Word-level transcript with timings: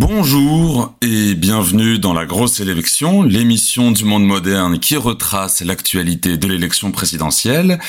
Bonjour 0.00 0.94
et 1.02 1.34
bienvenue 1.34 1.98
dans 1.98 2.12
La 2.12 2.24
Grosse 2.24 2.60
Élection, 2.60 3.24
l'émission 3.24 3.90
du 3.90 4.04
monde 4.04 4.24
moderne 4.24 4.78
qui 4.78 4.94
retrace 4.96 5.60
l'actualité 5.60 6.36
de 6.36 6.46
l'élection 6.46 6.92
présidentielle. 6.92 7.80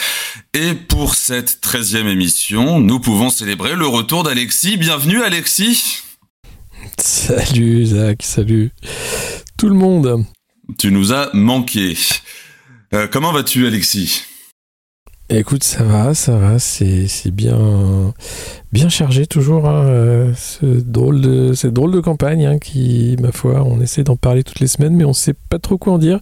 Et 0.55 0.73
pour 0.73 1.13
cette 1.13 1.61
treizième 1.61 2.07
émission, 2.07 2.79
nous 2.79 2.99
pouvons 2.99 3.29
célébrer 3.29 3.75
le 3.75 3.85
retour 3.85 4.23
d'Alexis. 4.23 4.77
Bienvenue 4.77 5.21
Alexis 5.21 6.01
Salut 6.97 7.85
Zach, 7.85 8.23
salut 8.23 8.71
tout 9.55 9.69
le 9.69 9.75
monde 9.75 10.25
Tu 10.79 10.91
nous 10.91 11.13
as 11.13 11.29
manqué. 11.35 11.95
Euh, 12.95 13.05
comment 13.05 13.31
vas-tu 13.31 13.67
Alexis? 13.67 14.23
Écoute, 15.31 15.63
ça 15.63 15.83
va, 15.83 16.15
ça 16.15 16.37
va, 16.37 16.57
c'est 16.57 17.07
bien, 17.31 18.13
bien 18.73 18.89
chargé 18.89 19.27
toujours, 19.27 19.69
hein, 19.69 19.83
euh, 19.85 20.33
ce 20.35 20.65
drôle 20.65 21.21
de, 21.21 21.53
cette 21.53 21.73
drôle 21.73 21.91
de 21.91 21.99
campagne 21.99 22.47
hein, 22.47 22.57
qui, 22.57 23.15
ma 23.21 23.31
foi, 23.31 23.63
on 23.63 23.79
essaie 23.79 24.03
d'en 24.03 24.15
parler 24.15 24.43
toutes 24.43 24.59
les 24.59 24.67
semaines, 24.67 24.95
mais 24.95 25.05
on 25.05 25.13
sait 25.13 25.35
pas 25.35 25.59
trop 25.59 25.77
quoi 25.77 25.93
en 25.93 25.97
dire, 25.99 26.19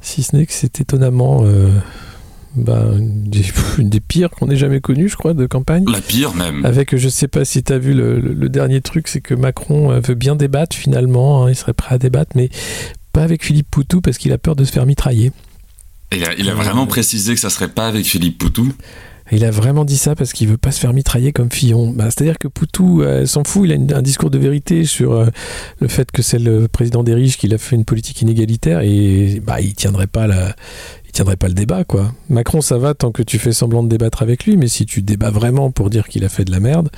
si 0.00 0.22
ce 0.22 0.34
n'est 0.34 0.46
que 0.46 0.54
c'est 0.54 0.80
étonnamment 0.80 1.42
euh, 1.44 1.68
bah, 2.56 2.86
une, 3.78 3.90
des, 3.90 4.00
pires 4.00 4.30
qu'on 4.30 4.48
ait 4.48 4.56
jamais 4.56 4.80
connues, 4.80 5.10
je 5.10 5.16
crois, 5.18 5.34
de 5.34 5.44
campagne. 5.44 5.84
La 5.92 6.00
pire 6.00 6.34
même. 6.34 6.64
Avec, 6.64 6.96
je 6.96 7.08
sais 7.10 7.28
pas 7.28 7.44
si 7.44 7.62
tu 7.62 7.70
as 7.70 7.78
vu 7.78 7.92
le, 7.92 8.48
dernier 8.48 8.80
truc, 8.80 9.08
c'est 9.08 9.20
que 9.20 9.34
Macron 9.34 9.92
euh, 9.92 10.00
veut 10.00 10.14
bien 10.14 10.36
débattre 10.36 10.74
finalement, 10.74 11.44
hein, 11.44 11.50
il 11.50 11.54
serait 11.54 11.74
prêt 11.74 11.96
à 11.96 11.98
débattre, 11.98 12.32
mais 12.34 12.48
pas 13.12 13.24
avec 13.24 13.44
Philippe 13.44 13.70
Poutou 13.70 14.00
parce 14.00 14.16
qu'il 14.16 14.32
a 14.32 14.38
peur 14.38 14.56
de 14.56 14.64
se 14.64 14.72
faire 14.72 14.86
mitrailler. 14.86 15.32
Il 16.12 16.50
a, 16.50 16.54
vraiment 16.54 16.86
précisé 16.86 17.34
que 17.34 17.40
ça 17.40 17.50
serait 17.50 17.68
pas 17.68 17.86
avec 17.86 18.04
Philippe 18.04 18.38
Poutou. 18.38 18.72
Il 19.30 19.44
a 19.46 19.50
vraiment 19.50 19.86
dit 19.86 19.96
ça 19.96 20.14
parce 20.14 20.32
qu'il 20.32 20.48
veut 20.48 20.58
pas 20.58 20.72
se 20.72 20.80
faire 20.80 20.92
mitrailler 20.92 21.32
comme 21.32 21.50
Fillon. 21.50 21.90
Bah, 21.90 22.04
c'est-à-dire 22.10 22.38
que 22.38 22.48
Poutou 22.48 23.02
euh, 23.02 23.24
s'en 23.24 23.44
fout, 23.44 23.66
il 23.66 23.72
a 23.72 23.96
un 23.96 24.02
discours 24.02 24.30
de 24.30 24.36
vérité 24.36 24.84
sur 24.84 25.12
euh, 25.12 25.26
le 25.80 25.88
fait 25.88 26.10
que 26.10 26.20
c'est 26.20 26.38
le 26.38 26.68
président 26.68 27.02
des 27.02 27.14
riches 27.14 27.38
qui 27.38 27.52
a 27.52 27.56
fait 27.56 27.76
une 27.76 27.86
politique 27.86 28.20
inégalitaire 28.20 28.80
et 28.80 29.40
bah, 29.42 29.60
il 29.60 29.74
tiendrait 29.74 30.06
pas 30.06 30.26
la, 30.26 30.54
il 31.06 31.12
tiendrait 31.12 31.36
pas 31.36 31.48
le 31.48 31.54
débat 31.54 31.84
quoi. 31.84 32.12
Macron 32.28 32.60
ça 32.60 32.76
va 32.76 32.92
tant 32.92 33.10
que 33.10 33.22
tu 33.22 33.38
fais 33.38 33.52
semblant 33.52 33.82
de 33.82 33.88
débattre 33.88 34.22
avec 34.22 34.44
lui, 34.44 34.58
mais 34.58 34.68
si 34.68 34.84
tu 34.84 35.00
débats 35.00 35.30
vraiment 35.30 35.70
pour 35.70 35.88
dire 35.88 36.08
qu'il 36.08 36.24
a 36.24 36.28
fait 36.28 36.44
de 36.44 36.50
la 36.50 36.60
merde, 36.60 36.90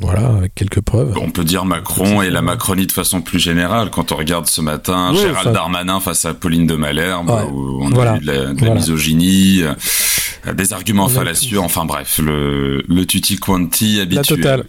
voilà, 0.00 0.26
avec 0.26 0.54
quelques 0.54 0.82
preuves. 0.82 1.16
On 1.20 1.30
peut 1.30 1.44
dire 1.44 1.64
Macron 1.64 2.20
et 2.20 2.28
la 2.28 2.42
Macronie 2.42 2.86
de 2.86 2.92
façon 2.92 3.22
plus 3.22 3.38
générale. 3.38 3.90
Quand 3.90 4.12
on 4.12 4.16
regarde 4.16 4.46
ce 4.46 4.60
matin 4.60 5.14
Gérald 5.14 5.52
Darmanin 5.52 6.00
face 6.00 6.24
à 6.26 6.34
Pauline 6.34 6.66
de 6.66 6.74
Malherbe, 6.76 7.30
où 7.52 7.82
on 7.82 7.98
a 7.98 8.16
eu 8.16 8.20
de 8.20 8.64
la, 8.64 8.74
misogynie, 8.74 9.62
euh, 9.62 10.52
des 10.52 10.74
arguments 10.74 11.08
fallacieux, 11.08 11.60
enfin 11.60 11.86
bref, 11.86 12.18
le, 12.22 12.84
le 12.86 13.06
tutti 13.06 13.36
quanti 13.36 14.00
habituel. 14.00 14.40
La 14.40 14.56
totale. 14.58 14.64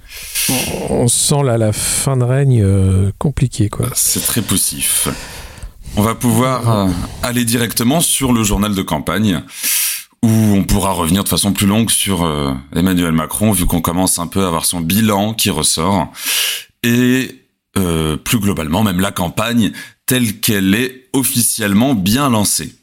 On 0.89 1.08
sent 1.09 1.44
là 1.44 1.58
la 1.58 1.73
fin 1.73 2.16
de 2.16 2.23
règne 2.23 2.61
euh, 2.64 3.11
compliquée, 3.17 3.70
quoi. 3.70 3.88
C'est 3.94 4.25
très 4.25 4.42
poussif. 4.42 5.09
On 5.98 6.03
va 6.03 6.16
pouvoir 6.16 6.70
euh, 6.70 6.89
aller 7.23 7.44
directement 7.44 8.00
sur 8.00 8.31
le 8.31 8.44
journal 8.44 8.75
de 8.75 8.81
campagne 8.81 9.42
où 10.23 10.30
on 10.30 10.64
pourra 10.64 10.92
revenir 10.92 11.23
de 11.23 11.30
façon 11.30 11.54
plus 11.54 11.68
longue 11.68 11.90
sur 11.90 12.26
euh, 12.26 12.54
Emmanuel 12.76 13.12
Macron, 13.12 13.52
vu 13.52 13.66
qu'on 13.66 13.82
commence 13.82 14.20
un 14.20 14.28
peu 14.28 14.44
à 14.44 14.48
avoir 14.48 14.66
son 14.66 14.82
bilan 14.82 15.34
qui 15.34 15.50
ressort, 15.50 16.12
et 16.84 17.44
euh, 17.78 18.18
plus 18.18 18.40
globalement 18.40 18.84
même 18.84 19.00
la 19.00 19.12
campagne 19.12 19.72
telle 20.06 20.40
qu'elle 20.40 20.73
est 20.73 21.10
officiellement 21.14 21.94
bien 21.94 22.30
lancée. 22.30 22.73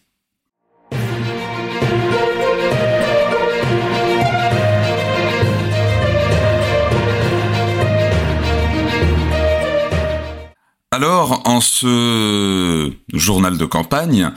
Alors, 10.95 11.43
en 11.45 11.61
ce 11.61 12.93
journal 13.13 13.59
de 13.59 13.65
campagne, 13.65 14.31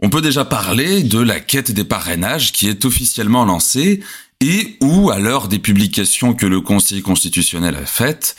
on 0.00 0.10
peut 0.10 0.20
déjà 0.20 0.44
parler 0.44 1.02
de 1.02 1.18
la 1.18 1.40
quête 1.40 1.70
des 1.70 1.84
parrainages 1.84 2.52
qui 2.52 2.68
est 2.68 2.84
officiellement 2.84 3.44
lancée 3.44 4.00
et 4.40 4.76
où, 4.80 5.10
à 5.10 5.18
l'heure 5.18 5.48
des 5.48 5.58
publications 5.58 6.34
que 6.34 6.46
le 6.46 6.60
Conseil 6.60 7.02
constitutionnel 7.02 7.76
a 7.76 7.86
faites, 7.86 8.36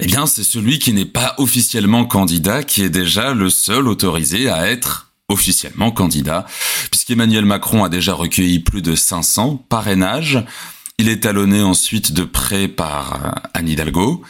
eh 0.00 0.06
bien, 0.06 0.26
c'est 0.26 0.42
celui 0.42 0.78
qui 0.78 0.92
n'est 0.92 1.04
pas 1.04 1.34
officiellement 1.38 2.04
candidat 2.04 2.62
qui 2.62 2.82
est 2.82 2.90
déjà 2.90 3.32
le 3.34 3.50
seul 3.50 3.86
autorisé 3.86 4.48
à 4.48 4.66
être 4.68 5.12
officiellement 5.28 5.90
candidat, 5.90 6.46
puisqu'Emmanuel 6.90 7.44
Macron 7.44 7.84
a 7.84 7.88
déjà 7.88 8.14
recueilli 8.14 8.58
plus 8.58 8.82
de 8.82 8.94
500 8.94 9.64
parrainages. 9.68 10.44
Il 10.98 11.08
est 11.08 11.20
talonné 11.20 11.62
ensuite 11.62 12.12
de 12.12 12.24
près 12.24 12.68
par 12.68 13.40
Anne 13.54 13.68
Hidalgo. 13.68 14.22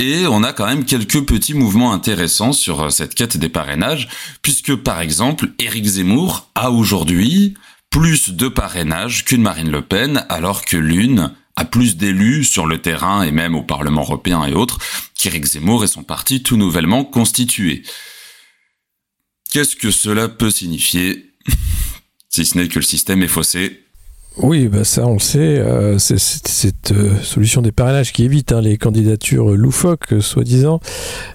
Et 0.00 0.28
on 0.28 0.44
a 0.44 0.52
quand 0.52 0.66
même 0.66 0.84
quelques 0.84 1.24
petits 1.26 1.54
mouvements 1.54 1.92
intéressants 1.92 2.52
sur 2.52 2.82
euh, 2.82 2.90
cette 2.90 3.16
quête 3.16 3.36
des 3.36 3.48
parrainages, 3.48 4.08
puisque 4.42 4.76
par 4.76 5.00
exemple, 5.00 5.50
Éric 5.58 5.84
Zemmour 5.86 6.48
a 6.54 6.70
aujourd'hui 6.70 7.54
plus 7.90 8.30
de 8.30 8.46
parrainages 8.46 9.24
qu'une 9.24 9.42
Marine 9.42 9.72
Le 9.72 9.82
Pen, 9.82 10.24
alors 10.28 10.64
que 10.64 10.76
l'une 10.76 11.34
a 11.56 11.64
plus 11.64 11.96
d'élus 11.96 12.44
sur 12.44 12.66
le 12.66 12.80
terrain 12.80 13.22
et 13.22 13.32
même 13.32 13.56
au 13.56 13.64
Parlement 13.64 14.02
européen 14.02 14.44
et 14.44 14.54
autres 14.54 14.78
qu'Éric 15.16 15.44
Zemmour 15.44 15.82
et 15.82 15.88
son 15.88 16.04
parti 16.04 16.44
tout 16.44 16.56
nouvellement 16.56 17.04
constitué. 17.04 17.82
Qu'est-ce 19.50 19.74
que 19.74 19.90
cela 19.90 20.28
peut 20.28 20.50
signifier? 20.50 21.34
Si 22.30 22.44
ce 22.44 22.58
n'est 22.58 22.68
que 22.68 22.78
le 22.78 22.84
système 22.84 23.22
est 23.22 23.26
faussé, 23.26 23.87
oui, 24.40 24.68
bah 24.68 24.84
ça 24.84 25.04
on 25.04 25.14
le 25.14 25.18
sait, 25.18 25.58
euh, 25.58 25.98
c'est 25.98 26.18
cette 26.18 26.92
euh, 26.92 27.20
solution 27.22 27.60
des 27.60 27.72
parrainages 27.72 28.12
qui 28.12 28.22
évite 28.22 28.52
hein, 28.52 28.60
les 28.60 28.76
candidatures 28.76 29.50
loufoques, 29.56 30.12
euh, 30.12 30.20
soi-disant. 30.20 30.80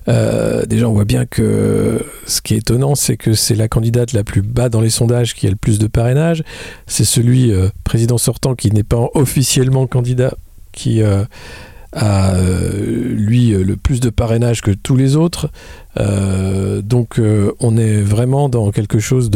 déjà 0.07 0.87
on 0.87 0.93
voit 0.93 1.03
bien 1.03 1.25
que 1.25 2.05
ce 2.25 2.41
qui 2.41 2.53
est 2.53 2.59
étonnant, 2.59 2.95
c'est 2.95 3.17
que 3.17 3.33
c'est 3.33 3.55
la 3.55 3.67
candidate 3.67 4.13
la 4.13 4.23
plus 4.23 4.41
bas 4.41 4.69
dans 4.69 4.79
les 4.79 4.89
sondages 4.89 5.33
qui 5.33 5.47
a 5.47 5.49
le 5.49 5.57
plus 5.57 5.79
de 5.79 5.87
parrainages. 5.87 6.43
C'est 6.87 7.03
celui 7.03 7.51
président 7.83 8.17
sortant 8.17 8.55
qui 8.55 8.71
n'est 8.71 8.83
pas 8.83 9.09
officiellement 9.15 9.85
candidat 9.85 10.35
qui 10.71 11.01
a 11.03 12.37
lui 12.37 13.49
le 13.51 13.75
plus 13.75 13.99
de 13.99 14.09
parrainage 14.09 14.61
que 14.61 14.71
tous 14.71 14.95
les 14.95 15.15
autres. 15.15 15.49
donc 15.97 17.19
on 17.59 17.77
est 17.77 18.01
vraiment 18.01 18.49
dans 18.49 18.71
quelque 18.71 18.99
chose 18.99 19.29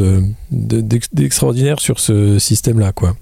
d'extraordinaire 0.51 1.77
de, 1.77 1.81
sur 1.81 1.99
ce 1.99 2.39
système-là, 2.39 2.93
quoi. 2.93 3.15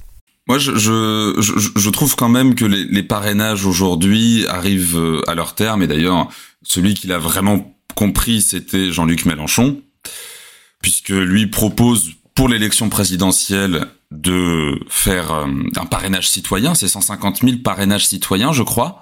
Moi, 0.47 0.59
je, 0.59 0.75
je, 0.75 1.69
je, 1.75 1.89
trouve 1.89 2.15
quand 2.15 2.29
même 2.29 2.53
que 2.53 2.65
les, 2.65 2.83
les 2.83 3.01
parrainages 3.01 3.65
aujourd'hui 3.65 4.45
arrivent 4.47 4.97
euh, 4.97 5.21
à 5.27 5.33
leur 5.33 5.55
terme. 5.55 5.81
Et 5.81 5.87
d'ailleurs, 5.87 6.27
celui 6.61 6.93
qui 6.93 7.07
l'a 7.07 7.17
vraiment 7.17 7.75
compris, 7.95 8.41
c'était 8.41 8.91
Jean-Luc 8.91 9.25
Mélenchon, 9.25 9.81
puisque 10.81 11.09
lui 11.09 11.47
propose 11.47 12.11
pour 12.35 12.47
l'élection 12.47 12.89
présidentielle 12.89 13.87
de 14.11 14.79
faire 14.87 15.31
euh, 15.33 15.47
un 15.77 15.85
parrainage 15.85 16.29
citoyen. 16.29 16.75
C'est 16.75 16.87
150 16.87 17.41
000 17.41 17.57
parrainages 17.63 18.05
citoyens, 18.05 18.51
je 18.51 18.63
crois. 18.63 19.01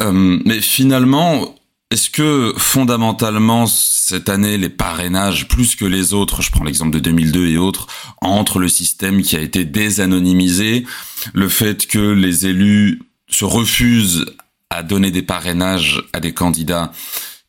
Euh, 0.00 0.38
mais 0.44 0.60
finalement, 0.60 1.54
est-ce 1.90 2.10
que 2.10 2.52
fondamentalement 2.58 3.66
cette 3.66 4.28
année 4.28 4.58
les 4.58 4.68
parrainages 4.68 5.48
plus 5.48 5.74
que 5.74 5.86
les 5.86 6.12
autres, 6.12 6.42
je 6.42 6.50
prends 6.50 6.64
l'exemple 6.64 6.90
de 6.90 6.98
2002 6.98 7.48
et 7.48 7.56
autres, 7.56 7.86
entre 8.20 8.58
le 8.58 8.68
système 8.68 9.22
qui 9.22 9.36
a 9.36 9.40
été 9.40 9.64
désanonymisé, 9.64 10.86
le 11.32 11.48
fait 11.48 11.86
que 11.86 11.98
les 11.98 12.46
élus 12.46 13.00
se 13.30 13.44
refusent 13.44 14.26
à 14.70 14.82
donner 14.82 15.10
des 15.10 15.22
parrainages 15.22 16.02
à 16.12 16.20
des 16.20 16.34
candidats 16.34 16.92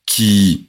qui 0.06 0.68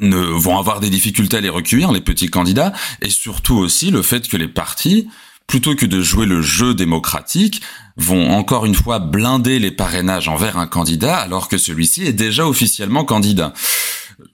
ne 0.00 0.18
vont 0.18 0.58
avoir 0.58 0.80
des 0.80 0.90
difficultés 0.90 1.36
à 1.36 1.40
les 1.40 1.48
recueillir, 1.48 1.92
les 1.92 2.00
petits 2.00 2.28
candidats, 2.28 2.72
et 3.02 3.10
surtout 3.10 3.56
aussi 3.56 3.90
le 3.90 4.02
fait 4.02 4.26
que 4.26 4.36
les 4.36 4.48
partis 4.48 5.08
plutôt 5.48 5.74
que 5.74 5.86
de 5.86 6.00
jouer 6.00 6.26
le 6.26 6.42
jeu 6.42 6.74
démocratique, 6.74 7.62
vont 7.96 8.30
encore 8.30 8.64
une 8.64 8.76
fois 8.76 9.00
blinder 9.00 9.58
les 9.58 9.72
parrainages 9.72 10.28
envers 10.28 10.56
un 10.56 10.68
candidat 10.68 11.16
alors 11.16 11.48
que 11.48 11.58
celui-ci 11.58 12.04
est 12.04 12.12
déjà 12.12 12.46
officiellement 12.46 13.04
candidat. 13.04 13.52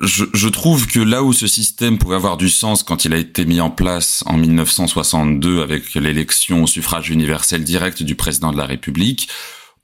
Je, 0.01 0.49
trouve 0.49 0.87
que 0.87 0.99
là 0.99 1.23
où 1.23 1.33
ce 1.33 1.47
système 1.47 1.99
pouvait 1.99 2.17
avoir 2.17 2.37
du 2.37 2.49
sens 2.51 2.83
quand 2.83 3.05
il 3.05 3.15
a 3.15 3.19
été 3.19 3.45
mis 3.45 3.61
en 3.61 3.71
place 3.71 4.25
en 4.27 4.37
1962 4.37 5.63
avec 5.63 5.95
l'élection 5.95 6.65
au 6.65 6.67
suffrage 6.67 7.11
universel 7.11 7.65
direct 7.65 8.03
du 8.03 8.15
président 8.15 8.51
de 8.51 8.57
la 8.57 8.67
République, 8.67 9.29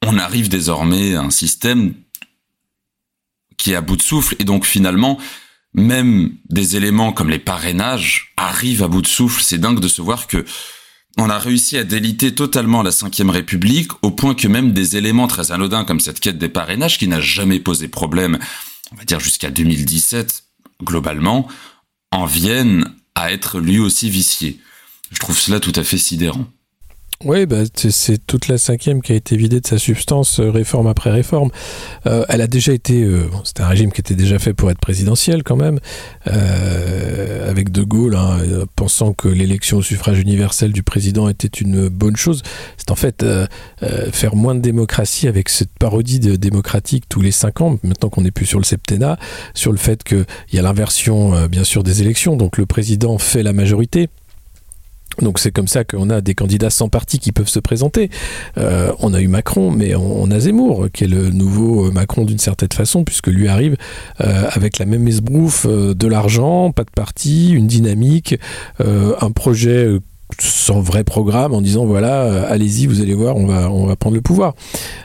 on 0.04 0.18
arrive 0.18 0.48
désormais 0.48 1.14
à 1.14 1.22
un 1.22 1.30
système 1.30 1.94
qui 3.56 3.72
est 3.72 3.76
à 3.76 3.82
bout 3.82 3.96
de 3.96 4.02
souffle 4.02 4.36
et 4.38 4.44
donc 4.44 4.64
finalement 4.64 5.18
même 5.74 6.34
des 6.48 6.76
éléments 6.76 7.12
comme 7.12 7.30
les 7.30 7.38
parrainages 7.38 8.32
arrivent 8.36 8.82
à 8.82 8.88
bout 8.88 9.02
de 9.02 9.06
souffle. 9.06 9.42
C'est 9.42 9.58
dingue 9.58 9.80
de 9.80 9.88
se 9.88 10.02
voir 10.02 10.26
que 10.26 10.44
on 11.18 11.28
a 11.28 11.38
réussi 11.38 11.76
à 11.76 11.84
déliter 11.84 12.34
totalement 12.34 12.82
la 12.82 12.90
Ve 12.90 13.30
République 13.30 13.92
au 14.02 14.10
point 14.10 14.34
que 14.34 14.48
même 14.48 14.72
des 14.72 14.96
éléments 14.96 15.26
très 15.26 15.52
anodins 15.52 15.84
comme 15.84 16.00
cette 16.00 16.20
quête 16.20 16.38
des 16.38 16.48
parrainages 16.48 16.98
qui 16.98 17.08
n'a 17.08 17.20
jamais 17.20 17.60
posé 17.60 17.88
problème, 17.88 18.38
on 18.92 18.96
va 18.96 19.04
dire 19.04 19.20
jusqu'à 19.20 19.50
2017, 19.50 20.44
globalement, 20.82 21.48
en 22.10 22.26
viennent 22.26 22.94
à 23.14 23.32
être 23.32 23.60
lui 23.60 23.78
aussi 23.78 24.08
viciés. 24.10 24.60
Je 25.10 25.18
trouve 25.18 25.38
cela 25.38 25.60
tout 25.60 25.72
à 25.74 25.84
fait 25.84 25.98
sidérant. 25.98 26.46
Oui, 27.26 27.44
bah, 27.44 27.64
c'est 27.74 28.26
toute 28.26 28.48
la 28.48 28.56
cinquième 28.56 29.02
qui 29.02 29.12
a 29.12 29.14
été 29.14 29.36
vidée 29.36 29.60
de 29.60 29.66
sa 29.66 29.76
substance, 29.76 30.40
euh, 30.40 30.50
réforme 30.50 30.86
après 30.86 31.10
réforme. 31.10 31.50
Euh, 32.06 32.24
elle 32.30 32.40
a 32.40 32.46
déjà 32.46 32.72
été, 32.72 33.02
euh, 33.02 33.28
c'était 33.44 33.60
un 33.60 33.68
régime 33.68 33.92
qui 33.92 34.00
était 34.00 34.14
déjà 34.14 34.38
fait 34.38 34.54
pour 34.54 34.70
être 34.70 34.80
présidentiel 34.80 35.42
quand 35.42 35.56
même, 35.56 35.80
avec 36.24 37.70
De 37.72 37.82
Gaulle, 37.82 38.16
hein, 38.16 38.38
pensant 38.74 39.12
que 39.12 39.28
l'élection 39.28 39.78
au 39.78 39.82
suffrage 39.82 40.18
universel 40.18 40.72
du 40.72 40.82
président 40.82 41.28
était 41.28 41.46
une 41.46 41.88
bonne 41.88 42.16
chose. 42.16 42.42
C'est 42.78 42.90
en 42.90 42.96
fait 42.96 43.22
faire 44.12 44.34
moins 44.34 44.54
de 44.54 44.60
démocratie 44.60 45.28
avec 45.28 45.50
cette 45.50 45.72
parodie 45.78 46.20
démocratique 46.20 47.04
tous 47.06 47.20
les 47.20 47.32
cinq 47.32 47.60
ans, 47.60 47.78
maintenant 47.82 48.08
qu'on 48.08 48.22
n'est 48.22 48.30
plus 48.30 48.46
sur 48.46 48.60
le 48.60 48.64
septennat, 48.64 49.18
sur 49.52 49.72
le 49.72 49.78
fait 49.78 50.02
qu'il 50.04 50.24
y 50.54 50.58
a 50.58 50.62
l'inversion, 50.62 51.46
bien 51.48 51.64
sûr, 51.64 51.82
des 51.82 52.00
élections, 52.00 52.36
donc 52.36 52.56
le 52.56 52.64
président 52.64 53.18
fait 53.18 53.42
la 53.42 53.52
majorité 53.52 54.08
donc 55.20 55.38
c'est 55.38 55.50
comme 55.50 55.68
ça 55.68 55.84
qu'on 55.84 56.10
a 56.10 56.20
des 56.20 56.34
candidats 56.34 56.70
sans 56.70 56.88
parti 56.88 57.18
qui 57.18 57.32
peuvent 57.32 57.48
se 57.48 57.58
présenter. 57.58 58.10
Euh, 58.58 58.92
on 59.00 59.14
a 59.14 59.20
eu 59.20 59.28
Macron, 59.28 59.70
mais 59.70 59.94
on, 59.94 60.30
a 60.30 60.40
Zemmour, 60.40 60.88
qui 60.92 61.04
est 61.04 61.08
le 61.08 61.30
nouveau 61.30 61.86
euh, 61.86 61.90
Macron 61.90 62.24
d'une 62.24 62.38
certaine 62.38 62.72
façon, 62.72 63.04
puisque 63.04 63.28
lui 63.28 63.48
arrive 63.48 63.76
euh, 64.20 64.48
avec 64.52 64.78
la 64.78 64.86
même 64.86 65.06
esbrouffe, 65.06 65.66
de 65.66 66.06
l'argent, 66.06 66.72
pas 66.72 66.84
de 66.84 66.90
parti, 66.90 67.50
une 67.50 67.66
dynamique, 67.66 68.36
un 68.78 69.30
projet 69.30 69.88
sans 70.38 70.80
vrai 70.80 71.02
programme 71.02 71.54
en 71.54 71.60
disant 71.60 71.86
voilà 71.86 72.46
allez-y 72.46 72.86
vous 72.86 73.00
allez 73.00 73.14
voir 73.14 73.36
on 73.36 73.46
va 73.46 73.68
on 73.68 73.86
va 73.86 73.96
prendre 73.96 74.14
le 74.14 74.22
pouvoir 74.22 74.54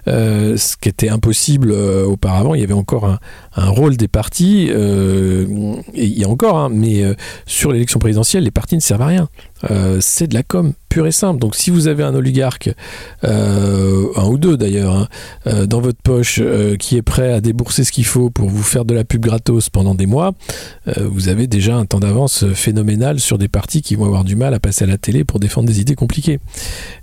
ce 0.05 0.77
qui 0.79 0.87
était 0.87 1.09
impossible 1.09 1.71
auparavant 1.71 2.53
il 2.53 2.61
y 2.61 2.63
avait 2.63 2.73
encore 2.73 3.17
un, 3.55 3.69
rôle 3.69 3.97
des 3.97 4.07
partis, 4.07 4.67
euh, 4.69 5.75
et 5.93 6.05
il 6.05 6.17
y 6.17 6.23
a 6.23 6.29
encore, 6.29 6.57
hein, 6.57 6.69
mais 6.71 7.03
euh, 7.03 7.15
sur 7.45 7.71
l'élection 7.71 7.99
présidentielle, 7.99 8.43
les 8.43 8.51
partis 8.51 8.75
ne 8.75 8.81
servent 8.81 9.01
à 9.01 9.07
rien. 9.07 9.29
Euh, 9.71 9.97
c'est 10.01 10.27
de 10.27 10.33
la 10.33 10.43
com 10.43 10.73
pure 10.89 11.07
et 11.07 11.11
simple. 11.11 11.39
Donc 11.39 11.55
si 11.55 11.71
vous 11.71 11.87
avez 11.87 12.03
un 12.03 12.15
oligarque, 12.15 12.69
un 13.23 14.25
ou 14.25 14.37
deux 14.37 14.55
d'ailleurs, 14.55 14.95
hein, 15.45 15.65
dans 15.65 15.81
votre 15.81 16.01
poche, 16.01 16.41
qui 16.79 16.95
est 16.95 17.01
prêt 17.01 17.33
à 17.33 17.41
débourser 17.41 17.83
ce 17.83 17.91
qu'il 17.91 18.05
faut 18.05 18.29
pour 18.29 18.49
vous 18.49 18.63
faire 18.63 18.85
de 18.85 18.93
la 18.93 19.03
pub 19.03 19.21
gratos 19.21 19.69
pendant 19.69 19.93
des 19.93 20.05
mois, 20.05 20.33
vous 20.97 21.27
avez 21.27 21.47
déjà 21.47 21.75
un 21.75 21.85
temps 21.85 21.99
d'avance 21.99 22.45
phénoménal 22.53 23.19
sur 23.19 23.37
des 23.37 23.49
partis 23.49 23.81
qui 23.81 23.95
vont 23.95 24.05
avoir 24.05 24.23
du 24.23 24.37
mal 24.37 24.53
à 24.53 24.59
passer 24.59 24.85
à 24.85 24.87
la 24.87 24.97
télé 24.97 25.25
pour 25.25 25.39
défendre 25.39 25.67
des 25.67 25.81
idées 25.81 25.95
compliquées. 25.95 26.39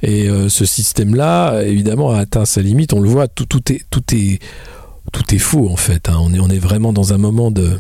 Et 0.03 0.29
ce 0.49 0.65
système-là, 0.65 1.63
évidemment, 1.65 2.13
a 2.13 2.21
atteint 2.21 2.47
sa 2.47 2.63
limite. 2.63 2.95
On 2.95 3.01
le 3.01 3.11
voit, 3.11 3.29
tout, 3.29 3.59
est... 3.69 4.39
Faux 5.39 5.69
en 5.69 5.77
fait. 5.77 6.09
Hein. 6.09 6.17
On 6.19 6.51
est 6.51 6.59
vraiment 6.59 6.93
dans 6.93 7.13
un 7.13 7.19
moment 7.19 7.51
de 7.51 7.79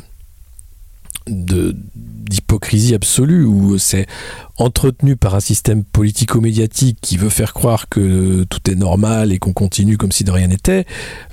d'hypocrisie 1.27 2.95
absolue 2.95 3.45
où 3.45 3.79
c'est 3.79 4.07
entretenu 4.59 5.17
par 5.17 5.35
un 5.35 5.41
système 5.41 5.83
politico-médiatique 5.85 6.99
qui 7.01 7.17
veut 7.17 7.29
faire 7.29 7.53
croire 7.53 7.89
que 7.89 8.45
tout 8.45 8.71
est 8.71 8.75
normal 8.75 9.33
et 9.33 9.39
qu'on 9.39 9.53
continue 9.53 9.97
comme 9.97 10.13
si 10.13 10.25
de 10.25 10.31
rien 10.31 10.47
n'était, 10.47 10.85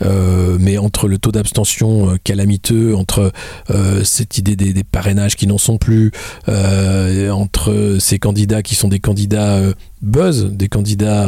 euh, 0.01 0.57
mais 0.59 0.77
entre 0.77 1.07
le 1.07 1.17
taux 1.17 1.31
d'abstention 1.31 2.11
euh, 2.11 2.17
calamiteux, 2.23 2.95
entre 2.95 3.31
euh, 3.69 4.03
cette 4.03 4.37
idée 4.37 4.55
des, 4.55 4.83
parrainages 4.83 5.35
qui 5.35 5.47
n'en 5.47 5.57
sont 5.57 5.77
plus, 5.77 6.11
entre 6.47 7.97
ces 7.99 8.17
candidats 8.17 8.63
qui 8.63 8.75
sont 8.75 8.87
des 8.87 8.99
candidats 8.99 9.61
buzz, 10.01 10.45
des 10.45 10.67
candidats 10.67 11.27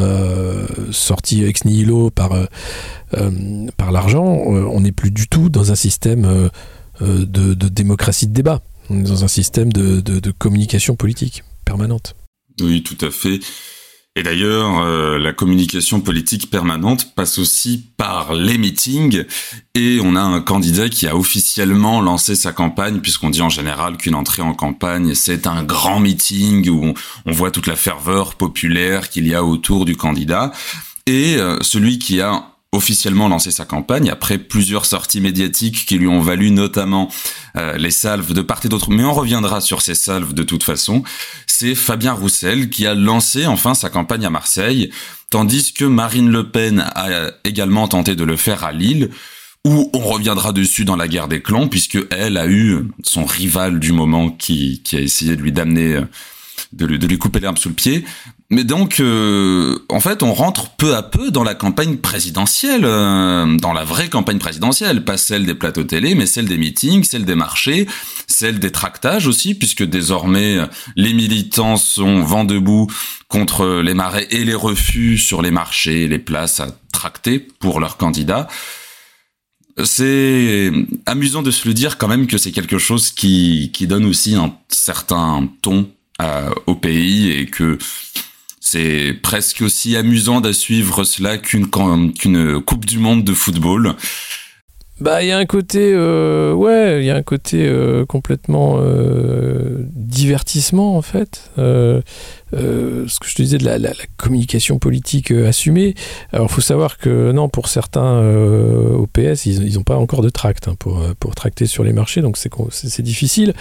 sortis 0.92 1.44
ex 1.44 1.66
nihilo 1.66 2.10
par 2.10 2.32
par 3.78 3.92
l'argent, 3.92 4.26
on 4.26 4.80
n'est 4.80 4.92
plus 4.92 5.12
du 5.12 5.28
tout 5.28 5.50
dans 5.50 5.72
un 5.72 5.76
système 5.76 6.50
euh, 7.02 7.26
de, 7.26 7.54
démocratie 7.68 8.28
de 8.28 8.34
débat. 8.34 8.62
On 8.90 9.00
est 9.00 9.08
dans 9.08 9.24
un 9.24 9.28
système 9.28 9.72
de, 9.72 10.32
communication 10.38 10.96
politique 10.96 11.44
permanente. 11.66 12.16
Oui, 12.60 12.84
tout 12.84 12.98
à 13.02 13.12
fait. 13.12 13.40
Et 14.18 14.24
d'ailleurs, 14.24 14.86
la 15.20 15.32
communication 15.32 16.02
politique 16.02 16.50
permanente 16.50 17.16
passe 17.16 17.38
aussi 17.38 17.86
par 17.96 18.34
les 18.34 18.58
meetings. 18.58 19.24
Et 19.74 20.00
on 20.04 20.18
a 20.18 20.22
un 20.22 20.42
candidat 20.42 20.90
qui 20.90 21.08
a 21.08 21.16
officiellement 21.16 22.02
lancé 22.02 22.36
sa 22.36 22.52
campagne, 22.52 23.00
puisqu'on 23.00 23.30
dit 23.30 23.42
en 23.42 23.48
général 23.48 23.96
qu'une 23.96 24.16
entrée 24.16 24.42
en 24.42 24.54
campagne, 24.54 25.16
c'est 25.16 25.48
un 25.48 25.64
grand 25.64 26.02
meeting 26.02 26.68
où 26.68 26.94
on, 27.26 27.32
voit 27.32 27.52
toute 27.52 27.68
la 27.68 27.78
ferveur 27.78 28.36
populaire 28.36 29.10
qu'il 29.10 29.26
y 29.28 29.34
a 29.34 29.46
autour 29.46 29.86
du 29.86 29.96
candidat. 29.96 30.52
Et 31.08 31.38
celui 31.62 31.98
qui 31.98 32.20
a 32.20 32.51
officiellement 32.74 33.28
lancé 33.28 33.52
sa 33.52 33.66
campagne 33.66 34.10
après 34.10 34.38
plusieurs 34.38 34.86
sorties 34.86 35.20
médiatiques 35.20 35.86
qui 35.86 35.98
lui 35.98 36.08
ont 36.08 36.22
valu 36.22 36.52
notamment 36.52 37.10
euh, 37.58 37.78
les 37.78 37.92
salves 37.92 38.34
de 38.34 38.42
part 38.42 38.62
et 38.64 38.70
d'autre. 38.70 38.90
Mais 38.90 39.04
on 39.04 39.14
reviendra 39.14 39.60
sur 39.60 39.82
ces 39.82 39.96
salves 39.96 40.34
de 40.34 40.44
toute 40.44 40.64
façon. 40.64 41.04
C'est 41.48 41.76
Fabien 41.76 42.14
Roussel 42.14 42.70
qui 42.70 42.88
a 42.88 42.94
lancé 42.94 43.46
enfin 43.46 43.74
sa 43.74 43.90
campagne 43.90 44.26
à 44.26 44.30
Marseille, 44.30 44.90
tandis 45.30 45.74
que 45.74 45.84
Marine 45.84 46.32
Le 46.32 46.50
Pen 46.50 46.80
a 46.96 47.32
également 47.44 47.88
tenté 47.90 48.16
de 48.16 48.24
le 48.24 48.38
faire 48.38 48.64
à 48.64 48.72
Lille 48.72 49.10
où 49.66 49.92
on 49.94 50.00
reviendra 50.00 50.54
dessus 50.54 50.86
dans 50.86 50.96
la 50.96 51.08
guerre 51.08 51.28
des 51.28 51.42
clans, 51.42 51.68
puisque 51.68 52.00
elle 52.10 52.38
a 52.38 52.48
eu 52.48 52.80
son 53.04 53.26
rival 53.26 53.80
du 53.80 53.92
moment 53.92 54.30
qui, 54.30 54.82
a 54.94 55.00
essayé 55.00 55.36
de 55.36 55.42
lui 55.42 55.52
d'amener 55.52 55.96
euh, 55.96 56.02
de 56.74 56.86
lui, 56.86 57.00
de 57.00 57.06
lui 57.06 57.18
couper 57.18 57.40
l'herbe 57.40 57.58
sous 57.58 57.70
le 57.70 57.76
pied. 57.76 58.06
Mais 58.54 58.66
donc, 58.66 59.00
euh, 59.00 59.80
en 59.88 60.02
fait, 60.02 60.24
on 60.24 60.34
rentre 60.34 60.72
peu 60.72 60.94
à 60.94 61.04
peu 61.04 61.32
dans 61.32 61.46
la 61.46 61.56
campagne 61.56 61.96
présidentielle, 61.96 62.84
euh, 62.84 63.56
dans 63.56 63.72
la 63.72 63.86
vraie 63.86 64.10
campagne 64.10 64.40
présidentielle, 64.40 65.06
pas 65.06 65.16
celle 65.16 65.46
des 65.46 65.56
plateaux 65.56 65.86
télé, 65.86 66.16
mais 66.16 66.26
celle 66.26 66.50
des 66.50 66.58
meetings, 66.58 67.06
celle 67.06 67.24
des 67.24 67.36
marchés, 67.36 67.88
celle 68.28 68.60
des 68.60 68.72
tractages 68.72 69.26
aussi, 69.26 69.56
puisque 69.56 69.84
désormais 69.84 70.58
les 70.98 71.14
militants 71.14 71.78
sont 71.78 72.24
vent 72.24 72.44
debout 72.44 72.88
contre 73.30 73.82
les 73.82 73.94
marais 73.94 74.28
et 74.32 74.44
les 74.44 74.54
refus 74.54 75.18
sur 75.18 75.42
les 75.42 75.52
marchés, 75.52 76.10
les 76.10 76.20
places 76.20 76.60
à 76.60 76.68
tracter 76.92 77.40
pour 77.40 77.80
leurs 77.80 77.96
candidats. 77.96 78.50
C'est 79.82 80.74
amusant 81.06 81.42
de 81.42 81.52
se 81.52 81.70
le 81.70 81.74
dire 81.74 81.98
quand 81.98 82.10
même 82.10 82.28
que 82.28 82.38
c'est 82.38 82.52
quelque 82.52 82.80
chose 82.80 83.12
qui, 83.12 83.72
qui 83.74 83.88
donne 83.88 84.04
aussi 84.04 84.36
un 84.36 84.54
certain 84.68 85.48
ton 85.62 85.90
au 86.68 86.76
pays 86.76 87.32
et 87.32 87.48
que 87.48 87.80
c'est 88.72 89.14
presque 89.22 89.62
aussi 89.62 89.98
amusant 89.98 90.40
de 90.40 90.54
suivre 90.54 91.04
cela 91.04 91.38
qu'une 91.38 91.68
qu'une 91.70 92.62
Coupe 92.62 92.86
du 92.86 93.00
Monde 93.00 93.26
de 93.26 93.34
football. 93.34 93.96
Bah, 95.02 95.24
il 95.24 95.28
y 95.28 95.32
a 95.32 95.38
un 95.38 95.46
côté, 95.46 95.92
euh, 95.94 96.54
ouais, 96.54 97.02
il 97.02 97.06
y 97.06 97.10
a 97.10 97.16
un 97.16 97.24
côté 97.24 97.68
euh, 97.68 98.06
complètement 98.06 98.78
euh, 98.78 99.80
divertissement 99.94 100.96
en 100.96 101.02
fait. 101.02 101.52
Euh, 102.54 103.06
ce 103.08 103.20
que 103.20 103.28
je 103.28 103.36
te 103.36 103.42
disais 103.42 103.58
de 103.58 103.66
la, 103.66 103.78
communication 104.18 104.78
politique 104.78 105.32
euh, 105.32 105.48
assumée. 105.48 105.96
Alors, 106.32 106.48
il 106.50 106.54
faut 106.54 106.62
savoir 106.62 106.98
que 106.98 107.32
non, 107.32 107.50
pour 107.50 107.68
certains 107.68 108.04
euh, 108.04 108.94
au 108.94 109.08
PS, 109.08 109.46
ils 109.46 109.74
n'ont 109.74 109.84
pas 109.84 109.98
encore 109.98 110.22
de 110.22 110.30
tract 110.30 110.68
hein, 110.68 110.76
pour, 110.78 111.02
pour 111.20 111.36
tracter 111.36 111.66
sur 111.66 111.84
les 111.84 111.94
marchés, 111.94 112.22
donc 112.22 112.38
c'est 112.38 113.02
difficile. 113.02 113.54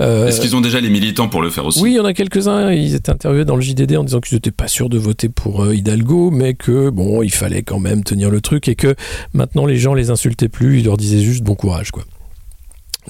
Est-ce 0.00 0.40
qu'ils 0.40 0.56
ont 0.56 0.60
déjà 0.60 0.80
les 0.80 0.90
militants 0.90 1.28
pour 1.28 1.42
le 1.42 1.50
faire 1.50 1.66
aussi? 1.66 1.80
Oui, 1.80 1.92
il 1.92 1.96
y 1.96 2.00
en 2.00 2.04
a 2.04 2.14
quelques-uns. 2.14 2.72
Ils 2.72 2.94
étaient 2.94 3.10
interviewés 3.10 3.44
dans 3.44 3.56
le 3.56 3.62
JDD 3.62 3.96
en 3.96 4.04
disant 4.04 4.20
qu'ils 4.20 4.36
n'étaient 4.36 4.50
pas 4.50 4.68
sûrs 4.68 4.88
de 4.88 4.98
voter 4.98 5.28
pour 5.28 5.72
Hidalgo, 5.72 6.30
mais 6.30 6.54
que 6.54 6.90
bon, 6.90 7.22
il 7.22 7.32
fallait 7.32 7.62
quand 7.62 7.78
même 7.78 8.04
tenir 8.04 8.30
le 8.30 8.40
truc 8.40 8.68
et 8.68 8.74
que 8.74 8.94
maintenant 9.32 9.66
les 9.66 9.76
gens 9.76 9.94
les 9.94 10.10
insultaient 10.10 10.48
plus, 10.48 10.80
ils 10.80 10.84
leur 10.84 10.96
disaient 10.96 11.20
juste 11.20 11.42
bon 11.42 11.54
courage, 11.54 11.90
quoi 11.90 12.04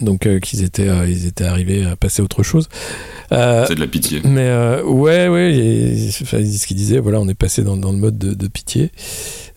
donc 0.01 0.27
euh, 0.27 0.39
qu'ils 0.41 0.63
étaient 0.63 0.89
euh, 0.89 1.07
ils 1.07 1.27
étaient 1.27 1.45
arrivés 1.45 1.85
à 1.85 1.97
passer 1.97 2.23
à 2.23 2.25
autre 2.25 2.43
chose. 2.43 2.69
Euh, 3.31 3.65
c'est 3.67 3.75
de 3.75 3.81
la 3.81 3.87
pitié. 3.87 4.21
mais 4.25 4.51
ouais 4.83 5.29
ouais 5.29 5.55
et, 5.55 6.11
enfin, 6.23 6.45
ce 6.45 6.67
qu'ils 6.67 6.77
disaient 6.77 6.99
voilà 6.99 7.21
on 7.21 7.29
est 7.29 7.35
passé 7.35 7.63
dans, 7.63 7.77
dans 7.77 7.93
le 7.93 7.99
mode 7.99 8.19
de, 8.19 8.35
de 8.35 8.49
pitié. 8.49 8.91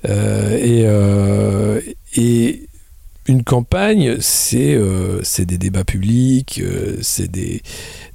Et 0.08 0.86
et 2.18 2.68
une 3.28 3.44
campagne, 3.44 4.18
c'est 4.20 4.76
euh, 4.76 5.22
des 5.40 5.58
débats 5.58 5.84
publics, 5.84 6.62
euh, 6.64 6.98
c'est 7.02 7.30
des, 7.30 7.64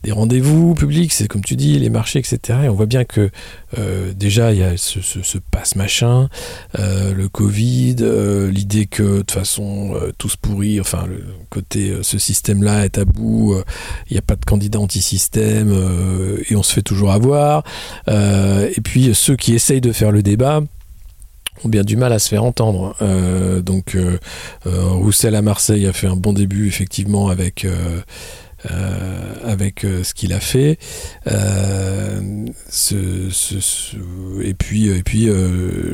des 0.05 0.13
rendez-vous 0.13 0.75
publics, 0.75 1.13
c'est 1.13 1.27
comme 1.27 1.43
tu 1.43 1.57
dis, 1.57 1.79
les 1.79 1.91
marchés, 1.91 2.21
etc. 2.21 2.61
Et 2.65 2.69
on 2.69 2.75
voit 2.75 2.87
bien 2.87 3.05
que 3.05 3.31
euh, 3.79 4.13
déjà, 4.15 4.53
il 4.53 4.61
y 4.61 4.63
a 4.63 4.77
ce, 4.77 5.01
ce, 5.01 5.23
ce 5.23 5.39
passe-machin, 5.39 6.29
euh, 6.79 7.13
le 7.13 7.29
Covid, 7.29 7.97
l'idée 8.53 8.87
que 8.87 9.03
de 9.03 9.19
toute 9.19 9.33
façon, 9.33 9.99
tout 10.19 10.29
se 10.29 10.37
pourrit, 10.37 10.81
enfin, 10.81 11.07
le 11.09 11.25
côté, 11.49 11.93
ce 12.03 12.19
système-là 12.19 12.85
est 12.85 12.99
à 12.99 13.05
bout, 13.05 13.57
il 14.09 14.13
n'y 14.13 14.19
a 14.19 14.23
pas 14.23 14.37
de 14.37 14.45
candidat 14.45 14.79
anti-système, 14.79 15.73
et 16.49 16.55
on 16.55 16.63
se 16.63 16.73
fait 16.73 16.83
toujours 16.83 17.11
avoir. 17.11 17.65
et 18.09 18.81
puis, 18.83 19.15
ceux 19.15 19.37
qui 19.37 19.55
essayent 19.55 19.81
de 19.81 19.93
faire 19.93 20.13
le 20.13 20.23
débat, 20.23 20.63
ont 21.65 21.69
bien 21.69 21.83
du 21.83 21.97
mal 21.97 22.13
à 22.13 22.19
se 22.19 22.29
faire 22.29 22.45
entendre. 22.45 22.95
Euh, 23.03 23.61
donc 23.63 23.95
euh, 23.95 24.19
euh, 24.67 24.89
Roussel 24.91 25.35
à 25.35 25.43
Marseille 25.43 25.87
a 25.87 25.93
fait 25.93 26.07
un 26.07 26.17
bon 26.17 26.33
début 26.33 26.67
effectivement 26.67 27.29
avec 27.29 27.67
avec 29.43 29.81
ce 29.81 30.13
qu'il 30.13 30.35
a 30.35 30.41
fait. 30.41 30.79
Et 34.45 34.55
puis, 34.55 34.89
et 34.89 35.03
puis 35.03 35.31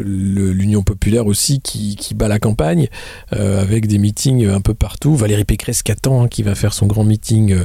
l'Union 0.05 0.83
populaire 0.83 1.27
aussi 1.29 1.61
qui, 1.61 1.97
bat 2.17 2.27
la 2.27 2.41
campagne 2.41 2.89
avec 3.31 3.87
des 3.87 3.99
meetings 3.99 4.49
un 4.49 4.61
peu 4.61 4.75
partout. 4.75 5.15
Valérie 5.15 5.45
Pécresse 5.45 5.85
qui 5.85 5.93
attend, 5.93 6.25
hein, 6.25 6.29
qui 6.29 6.43
va 6.43 6.57
faire 6.57 6.73
son 6.73 6.87
grand 6.87 7.05
meeting 7.05 7.57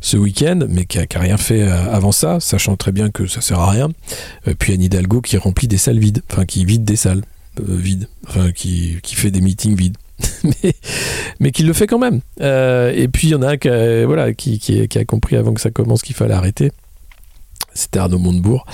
ce 0.00 0.16
week-end, 0.16 0.66
mais 0.68 0.86
qui 0.86 0.98
n'a 0.98 1.06
rien 1.14 1.36
fait 1.36 1.62
avant 1.62 2.10
ça, 2.10 2.40
sachant 2.40 2.74
très 2.74 2.90
bien 2.90 3.10
que 3.10 3.28
ça 3.28 3.40
sert 3.40 3.60
à 3.60 3.70
rien. 3.70 3.90
puis 4.58 4.72
Anne 4.72 4.82
Hidalgo 4.82 5.20
qui 5.20 5.36
remplit 5.36 5.68
des 5.68 5.78
salles 5.78 6.00
vides, 6.00 6.22
enfin 6.32 6.46
qui 6.46 6.64
vide 6.64 6.82
des 6.84 6.96
salles 6.96 7.22
vides, 7.66 8.08
enfin 8.26 8.52
qui, 8.52 8.98
qui 9.02 9.14
fait 9.14 9.30
des 9.30 9.40
meetings 9.40 9.76
vides. 9.76 9.96
mais, 10.44 10.74
mais 11.40 11.50
qui 11.52 11.62
le 11.62 11.72
fait 11.72 11.86
quand 11.86 11.98
même. 11.98 12.20
Euh, 12.40 12.92
et 12.94 13.08
puis 13.08 13.28
il 13.28 13.30
y 13.30 13.34
en 13.34 13.42
a 13.42 13.52
un 13.52 13.56
qui 13.56 13.68
a, 13.68 14.06
voilà, 14.06 14.32
qui, 14.34 14.58
qui, 14.58 14.98
a 14.98 15.04
compris 15.04 15.36
avant 15.36 15.54
que 15.54 15.60
ça 15.60 15.70
commence 15.70 16.02
qu'il 16.02 16.16
fallait 16.16 16.34
arrêter. 16.34 16.72
C'était 17.74 18.00
Arnaud 18.00 18.18
Montebourg, 18.18 18.66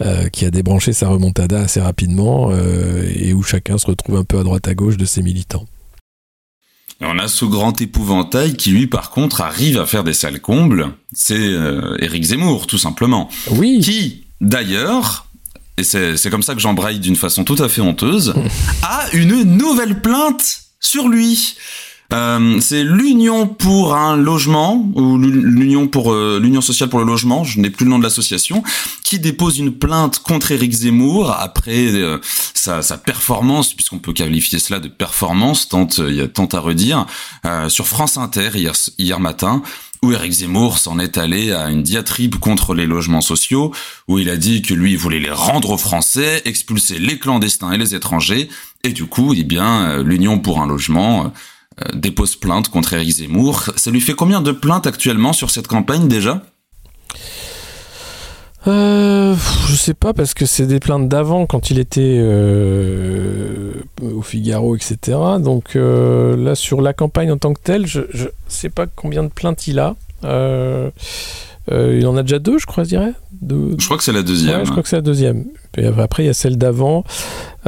euh, 0.00 0.28
qui 0.28 0.44
a 0.44 0.50
débranché 0.50 0.92
sa 0.92 1.08
remontada 1.08 1.60
assez 1.60 1.80
rapidement 1.80 2.50
euh, 2.50 3.08
et 3.14 3.32
où 3.32 3.42
chacun 3.42 3.78
se 3.78 3.86
retrouve 3.86 4.16
un 4.16 4.24
peu 4.24 4.38
à 4.38 4.42
droite 4.42 4.66
à 4.66 4.74
gauche 4.74 4.96
de 4.96 5.04
ses 5.04 5.22
militants. 5.22 5.66
Et 7.00 7.04
on 7.04 7.16
a 7.18 7.28
ce 7.28 7.44
grand 7.44 7.80
épouvantail 7.80 8.54
qui, 8.54 8.72
lui, 8.72 8.88
par 8.88 9.10
contre, 9.10 9.42
arrive 9.42 9.78
à 9.78 9.86
faire 9.86 10.02
des 10.02 10.14
sales 10.14 10.40
combles. 10.40 10.88
C'est 11.12 11.54
Éric 12.00 12.24
Zemmour, 12.24 12.66
tout 12.66 12.78
simplement. 12.78 13.28
Oui. 13.52 13.78
Qui, 13.80 14.24
d'ailleurs, 14.40 15.27
et 15.78 15.84
c'est 15.84 16.30
comme 16.30 16.42
ça 16.42 16.54
que 16.54 16.60
j'embraye 16.60 16.98
d'une 16.98 17.16
façon 17.16 17.44
tout 17.44 17.62
à 17.62 17.68
fait 17.68 17.80
honteuse, 17.80 18.34
a 18.82 19.04
une 19.12 19.42
nouvelle 19.44 20.02
plainte 20.02 20.62
sur 20.80 21.08
lui. 21.08 21.56
Euh, 22.14 22.58
c'est 22.60 22.84
l'Union 22.84 23.46
pour 23.46 23.94
un 23.94 24.16
logement 24.16 24.90
ou 24.94 25.18
l'Union 25.18 25.88
pour 25.88 26.14
euh, 26.14 26.40
l'Union 26.42 26.62
sociale 26.62 26.88
pour 26.88 26.98
le 26.98 27.04
logement, 27.04 27.44
je 27.44 27.60
n'ai 27.60 27.68
plus 27.68 27.84
le 27.84 27.90
nom 27.90 27.98
de 27.98 28.02
l'association, 28.02 28.62
qui 29.04 29.18
dépose 29.18 29.58
une 29.58 29.72
plainte 29.72 30.20
contre 30.20 30.52
Éric 30.52 30.72
Zemmour 30.72 31.30
après 31.38 31.92
euh, 31.92 32.18
sa, 32.54 32.80
sa, 32.80 32.96
performance, 32.96 33.74
puisqu'on 33.74 33.98
peut 33.98 34.14
qualifier 34.14 34.58
cela 34.58 34.80
de 34.80 34.88
performance, 34.88 35.68
tant 35.68 35.86
il 35.98 36.14
y 36.14 36.22
a 36.22 36.28
tant 36.28 36.46
à 36.46 36.60
redire, 36.60 37.04
sur 37.68 37.86
France 37.86 38.16
Inter 38.16 38.50
hier, 38.54 38.72
hier 38.96 39.20
matin, 39.20 39.62
où 40.02 40.12
Éric 40.12 40.32
Zemmour 40.32 40.78
s'en 40.78 40.98
est 40.98 41.18
allé 41.18 41.52
à 41.52 41.70
une 41.70 41.82
diatribe 41.82 42.36
contre 42.36 42.74
les 42.74 42.86
logements 42.86 43.20
sociaux, 43.20 43.72
où 44.06 44.18
il 44.18 44.30
a 44.30 44.36
dit 44.36 44.62
que 44.62 44.74
lui 44.74 44.96
voulait 44.96 45.20
les 45.20 45.30
rendre 45.30 45.70
aux 45.70 45.78
Français, 45.78 46.42
expulser 46.44 46.98
les 46.98 47.18
clandestins 47.18 47.72
et 47.72 47.78
les 47.78 47.94
étrangers, 47.94 48.48
et 48.84 48.90
du 48.90 49.06
coup, 49.06 49.34
eh 49.36 49.44
bien, 49.44 50.02
l'Union 50.02 50.38
pour 50.38 50.60
un 50.60 50.66
logement 50.66 51.32
euh, 51.84 51.92
dépose 51.94 52.34
plainte 52.36 52.68
contre 52.70 52.94
Eric 52.94 53.10
Zemmour. 53.10 53.70
Ça 53.76 53.90
lui 53.90 54.00
fait 54.00 54.14
combien 54.14 54.40
de 54.40 54.52
plaintes 54.52 54.86
actuellement 54.86 55.32
sur 55.32 55.50
cette 55.50 55.68
campagne 55.68 56.08
déjà? 56.08 56.42
Euh, 58.66 59.36
je 59.68 59.74
sais 59.76 59.94
pas 59.94 60.12
parce 60.12 60.34
que 60.34 60.44
c'est 60.44 60.66
des 60.66 60.80
plaintes 60.80 61.08
d'avant 61.08 61.46
quand 61.46 61.70
il 61.70 61.78
était 61.78 62.18
euh, 62.20 63.72
au 64.02 64.22
Figaro, 64.22 64.74
etc. 64.74 65.16
Donc 65.38 65.76
euh, 65.76 66.36
là 66.36 66.54
sur 66.54 66.82
la 66.82 66.92
campagne 66.92 67.30
en 67.30 67.38
tant 67.38 67.54
que 67.54 67.60
telle, 67.62 67.86
je, 67.86 68.00
je 68.12 68.26
sais 68.48 68.70
pas 68.70 68.86
combien 68.86 69.22
de 69.22 69.28
plaintes 69.28 69.68
il 69.68 69.78
a. 69.78 69.94
il 70.24 72.06
en 72.06 72.16
a 72.16 72.22
déjà 72.22 72.38
deux, 72.38 72.58
je 72.58 72.66
crois, 72.66 72.84
je 72.84 72.88
dirais. 72.88 73.12
Je 73.78 73.84
crois 73.84 73.96
que 73.96 74.02
c'est 74.02 74.12
la 74.12 74.22
deuxième. 74.22 74.64
je 74.64 74.70
crois 74.70 74.82
que 74.82 74.88
c'est 74.88 74.96
la 74.96 75.02
deuxième. 75.02 75.44
Et 75.76 75.86
après, 75.86 76.24
il 76.24 76.26
y 76.26 76.30
a 76.30 76.34
celle 76.34 76.58
d'avant 76.58 77.04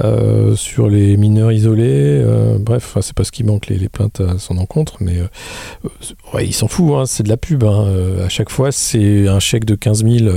euh, 0.04 0.57
sur 0.57 0.88
les 0.88 1.16
mineurs 1.16 1.52
isolés. 1.52 2.23
Euh, 2.25 2.59
bref, 2.59 2.97
c'est 3.00 3.14
pas 3.14 3.25
ce 3.25 3.33
qui 3.33 3.45
manque, 3.45 3.66
les, 3.66 3.88
plaintes 3.88 4.21
à 4.21 4.38
son 4.38 4.59
encontre, 4.59 4.97
mais 5.00 5.19
euh, 5.19 6.42
il 6.42 6.54
s'en 6.54 6.69
fout, 6.69 6.95
hein, 6.95 7.07
c'est 7.07 7.23
de 7.23 7.28
la 7.28 7.37
pub. 7.37 7.64
Hein. 7.64 7.87
à 8.25 8.28
chaque 8.28 8.50
fois, 8.50 8.73
c'est 8.73 9.28
un 9.28 9.40
chèque 9.40 9.64
de 9.64 9.75
15 9.75 10.04
000, 10.04 10.35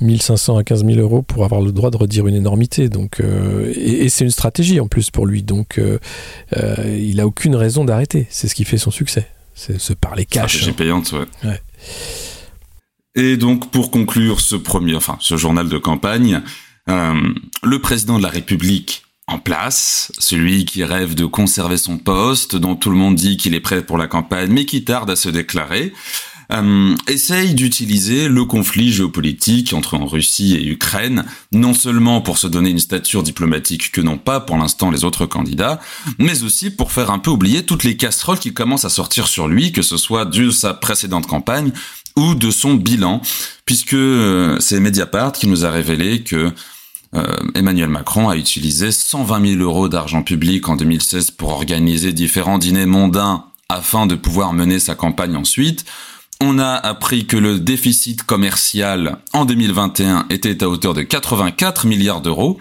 1500 0.00 0.56
à 0.56 0.64
15 0.64 0.84
000 0.84 0.98
euros 0.98 1.22
pour 1.22 1.44
avoir 1.44 1.60
le 1.60 1.72
droit 1.72 1.90
de 1.90 1.96
redire 1.96 2.26
une 2.26 2.34
énormité. 2.34 2.88
Donc, 2.88 3.20
et, 3.74 4.08
c'est 4.08 4.24
une 4.24 4.30
stratégie 4.30 4.80
en 4.80 4.88
plus 4.88 5.10
pour 5.10 5.26
lui. 5.26 5.42
Donc, 5.42 5.80
il 6.86 7.20
a 7.20 7.26
aucune 7.26 7.56
raison 7.56 7.84
d'arrêter. 7.84 8.26
C'est 8.30 8.48
ce 8.48 8.54
qui 8.54 8.64
fait 8.64 8.78
son 8.78 8.90
succès. 8.90 9.26
C'est 9.54 9.78
se 9.78 9.92
parler 9.92 10.24
cash. 10.24 10.56
Stratégie 10.56 10.70
hein. 10.70 10.74
payante, 10.76 11.12
ouais. 11.12 11.60
Et 13.14 13.36
donc, 13.36 13.70
pour 13.70 13.90
conclure 13.90 14.40
ce 14.40 14.56
premier, 14.56 14.94
enfin, 14.94 15.18
ce 15.20 15.36
journal 15.36 15.68
de 15.68 15.76
campagne, 15.76 16.42
euh, 16.88 17.34
le 17.62 17.78
président 17.80 18.18
de 18.18 18.22
la 18.22 18.28
République 18.28 19.04
en 19.28 19.38
place, 19.38 20.12
celui 20.18 20.64
qui 20.64 20.84
rêve 20.84 21.14
de 21.14 21.24
conserver 21.24 21.76
son 21.76 21.96
poste, 21.96 22.56
dont 22.56 22.74
tout 22.74 22.90
le 22.90 22.96
monde 22.96 23.14
dit 23.14 23.36
qu'il 23.36 23.54
est 23.54 23.60
prêt 23.60 23.82
pour 23.82 23.96
la 23.96 24.08
campagne, 24.08 24.50
mais 24.50 24.66
qui 24.66 24.84
tarde 24.84 25.10
à 25.10 25.16
se 25.16 25.28
déclarer, 25.28 25.92
euh, 26.52 26.94
essaye 27.08 27.54
d'utiliser 27.54 28.28
le 28.28 28.44
conflit 28.44 28.92
géopolitique 28.92 29.72
entre 29.72 29.96
Russie 29.96 30.54
et 30.54 30.66
Ukraine, 30.66 31.24
non 31.52 31.72
seulement 31.72 32.20
pour 32.20 32.36
se 32.36 32.46
donner 32.46 32.70
une 32.70 32.78
stature 32.78 33.22
diplomatique 33.22 33.90
que 33.90 34.00
n'ont 34.00 34.18
pas 34.18 34.40
pour 34.40 34.58
l'instant 34.58 34.90
les 34.90 35.04
autres 35.04 35.24
candidats, 35.24 35.80
mais 36.18 36.42
aussi 36.42 36.70
pour 36.70 36.92
faire 36.92 37.10
un 37.10 37.18
peu 37.18 37.30
oublier 37.30 37.64
toutes 37.64 37.84
les 37.84 37.96
casseroles 37.96 38.38
qui 38.38 38.52
commencent 38.52 38.84
à 38.84 38.90
sortir 38.90 39.28
sur 39.28 39.48
lui, 39.48 39.72
que 39.72 39.82
ce 39.82 39.96
soit 39.96 40.26
de 40.26 40.50
sa 40.50 40.74
précédente 40.74 41.26
campagne 41.26 41.72
ou 42.16 42.34
de 42.34 42.50
son 42.50 42.74
bilan, 42.74 43.22
puisque 43.64 43.94
euh, 43.94 44.58
c'est 44.60 44.80
Mediapart 44.80 45.32
qui 45.32 45.46
nous 45.46 45.64
a 45.64 45.70
révélé 45.70 46.22
que 46.22 46.52
euh, 47.14 47.36
Emmanuel 47.54 47.88
Macron 47.88 48.28
a 48.28 48.36
utilisé 48.36 48.90
120 48.90 49.54
000 49.58 49.62
euros 49.62 49.88
d'argent 49.88 50.22
public 50.22 50.68
en 50.68 50.76
2016 50.76 51.32
pour 51.32 51.50
organiser 51.50 52.12
différents 52.12 52.58
dîners 52.58 52.86
mondains 52.86 53.44
afin 53.68 54.06
de 54.06 54.14
pouvoir 54.14 54.52
mener 54.52 54.78
sa 54.78 54.94
campagne 54.94 55.36
ensuite. 55.36 55.84
On 56.40 56.58
a 56.58 56.74
appris 56.74 57.26
que 57.26 57.36
le 57.36 57.58
déficit 57.58 58.22
commercial 58.22 59.18
en 59.32 59.44
2021 59.44 60.26
était 60.30 60.62
à 60.64 60.68
hauteur 60.68 60.94
de 60.94 61.02
84 61.02 61.86
milliards 61.86 62.20
d'euros. 62.20 62.58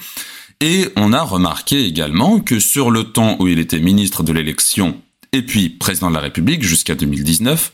Et 0.59 0.89
on 0.95 1.11
a 1.11 1.23
remarqué 1.23 1.85
également 1.85 2.39
que 2.39 2.59
sur 2.59 2.91
le 2.91 3.05
temps 3.05 3.37
où 3.39 3.47
il 3.47 3.57
était 3.57 3.79
ministre 3.79 4.21
de 4.21 4.31
l'élection 4.31 5.01
et 5.31 5.41
puis 5.41 5.69
président 5.69 6.09
de 6.09 6.13
la 6.13 6.21
République 6.21 6.61
jusqu'à 6.61 6.93
2019, 6.93 7.73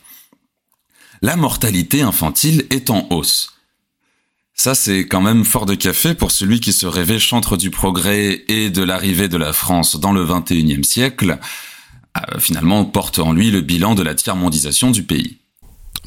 la 1.21 1.35
mortalité 1.35 2.01
infantile 2.01 2.65
est 2.69 2.89
en 2.89 3.07
hausse. 3.09 3.56
Ça, 4.59 4.73
c'est 4.73 5.07
quand 5.07 5.21
même 5.21 5.45
fort 5.45 5.67
de 5.67 5.75
café 5.75 6.15
pour 6.15 6.31
celui 6.31 6.59
qui 6.59 6.73
se 6.73 6.87
rêvait 6.87 7.19
chantre 7.19 7.57
du 7.57 7.69
progrès 7.69 8.43
et 8.47 8.71
de 8.71 8.81
l'arrivée 8.81 9.27
de 9.27 9.37
la 9.37 9.53
France 9.53 9.99
dans 9.99 10.11
le 10.11 10.25
21e 10.25 10.81
siècle, 10.81 11.37
euh, 12.17 12.39
finalement 12.39 12.83
porte 12.83 13.19
en 13.19 13.33
lui 13.33 13.51
le 13.51 13.61
bilan 13.61 13.93
de 13.93 14.01
la 14.01 14.15
tiers-mondisation 14.15 14.89
du 14.89 15.03
pays. 15.03 15.37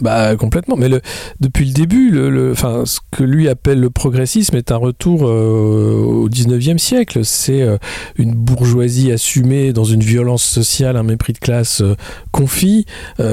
Bah 0.00 0.34
complètement, 0.36 0.76
mais 0.76 0.88
le, 0.88 1.02
depuis 1.40 1.66
le 1.66 1.72
début, 1.72 2.10
le, 2.10 2.52
enfin, 2.52 2.84
ce 2.86 3.00
que 3.10 3.22
lui 3.22 3.48
appelle 3.48 3.80
le 3.80 3.90
progressisme 3.90 4.56
est 4.56 4.72
un 4.72 4.76
retour 4.76 5.26
euh, 5.26 6.02
au 6.04 6.28
19e 6.28 6.78
siècle. 6.78 7.20
C'est 7.22 7.60
euh, 7.60 7.76
une 8.16 8.34
bourgeoisie 8.34 9.12
assumée 9.12 9.74
dans 9.74 9.84
une 9.84 10.02
violence 10.02 10.42
sociale, 10.42 10.96
un 10.96 11.02
mépris 11.02 11.34
de 11.34 11.38
classe 11.38 11.82
euh, 11.82 11.96
confit. 12.32 12.86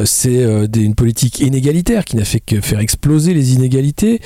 c'est 0.05 0.43
une 0.75 0.95
politique 0.95 1.39
inégalitaire 1.39 2.03
qui 2.03 2.17
n'a 2.17 2.25
fait 2.25 2.39
que 2.39 2.59
faire 2.62 2.79
exploser 2.79 3.33
les 3.33 3.53
inégalités. 3.53 4.19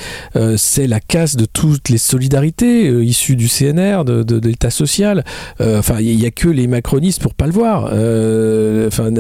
c'est 0.57 0.88
la 0.88 1.00
casse 1.00 1.36
de 1.36 1.45
toutes 1.45 1.89
les 1.89 1.98
solidarités 1.98 2.88
issues 3.03 3.36
du 3.36 3.48
CNR, 3.48 4.03
de, 4.05 4.24
de, 4.24 4.48
l'État 4.48 4.69
social. 4.69 5.24
Enfin, 5.60 6.00
il 6.00 6.17
n'y 6.17 6.25
a, 6.25 6.31
que 6.31 6.48
les 6.48 6.67
macronistes 6.67 7.21
pour 7.21 7.33
pas 7.33 7.45
le 7.45 7.51
voir. 7.51 7.86
Enfin, 8.88 9.12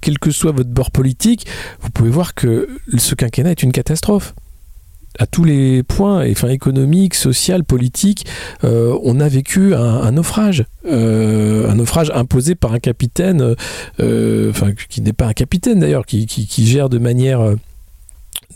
quel 0.00 0.18
que 0.18 0.30
soit 0.30 0.52
votre 0.52 0.70
bord 0.70 0.90
politique, 0.90 1.46
vous 1.80 1.90
pouvez 1.90 2.10
voir 2.10 2.23
que 2.32 2.68
ce 2.96 3.14
quinquennat 3.14 3.50
est 3.50 3.62
une 3.62 3.72
catastrophe. 3.72 4.34
À 5.18 5.26
tous 5.26 5.44
les 5.44 5.84
points, 5.84 6.24
économique, 6.24 7.14
social, 7.14 7.62
politique, 7.62 8.26
euh, 8.64 8.98
on 9.04 9.20
a 9.20 9.28
vécu 9.28 9.72
un, 9.72 10.10
naufrage, 10.10 10.64
euh, 10.86 11.70
un 11.70 11.76
naufrage 11.76 12.10
imposé 12.12 12.56
par 12.56 12.72
un 12.72 12.80
capitaine, 12.80 13.54
euh, 14.00 14.50
enfin 14.50 14.72
qui 14.72 15.02
n'est 15.02 15.12
pas 15.12 15.26
un 15.26 15.32
capitaine 15.32 15.78
d'ailleurs, 15.78 16.04
qui, 16.04 16.26
gère 16.66 16.88
de 16.88 16.98
manière 16.98 17.54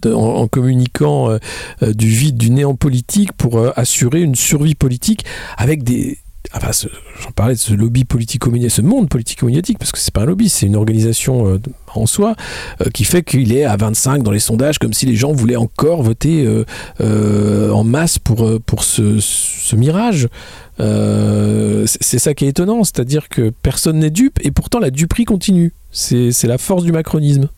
en, 0.04 0.48
communiquant 0.48 1.38
du 1.80 2.08
vide, 2.08 2.36
du 2.36 2.50
néant 2.50 2.74
politique 2.74 3.32
pour 3.34 3.60
assurer 3.78 4.22
une 4.22 4.34
survie 4.34 4.74
politique 4.74 5.24
avec 5.58 5.84
des, 5.84 6.18
enfin, 6.54 6.70
j'en 7.20 7.30
parlais 7.32 7.54
de 7.54 7.58
ce 7.58 7.74
lobby 7.74 8.04
politico-médiatique, 8.04 8.76
ce 8.76 8.82
monde 8.82 9.08
politico-médiatique, 9.08 9.78
parce 9.78 9.92
que 9.92 9.98
c'est 9.98 10.12
pas 10.12 10.22
un 10.22 10.26
lobby, 10.26 10.48
c'est 10.48 10.66
une 10.66 10.76
organisation 10.76 11.46
euh, 11.46 11.58
en 11.94 12.06
soi 12.06 12.34
euh, 12.80 12.90
qui 12.90 13.04
fait 13.04 13.22
qu'il 13.22 13.52
est 13.52 13.64
à 13.64 13.76
25 13.76 14.22
dans 14.22 14.30
les 14.30 14.38
sondages, 14.38 14.78
comme 14.78 14.92
si 14.92 15.06
les 15.06 15.14
gens 15.16 15.32
voulaient 15.32 15.56
encore 15.56 16.02
voter 16.02 16.46
euh, 17.00 17.70
en 17.70 17.84
masse 17.84 18.18
pour, 18.18 18.60
pour 18.62 18.84
ce, 18.84 19.20
ce 19.20 19.76
mirage. 19.76 20.28
c'est 20.78 22.18
ça 22.18 22.34
qui 22.34 22.44
est 22.44 22.48
étonnant, 22.48 22.84
c'est-à-dire 22.84 23.28
que 23.28 23.50
personne 23.62 23.98
n'est 23.98 24.10
dupe 24.10 24.38
et 24.42 24.50
pourtant 24.50 24.78
la 24.78 24.90
duperie 24.90 25.24
continue. 25.24 25.72
C'est 25.90 26.44
la 26.44 26.58
force 26.58 26.84
du 26.84 26.92
macronisme. 26.92 27.48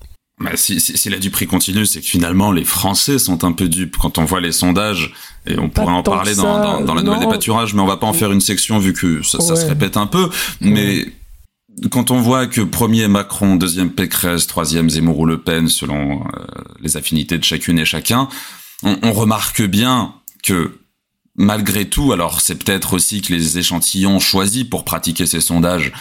Bah, 0.41 0.53
si, 0.55 0.81
si, 0.81 0.97
si, 0.97 1.11
la 1.11 1.19
duperie 1.19 1.47
continue, 1.47 1.85
c'est 1.85 2.01
que 2.01 2.07
finalement 2.07 2.51
les 2.51 2.65
Français 2.65 3.19
sont 3.19 3.45
un 3.45 3.53
peu 3.53 3.69
dupes 3.69 3.99
quand 3.99 4.17
on 4.17 4.25
voit 4.25 4.41
les 4.41 4.53
sondages, 4.53 5.13
et 5.47 5.59
on 5.59 5.69
pourrait 5.69 5.93
en 5.93 6.03
parler 6.03 6.35
dans, 6.35 6.81
dans, 6.81 6.95
la 6.95 7.03
nouvelle 7.03 7.21
des 7.21 7.27
pâturages, 7.27 7.75
mais 7.75 7.83
on 7.83 7.87
va 7.87 7.99
pas 7.99 8.07
en 8.07 8.15
faire 8.15 8.33
une 8.33 8.41
section 8.41 8.79
vu 8.79 8.95
que 8.95 9.23
ça, 9.23 9.41
ça 9.41 9.55
se 9.55 9.67
répète 9.67 9.99
un 9.99 10.07
peu. 10.07 10.31
Mais 10.61 11.13
quand 11.91 12.11
on 12.11 12.21
voit 12.21 12.47
que 12.47 12.63
premier 12.63 13.07
Macron, 13.07 13.57
deuxième 13.57 13.91
Pécresse, 13.91 14.47
troisième 14.47 14.89
Zemmour 14.89 15.19
ou 15.19 15.27
Le 15.27 15.41
Pen, 15.41 15.69
selon 15.69 16.23
euh, 16.23 16.45
les 16.81 16.97
affinités 16.97 17.37
de 17.37 17.45
chacune 17.45 17.79
et 17.79 17.85
chacun, 17.85 18.29
on, 18.83 18.97
on 19.03 19.13
remarque 19.13 19.63
bien 19.63 20.15
que 20.43 20.79
malgré 21.37 21.87
tout, 21.87 22.13
alors 22.13 22.41
c'est 22.41 22.63
peut-être 22.63 22.95
aussi 22.95 23.21
que 23.21 23.33
les 23.33 23.59
échantillons 23.59 24.21
choisis 24.21 24.65
pour 24.65 24.85
pratiquer 24.85 25.27
ces 25.27 25.41
sondages 25.41 25.93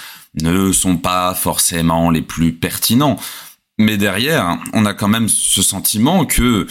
ne 0.42 0.72
sont 0.72 0.98
pas 0.98 1.34
forcément 1.34 2.10
les 2.10 2.22
plus 2.22 2.54
pertinents. 2.54 3.18
Mais 3.80 3.98
derrière, 3.98 4.58
on 4.74 4.86
a 4.86 4.94
quand 4.94 5.08
même 5.08 5.30
ce 5.30 5.62
sentiment 5.62 6.26
que 6.26 6.68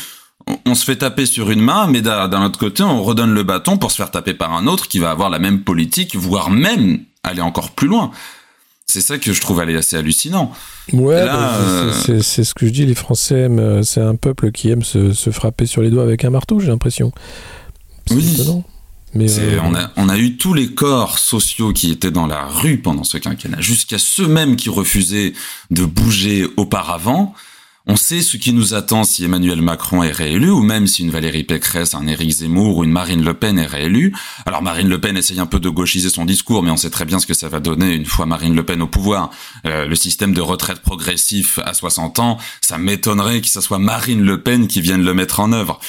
on 0.65 0.75
se 0.75 0.85
fait 0.85 0.97
taper 0.97 1.27
sur 1.27 1.51
une 1.51 1.61
main, 1.61 1.87
mais 1.89 2.01
d'un 2.01 2.45
autre 2.45 2.59
côté, 2.59 2.83
on 2.83 3.03
redonne 3.03 3.35
le 3.35 3.43
bâton 3.43 3.77
pour 3.77 3.91
se 3.91 3.97
faire 3.97 4.11
taper 4.11 4.35
par 4.35 4.53
un 4.53 4.67
autre 4.67 4.89
qui 4.89 4.99
va 4.99 5.11
avoir 5.11 5.31
la 5.31 5.39
même 5.39 5.63
politique, 5.63 6.17
voire 6.17 6.51
même 6.51 7.01
aller 7.23 7.41
encore 7.41 7.73
plus 7.73 7.89
loin. 7.89 8.11
C'est 8.87 9.03
ça 9.03 9.19
que 9.19 9.33
je 9.35 9.41
trouve 9.41 9.61
assez 9.61 9.97
hallucinant. 9.97 10.53
Ouais, 10.95 11.27
bah, 11.27 11.57
euh, 11.57 11.93
c'est 12.23 12.45
ce 12.45 12.55
que 12.55 12.67
je 12.67 12.73
dis, 12.73 12.87
les 12.87 12.95
Français 12.95 13.47
euh, 13.51 13.83
c'est 13.83 14.01
un 14.01 14.15
peuple 14.15 14.51
qui 14.51 14.71
aime 14.71 14.83
se, 14.83 15.13
frapper 15.31 15.67
sur 15.67 15.83
les 15.83 15.91
doigts 15.91 16.05
avec 16.05 16.25
un 16.25 16.31
marteau, 16.31 16.61
j'ai 16.61 16.69
l'impression. 16.69 17.13
Oui. 18.11 18.35
Étonnant. 18.35 18.65
Mais 19.19 19.41
euh, 19.41 19.59
on, 19.65 19.75
a, 19.75 19.91
on 19.97 20.09
a 20.09 20.17
eu 20.17 20.37
tous 20.37 20.55
les 20.55 20.69
corps 20.69 21.19
sociaux 21.19 21.73
qui 21.73 21.91
étaient 21.91 22.13
dans 22.13 22.29
la 22.29 22.47
rue 22.47 22.79
pendant 22.79 23.03
ce 23.03 23.19
quinquennat, 23.19 23.61
jusqu'à 23.61 23.99
ceux-mêmes 23.99 24.55
qui 24.55 24.69
refusaient 24.69 25.33
de 25.73 25.85
bouger 25.85 26.47
auparavant. 26.57 27.35
On 27.89 27.97
sait 27.97 28.21
ce 28.21 28.37
qui 28.37 28.53
nous 28.53 28.75
attend 28.75 29.03
si 29.03 29.25
Emmanuel 29.25 29.61
Macron 29.61 30.05
est 30.05 30.13
réélu, 30.13 30.51
ou 30.51 30.61
même 30.61 30.87
si 30.87 31.03
une 31.03 31.11
Valérie 31.11 31.43
Pécresse, 31.43 31.95
un 31.95 32.07
Éric 32.07 32.31
Zemmour 32.31 32.77
ou 32.77 32.85
une 32.85 32.93
Marine 32.93 33.25
Le 33.25 33.35
Pen 33.35 33.59
est 33.59 33.67
réélue. 33.67 34.15
Alors 34.47 34.63
Marine 34.63 34.89
Le 34.89 35.01
Pen 35.01 35.17
essaye 35.17 35.41
un 35.41 35.47
peu 35.47 35.59
de 35.59 35.69
gauchiser 35.69 36.11
son 36.11 36.25
discours, 36.25 36.63
mais 36.63 36.71
on 36.71 36.77
sait 36.77 36.91
très 36.91 37.05
bien 37.05 37.19
ce 37.19 37.27
que 37.27 37.35
ça 37.35 37.49
va 37.49 37.59
donner 37.59 37.95
une 37.95 38.05
fois 38.05 38.25
Marine 38.25 38.55
Le 38.55 38.63
Pen 38.63 38.83
au 38.83 38.87
pouvoir. 38.87 39.31
Euh, 39.67 39.87
le 39.87 39.95
système 39.97 40.33
de 40.33 40.41
retraite 40.41 40.79
progressif 40.79 41.59
à 41.65 41.75
60 41.75 42.21
ans, 42.21 42.39
ça 42.61 42.79
m'étonnerait 42.79 43.41
que 43.41 43.49
ce 43.49 43.61
soit 43.61 43.81
Marine 43.81 44.23
Le 44.23 44.41
Pen 44.43 44.69
qui 44.69 44.81
vienne 44.81 45.03
le 45.03 45.13
mettre 45.13 45.41
en 45.41 45.51
œuvre. 45.53 45.81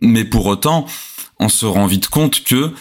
Mais 0.00 0.24
pour 0.24 0.46
autant, 0.46 0.86
on 1.40 1.48
se 1.48 1.66
rend 1.66 1.86
vite 1.86 2.08
compte 2.08 2.44
que 2.44 2.72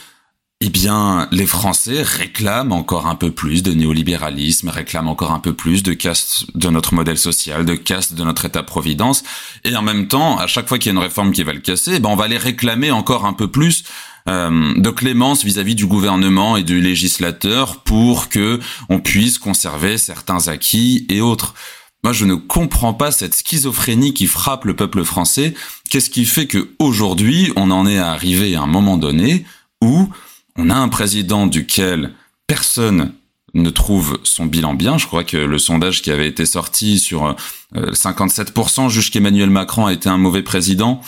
eh 0.62 0.70
bien, 0.70 1.30
les 1.32 1.46
Français 1.46 2.01
réclament 2.04 2.74
encore 2.74 3.08
un 3.08 3.16
peu 3.16 3.32
plus 3.32 3.63
de 3.63 3.72
néolibéralisme, 3.72 4.68
réclament 4.68 5.08
encore 5.08 5.32
un 5.32 5.39
peu 5.39 5.54
plus 5.54 5.84
de 5.84 5.94
caste 5.94 6.48
de 6.54 6.70
notre 6.70 6.94
modèle 6.94 7.18
social, 7.18 7.63
de 7.63 7.75
caste 7.75 8.13
de 8.13 8.24
notre 8.25 8.44
État-providence, 8.44 9.24
et 9.63 9.74
en 9.78 9.82
même 9.82 10.10
temps, 10.10 10.38
à 10.38 10.48
chaque 10.48 10.68
fois 10.68 10.78
qu'il 10.78 10.92
y 10.92 10.96
a 10.96 10.98
une 11.00 11.04
réforme 11.04 11.32
qui 11.32 11.44
va 11.44 11.54
le 11.54 11.62
casser, 11.62 11.94
eh 11.96 12.00
ben 12.00 12.10
on 12.10 12.18
va 12.18 12.28
les 12.28 12.38
réclamer 12.38 12.92
encore 12.92 13.25
un 13.25 13.32
peu 13.32 13.48
plus 13.48 13.86
euh, 14.28 14.74
de 14.75 14.89
clémence 14.89 15.46
vis-à-vis 15.46 15.75
du 15.75 15.86
gouvernement 15.86 16.58
et 16.58 16.63
du 16.63 16.82
législateur 16.82 17.78
pour 17.84 18.28
que 18.28 18.60
on 18.89 19.00
puisse 19.00 19.39
conserver 19.39 19.98
certains 19.98 20.50
acquis 20.50 21.06
et 21.10 21.22
autres. 21.22 21.54
Moi, 22.03 22.13
je 22.13 22.25
ne 22.25 22.36
comprends 22.36 22.94
pas 22.94 23.12
cette 23.12 23.36
schizophrénie 23.36 24.13
qui 24.13 24.27
frappe 24.27 24.65
le 24.65 24.75
peuple 24.75 25.03
français. 25.03 25.53
Qu'est-ce 25.89 26.10
qui 26.10 26.25
fait 26.25 26.48
que 26.48 26.70
aujourd'hui, 26.79 27.51
on 27.58 27.72
en 27.72 27.86
est 27.86 27.98
arrivé 27.98 28.56
à 28.56 28.62
un 28.62 28.68
moment 28.68 28.98
donné 28.98 29.46
où 29.82 30.10
on 30.56 30.70
a 30.70 30.75
un 30.75 30.88
président 30.88 31.46
duquel 31.46 32.13
personne 32.48 33.13
ne 33.53 33.70
trouve 33.70 34.20
son 34.24 34.46
bilan 34.46 34.75
bien? 34.75 34.98
Je 34.98 35.08
crois 35.08 35.25
que 35.25 35.36
le 35.36 35.58
sondage 35.58 36.01
qui 36.01 36.10
avait 36.10 36.27
été 36.27 36.46
sorti 36.46 37.00
sur 37.00 37.36
57% 37.75 38.86
euh, 38.86 38.89
juge 38.89 39.12
qu'Emmanuel 39.12 39.50
Macron 39.50 39.86
a 39.86 39.94
été 39.94 40.08
un 40.08 40.18
mauvais 40.18 40.44
président. 40.44 41.01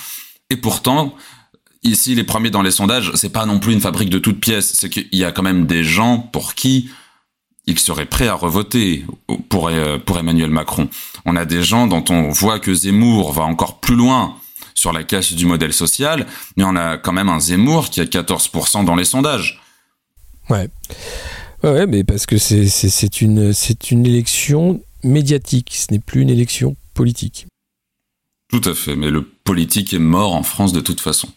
Et 0.49 0.57
pourtant, 0.57 1.15
ici, 1.83 2.15
les 2.15 2.25
premiers 2.25 2.49
dans 2.49 2.63
les 2.63 2.71
sondages, 2.71 3.13
c'est 3.15 3.31
pas 3.31 3.45
non 3.45 3.59
plus 3.59 3.71
une 3.71 3.81
fabrique 3.81 4.09
de 4.09 4.19
toutes 4.19 4.41
pièces. 4.41 4.73
C'est 4.73 4.89
qu'il 4.89 5.07
y 5.13 5.23
a 5.23 5.31
quand 5.31 5.43
même 5.43 5.65
des 5.65 5.85
gens 5.85 6.19
pour 6.19 6.53
qui 6.53 6.89
il 7.65 7.79
serait 7.79 8.05
prêt 8.05 8.27
à 8.27 8.33
revoter 8.33 9.05
pour, 9.49 9.67
euh, 9.67 9.97
pour 9.97 10.17
Emmanuel 10.17 10.49
Macron. 10.49 10.89
On 11.25 11.35
a 11.35 11.45
des 11.45 11.63
gens 11.63 11.87
dont 11.87 12.03
on 12.09 12.29
voit 12.29 12.59
que 12.59 12.73
Zemmour 12.73 13.33
va 13.33 13.43
encore 13.43 13.79
plus 13.79 13.95
loin 13.95 14.35
sur 14.73 14.93
la 14.93 15.03
casse 15.03 15.33
du 15.33 15.45
modèle 15.45 15.73
social, 15.73 16.25
mais 16.57 16.63
on 16.63 16.75
a 16.75 16.97
quand 16.97 17.13
même 17.13 17.29
un 17.29 17.39
Zemmour 17.39 17.89
qui 17.89 18.01
a 18.01 18.05
14% 18.05 18.83
dans 18.83 18.95
les 18.95 19.05
sondages. 19.05 19.61
Ouais. 20.49 20.69
Ouais, 21.63 21.85
mais 21.85 22.03
parce 22.03 22.25
que 22.25 22.37
c'est 22.37 23.21
une, 23.21 23.53
une 23.91 24.05
élection 24.07 24.81
médiatique, 25.03 25.73
ce 25.75 25.93
n'est 25.93 25.99
plus 25.99 26.21
une 26.21 26.29
élection 26.29 26.75
politique. 26.95 27.47
Tout 28.49 28.61
à 28.65 28.73
fait, 28.73 28.95
mais 28.95 29.11
le 29.11 29.21
politique 29.21 29.93
est 29.93 29.99
mort 29.99 30.35
en 30.35 30.43
France 30.43 30.73
de 30.73 30.81
toute 30.81 30.99
façon. 30.99 31.29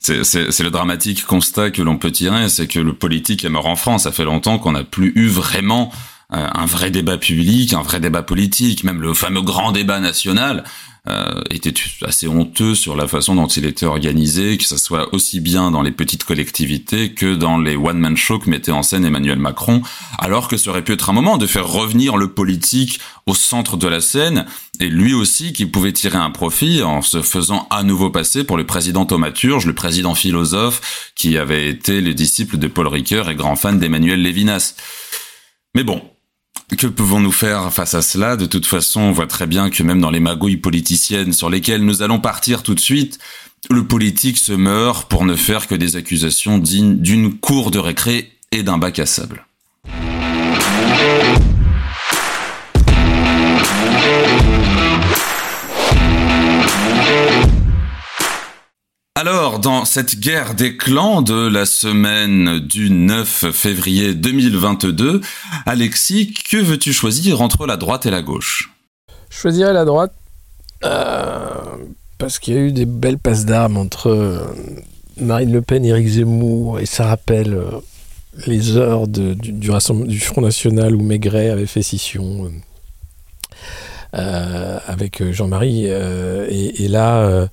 C'est 0.00 0.60
le 0.60 0.70
dramatique 0.70 1.26
constat 1.26 1.70
que 1.70 1.82
l'on 1.82 1.98
peut 1.98 2.10
tirer, 2.10 2.48
c'est 2.48 2.66
que 2.66 2.78
le 2.78 2.94
politique 2.94 3.44
est 3.44 3.50
mort 3.50 3.66
en 3.66 3.76
France. 3.76 4.04
Ça 4.04 4.12
fait 4.12 4.24
longtemps 4.24 4.58
qu'on 4.58 4.72
n'a 4.72 4.82
plus 4.82 5.12
eu 5.14 5.28
vraiment 5.28 5.92
un 6.30 6.66
vrai 6.66 6.90
débat 6.90 7.18
public, 7.18 7.72
un 7.72 7.82
vrai 7.82 8.00
débat 8.00 8.22
politique, 8.22 8.84
même 8.84 9.00
le 9.00 9.14
fameux 9.14 9.42
grand 9.42 9.72
débat 9.72 10.00
national 10.00 10.64
euh, 11.08 11.40
était 11.48 11.72
assez 12.02 12.28
honteux 12.28 12.74
sur 12.74 12.94
la 12.94 13.08
façon 13.08 13.34
dont 13.34 13.46
il 13.46 13.64
était 13.64 13.86
organisé, 13.86 14.58
que 14.58 14.64
ce 14.64 14.76
soit 14.76 15.14
aussi 15.14 15.40
bien 15.40 15.70
dans 15.70 15.80
les 15.80 15.92
petites 15.92 16.24
collectivités 16.24 17.14
que 17.14 17.34
dans 17.34 17.56
les 17.56 17.74
one-man 17.74 18.18
shows 18.18 18.40
que 18.40 18.50
mettait 18.50 18.70
en 18.70 18.82
scène 18.82 19.06
Emmanuel 19.06 19.38
Macron, 19.38 19.80
alors 20.18 20.46
que 20.46 20.58
ça 20.58 20.68
aurait 20.68 20.84
pu 20.84 20.92
être 20.92 21.08
un 21.08 21.14
moment 21.14 21.38
de 21.38 21.46
faire 21.46 21.66
revenir 21.66 22.18
le 22.18 22.34
politique 22.34 23.00
au 23.24 23.34
centre 23.34 23.78
de 23.78 23.88
la 23.88 24.02
scène, 24.02 24.44
et 24.78 24.88
lui 24.88 25.14
aussi 25.14 25.54
qui 25.54 25.64
pouvait 25.64 25.94
tirer 25.94 26.18
un 26.18 26.30
profit 26.30 26.82
en 26.82 27.00
se 27.00 27.22
faisant 27.22 27.66
à 27.70 27.82
nouveau 27.82 28.10
passer 28.10 28.44
pour 28.44 28.58
le 28.58 28.66
président 28.66 29.06
thaumaturge, 29.06 29.64
le 29.64 29.74
président 29.74 30.14
philosophe, 30.14 31.12
qui 31.16 31.38
avait 31.38 31.70
été 31.70 32.02
le 32.02 32.12
disciple 32.12 32.58
de 32.58 32.66
Paul 32.66 32.88
Ricoeur 32.88 33.30
et 33.30 33.36
grand 33.36 33.56
fan 33.56 33.78
d'Emmanuel 33.78 34.20
Lévinas. 34.20 34.74
Mais 35.74 35.82
bon, 35.84 36.02
que 36.76 36.86
pouvons-nous 36.86 37.32
faire 37.32 37.72
face 37.72 37.94
à 37.94 38.02
cela? 38.02 38.36
De 38.36 38.46
toute 38.46 38.66
façon, 38.66 39.00
on 39.00 39.12
voit 39.12 39.26
très 39.26 39.46
bien 39.46 39.70
que 39.70 39.82
même 39.82 40.00
dans 40.00 40.10
les 40.10 40.20
magouilles 40.20 40.56
politiciennes 40.56 41.32
sur 41.32 41.50
lesquelles 41.50 41.84
nous 41.84 42.02
allons 42.02 42.20
partir 42.20 42.62
tout 42.62 42.74
de 42.74 42.80
suite, 42.80 43.18
le 43.68 43.84
politique 43.84 44.38
se 44.38 44.52
meurt 44.52 45.08
pour 45.08 45.24
ne 45.24 45.36
faire 45.36 45.66
que 45.66 45.74
des 45.74 45.96
accusations 45.96 46.58
dignes 46.58 46.98
d'une 46.98 47.34
cour 47.34 47.70
de 47.70 47.78
récré 47.78 48.32
et 48.52 48.62
d'un 48.62 48.78
bac 48.78 48.98
à 48.98 49.06
sable. 49.06 49.46
Alors, 59.20 59.58
dans 59.58 59.84
cette 59.84 60.18
guerre 60.18 60.54
des 60.54 60.78
clans 60.78 61.20
de 61.20 61.46
la 61.46 61.66
semaine 61.66 62.58
du 62.58 62.88
9 62.88 63.50
février 63.52 64.14
2022, 64.14 65.20
Alexis, 65.66 66.32
que 66.32 66.56
veux-tu 66.56 66.94
choisir 66.94 67.42
entre 67.42 67.66
la 67.66 67.76
droite 67.76 68.06
et 68.06 68.10
la 68.10 68.22
gauche? 68.22 68.72
Je 69.28 69.36
choisirais 69.36 69.74
la 69.74 69.84
droite 69.84 70.14
euh, 70.86 71.50
parce 72.16 72.38
qu'il 72.38 72.54
y 72.54 72.56
a 72.56 72.60
eu 72.60 72.72
des 72.72 72.86
belles 72.86 73.18
passes 73.18 73.44
d'armes 73.44 73.76
entre 73.76 74.06
euh, 74.08 74.38
Marine 75.20 75.52
Le 75.52 75.60
Pen 75.60 75.84
Éric 75.84 76.08
Zemmour 76.08 76.80
et 76.80 76.86
ça 76.86 77.04
rappelle 77.04 77.52
euh, 77.52 77.72
les 78.46 78.78
heures 78.78 79.06
du, 79.06 80.20
Front 80.20 80.40
National 80.40 80.96
où 80.96 81.02
Maigret 81.02 81.50
avait 81.50 81.66
fait 81.66 81.82
scission. 81.82 82.50
avec 84.14 85.22
Jean-Marie. 85.30 85.84
et, 85.84 86.88
là, 86.88 87.48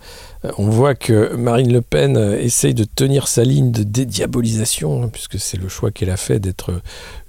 on 0.58 0.70
voit 0.70 0.96
que 0.96 1.36
Marine 1.36 1.72
Le 1.72 1.82
Pen 1.82 2.18
euh, 2.18 2.40
essaye 2.40 2.74
de 2.74 2.84
tenir 2.84 3.28
sa 3.28 3.44
ligne 3.44 3.72
de 3.72 3.84
dédiabolisation, 3.84 5.04
hein, 5.04 5.10
puisque 5.12 5.40
c'est 5.40 5.58
le 5.58 5.68
choix 5.68 5.92
qu'elle 5.92 6.10
a 6.10 6.18
fait 6.18 6.40
d'être 6.40 6.82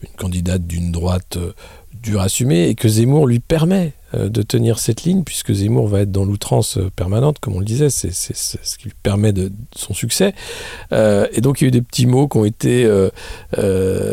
une 0.02 0.16
candidate 0.16 0.66
d'une 0.66 0.92
droite 0.92 1.36
euh, 1.36 1.52
dure 2.02 2.20
à 2.20 2.24
assumer, 2.24 2.68
et 2.68 2.74
que 2.74 2.88
Zemmour 2.88 3.26
lui 3.26 3.40
permet 3.40 3.92
euh, 3.92 3.97
de 4.14 4.42
tenir 4.42 4.78
cette 4.78 5.02
ligne, 5.02 5.22
puisque 5.22 5.52
Zemmour 5.52 5.86
va 5.86 6.00
être 6.00 6.12
dans 6.12 6.24
l'outrance 6.24 6.78
euh, 6.78 6.90
permanente, 6.96 7.38
comme 7.40 7.56
on 7.56 7.58
le 7.58 7.66
disait, 7.66 7.90
c'est 7.90 8.12
ce 8.12 8.78
qui 8.78 8.84
lui 8.84 8.94
permet 9.02 9.32
de, 9.32 9.52
son 9.76 9.92
succès. 9.92 10.34
Euh, 10.92 11.26
et 11.32 11.42
donc 11.42 11.60
il 11.60 11.64
y 11.64 11.66
a 11.66 11.68
eu 11.68 11.72
des 11.72 11.82
petits 11.82 12.06
mots 12.06 12.26
qui 12.26 12.38
ont 12.38 12.44
été 12.44 12.88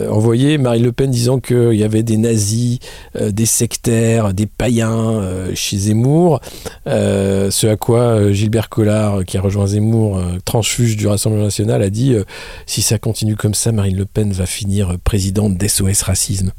envoyés. 0.10 0.58
Marine 0.58 0.84
Le 0.84 0.92
Pen 0.92 1.10
disant 1.10 1.40
qu'il 1.40 1.74
y 1.74 1.84
avait 1.84 2.04
des 2.04 2.18
nazis, 2.18 2.80
des 3.20 3.46
sectaires, 3.46 4.34
des 4.34 4.46
païens 4.46 5.22
chez 5.54 5.78
Zemmour. 5.78 6.42
ce 6.86 7.68
à 7.68 7.76
quoi 7.78 8.32
Gilbert 8.32 8.70
Collard, 8.70 9.24
qui 9.26 9.38
a 9.38 9.42
rejoint 9.42 9.68
Zemmour, 9.68 10.22
transfuge 10.44 10.98
du 10.98 11.08
Rassemblement 11.08 11.46
national, 11.46 11.82
a 11.82 11.90
dit 11.90 12.16
si 12.66 12.82
ça 12.82 12.98
continue 12.98 13.36
comme 13.36 13.54
ça, 13.54 13.72
Marine 13.72 13.98
Le 13.98 14.06
Pen 14.06 14.32
va 14.32 14.46
finir 14.46 14.98
présidente 15.04 15.58
d'SOS 15.58 16.04
Racisme. 16.04 16.52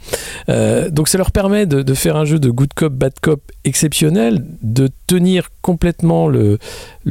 donc 0.91 1.09
ça 1.09 1.19
leur 1.19 1.31
permet 1.31 1.67
de, 1.67 1.83
de, 1.83 1.95
faire 1.95 2.17
un 2.17 2.25
jeu 2.25 2.39
de 2.39 2.51
good 2.51 2.73
cop, 2.75 2.93
bad 2.93 3.13
cop 3.21 3.26
exceptionnel 3.65 4.45
de 4.63 4.89
tenir 5.07 5.49
complètement 5.63 6.29
le, 6.29 6.59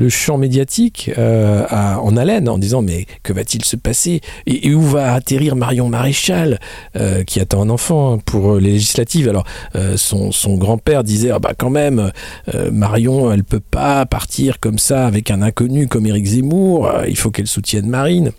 champ 0.10 0.38
médiatique 0.38 1.12
euh, 1.18 1.66
en 1.70 2.16
haleine 2.16 2.48
en 2.48 2.58
disant 2.58 2.82
mais 2.82 3.06
que 3.24 3.34
va-t-il 3.34 3.66
se 3.66 3.76
passer? 3.76 4.22
Et, 4.46 4.74
où 4.74 4.82
va 4.82 5.14
atterrir 5.14 5.56
Marion 5.56 5.90
Maréchal 5.90 6.60
euh, 6.96 7.24
qui 7.24 7.40
attend 7.40 7.62
un 7.62 7.70
enfant 7.70 8.18
pour 8.20 8.56
les 8.56 8.72
législatives? 8.72 9.28
Alors 9.28 9.46
euh, 9.76 9.98
son, 9.98 10.32
son 10.32 10.58
grand-père 10.58 11.04
disait 11.04 11.32
ah 11.32 11.40
bah 11.40 11.54
quand 11.58 11.70
même 11.70 12.12
Marion 12.72 13.32
elle 13.32 13.44
peut 13.44 13.60
pas 13.60 14.06
partir 14.06 14.60
comme 14.60 14.78
ça 14.78 15.08
avec 15.08 15.32
un 15.32 15.42
inconnu 15.42 15.88
comme 15.88 16.06
Éric 16.06 16.26
Zemmour 16.26 16.92
il 17.08 17.18
faut 17.18 17.32
qu'elle 17.32 17.48
soutienne 17.48 17.88
Marine 17.88 18.32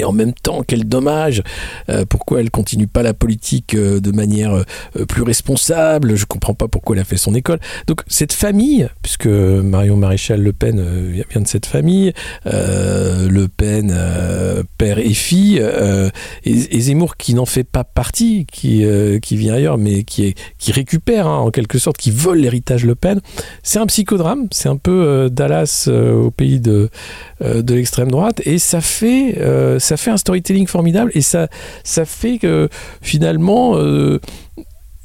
et 0.00 0.04
en 0.04 0.12
même 0.12 0.32
temps, 0.32 0.62
quel 0.66 0.84
dommage. 0.84 1.42
Euh, 1.88 2.04
pourquoi 2.08 2.40
elle 2.40 2.50
continue 2.50 2.86
pas 2.86 3.02
la 3.02 3.12
politique 3.12 3.74
euh, 3.74 4.00
de 4.00 4.10
manière 4.12 4.54
euh, 4.54 5.04
plus 5.06 5.22
responsable 5.22 6.16
Je 6.16 6.24
comprends 6.24 6.54
pas 6.54 6.68
pourquoi 6.68 6.96
elle 6.96 7.02
a 7.02 7.04
fait 7.04 7.18
son 7.18 7.34
école. 7.34 7.58
Donc 7.86 8.02
cette 8.06 8.32
famille, 8.32 8.88
puisque 9.02 9.26
Marion 9.26 9.96
Maréchal 9.96 10.40
Le 10.40 10.52
Pen 10.52 10.80
vient 11.10 11.42
de 11.42 11.46
cette 11.46 11.66
famille, 11.66 12.12
Le 12.44 13.46
Pen 13.46 13.94
père 14.78 14.98
et 14.98 15.12
fille, 15.12 15.62
et, 16.44 16.80
Zemmour 16.80 17.16
qui 17.16 17.34
n'en 17.34 17.44
fait 17.44 17.64
pas 17.64 17.84
partie, 17.84 18.46
qui 18.50 18.84
qui 19.20 19.36
vient 19.36 19.54
ailleurs, 19.54 19.78
mais 19.78 20.04
qui 20.04 20.34
qui 20.58 20.72
récupère 20.72 21.26
hein, 21.26 21.38
en 21.38 21.50
quelque 21.50 21.78
sorte, 21.78 21.98
qui 21.98 22.10
vole 22.10 22.38
l'héritage 22.38 22.84
Le 22.84 22.94
Pen. 22.94 23.20
C'est 23.62 23.78
un 23.78 23.86
psychodrame. 23.86 24.48
C'est 24.50 24.68
un 24.68 24.76
peu 24.76 25.28
Dallas 25.30 25.88
au 25.88 26.30
pays 26.30 26.60
de 26.60 26.88
de 27.44 27.74
l'extrême 27.74 28.10
droite, 28.10 28.40
et 28.44 28.58
ça 28.58 28.80
fait 28.80 29.38
fait 29.96 30.10
un 30.10 30.16
storytelling 30.16 30.66
formidable 30.66 31.10
et 31.14 31.20
ça, 31.20 31.48
ça 31.84 32.04
fait 32.04 32.38
que 32.38 32.68
finalement 33.02 33.76
euh, 33.76 34.20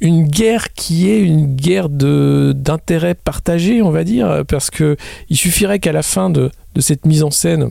une 0.00 0.26
guerre 0.26 0.72
qui 0.74 1.10
est 1.10 1.20
une 1.20 1.56
guerre 1.56 1.88
d'intérêt 1.88 3.14
partagé, 3.14 3.82
on 3.82 3.90
va 3.90 4.04
dire, 4.04 4.44
parce 4.46 4.70
que 4.70 4.96
il 5.28 5.36
suffirait 5.36 5.78
qu'à 5.78 5.92
la 5.92 6.02
fin 6.02 6.30
de, 6.30 6.50
de, 6.74 6.80
cette 6.80 7.06
mise 7.06 7.22
en 7.22 7.30
scène, 7.30 7.70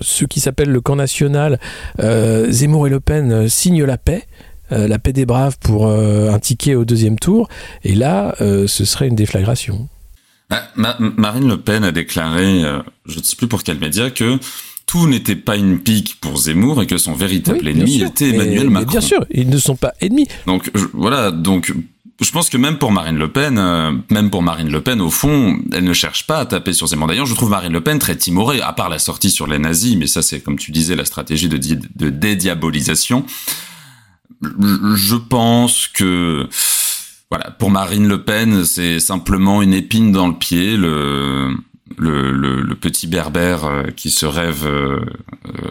ce 0.00 0.24
qui 0.24 0.40
s'appelle 0.40 0.70
le 0.70 0.80
camp 0.80 0.96
national, 0.96 1.58
euh, 2.00 2.50
Zemmour 2.50 2.86
et 2.86 2.90
Le 2.90 3.00
Pen 3.00 3.48
signent 3.48 3.84
la 3.84 3.98
paix. 3.98 4.24
Euh, 4.72 4.88
la 4.88 4.98
paix 4.98 5.12
des 5.12 5.26
braves 5.26 5.58
pour 5.60 5.86
un 5.86 6.38
ticket 6.38 6.74
au 6.74 6.86
deuxième 6.86 7.18
tour, 7.18 7.48
et 7.84 7.94
là, 7.94 8.34
ce 8.40 8.84
serait 8.84 9.08
une 9.08 9.14
déflagration. 9.14 9.88
Marine 10.76 11.48
Le 11.48 11.56
Pen 11.58 11.84
a 11.84 11.92
déclaré, 11.92 12.62
je 13.06 13.18
ne 13.18 13.22
sais 13.22 13.36
plus 13.36 13.46
pour 13.46 13.62
quel 13.62 13.78
média, 13.78 14.10
que 14.10 14.38
tout 14.86 15.08
n'était 15.08 15.36
pas 15.36 15.56
une 15.56 15.78
pique 15.78 16.18
pour 16.20 16.36
Zemmour 16.36 16.82
et 16.82 16.86
que 16.86 16.98
son 16.98 17.12
véritable 17.14 17.66
ennemi 17.66 18.02
était 18.02 18.30
Emmanuel 18.30 18.70
Macron. 18.70 18.90
bien 18.90 19.00
sûr, 19.00 19.24
ils 19.30 19.48
ne 19.48 19.58
sont 19.58 19.76
pas 19.76 19.92
ennemis. 20.00 20.28
Donc 20.46 20.70
voilà, 20.92 21.30
donc 21.30 21.72
je 22.20 22.30
pense 22.30 22.48
que 22.48 22.56
même 22.56 22.78
pour 22.78 22.92
Marine 22.92 23.16
Le 23.18 23.28
Pen, 23.28 23.58
euh, 23.58 23.92
même 24.10 24.30
pour 24.30 24.42
Marine 24.42 24.70
Le 24.70 24.80
Pen, 24.80 25.00
au 25.00 25.10
fond, 25.10 25.58
elle 25.72 25.84
ne 25.84 25.92
cherche 25.92 26.26
pas 26.26 26.38
à 26.38 26.46
taper 26.46 26.72
sur 26.72 26.86
Zemmour. 26.86 27.08
D'ailleurs, 27.08 27.26
je 27.26 27.34
trouve 27.34 27.50
Marine 27.50 27.72
Le 27.72 27.80
Pen 27.80 27.98
très 27.98 28.16
timorée, 28.16 28.60
à 28.60 28.72
part 28.72 28.88
la 28.88 28.98
sortie 28.98 29.30
sur 29.30 29.46
les 29.46 29.58
nazis, 29.58 29.96
mais 29.96 30.06
ça 30.06 30.22
c'est 30.22 30.40
comme 30.40 30.58
tu 30.58 30.70
disais 30.70 30.94
la 30.96 31.04
stratégie 31.04 31.48
de, 31.48 31.58
de 31.58 32.10
dédiabolisation. 32.10 33.24
Je 34.42 35.16
pense 35.16 35.88
que 35.88 36.48
voilà, 37.30 37.50
pour 37.50 37.70
Marine 37.70 38.06
Le 38.06 38.22
Pen, 38.22 38.64
c'est 38.64 39.00
simplement 39.00 39.62
une 39.62 39.74
épine 39.74 40.12
dans 40.12 40.28
le 40.28 40.34
pied. 40.34 40.76
Le 40.76 41.50
le, 41.96 42.32
le, 42.32 42.74
petit 42.74 43.06
berbère 43.06 43.64
euh, 43.64 43.84
qui 43.94 44.10
se 44.10 44.26
rêve 44.26 44.66
euh, 44.66 45.00
euh, 45.46 45.70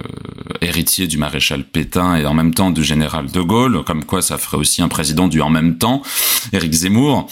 héritier 0.61 1.07
du 1.07 1.17
maréchal 1.17 1.63
Pétain 1.63 2.15
et 2.15 2.25
en 2.25 2.33
même 2.33 2.53
temps 2.53 2.71
du 2.71 2.83
général 2.83 3.31
de 3.31 3.41
Gaulle, 3.41 3.83
comme 3.83 4.05
quoi 4.05 4.21
ça 4.21 4.37
ferait 4.37 4.57
aussi 4.57 4.81
un 4.81 4.87
président 4.87 5.27
du 5.27 5.41
en 5.41 5.49
même 5.49 5.77
temps, 5.77 6.01
Éric 6.51 6.73
Zemmour. 6.73 7.27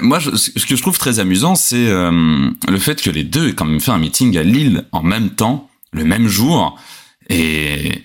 moi, 0.00 0.20
ce 0.20 0.50
que 0.66 0.76
je 0.76 0.82
trouve 0.82 0.98
très 0.98 1.18
amusant, 1.18 1.54
c'est 1.54 1.90
le 1.90 2.78
fait 2.78 3.02
que 3.02 3.10
les 3.10 3.24
deux 3.24 3.48
aient 3.48 3.52
quand 3.52 3.66
même 3.66 3.80
fait 3.80 3.90
un 3.90 3.98
meeting 3.98 4.36
à 4.38 4.42
Lille 4.42 4.84
en 4.92 5.02
même 5.02 5.30
temps, 5.30 5.68
le 5.92 6.04
même 6.04 6.26
jour, 6.26 6.78
et 7.28 8.02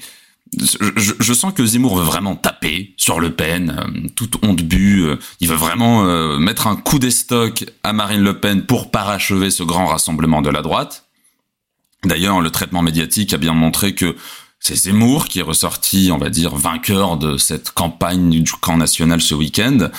je, 0.58 1.14
je, 1.20 1.34
sens 1.34 1.54
que 1.54 1.66
Zemmour 1.66 1.98
veut 1.98 2.04
vraiment 2.04 2.36
taper 2.36 2.94
sur 2.98 3.20
Le 3.20 3.32
Pen, 3.32 3.76
euh, 3.78 4.10
toute 4.16 4.44
honte 4.44 4.62
bu. 4.62 5.02
Euh, 5.04 5.18
il 5.40 5.48
veut 5.48 5.56
vraiment 5.56 6.06
euh, 6.06 6.38
mettre 6.38 6.68
un 6.68 6.76
coup 6.76 7.00
d'estoc 7.00 7.66
à 7.84 7.94
Marine 7.94 8.22
Le 8.22 8.40
Pen 8.40 8.66
pour 8.66 8.92
parachever 8.92 9.52
ce 9.52 9.64
grand 9.64 9.88
rassemblement 9.88 10.42
de 10.42 10.50
la 10.50 10.62
droite. 10.62 11.06
D'ailleurs, 12.04 12.42
le 12.42 12.50
traitement 12.50 12.82
médiatique 12.82 13.34
a 13.34 13.38
bien 13.38 13.54
montré 13.54 13.94
que 13.94 14.16
c'est 14.60 14.76
Zemmour 14.76 15.28
qui 15.28 15.40
est 15.40 15.44
ressorti, 15.44 16.10
on 16.14 16.18
va 16.18 16.30
dire, 16.30 16.56
vainqueur 16.56 17.18
de 17.18 17.38
cette 17.38 17.72
campagne 17.72 18.42
du 18.42 18.52
camp 18.54 18.78
national 18.78 19.22
ce 19.22 19.36
week-end. 19.36 19.90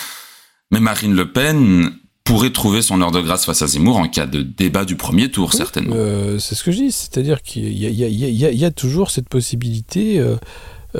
Mais 0.70 0.80
Marine 0.80 1.14
Le 1.14 1.30
Pen 1.30 1.92
pourrait 2.30 2.52
trouver 2.52 2.80
son 2.80 3.02
heure 3.02 3.10
de 3.10 3.20
grâce 3.20 3.44
face 3.44 3.60
à 3.62 3.66
Zemmour 3.66 3.96
en 3.96 4.08
cas 4.08 4.26
de 4.26 4.42
débat 4.42 4.84
du 4.84 4.94
premier 4.94 5.30
tour, 5.32 5.52
certainement. 5.52 5.96
Euh, 5.96 6.38
c'est 6.38 6.54
ce 6.54 6.62
que 6.62 6.70
je 6.70 6.76
dis, 6.76 6.92
c'est-à-dire 6.92 7.42
qu'il 7.42 7.76
y, 7.76 8.64
a 8.64 8.70
toujours 8.70 9.10
cette 9.10 9.28
possibilité 9.28 10.20
euh, 10.20 10.36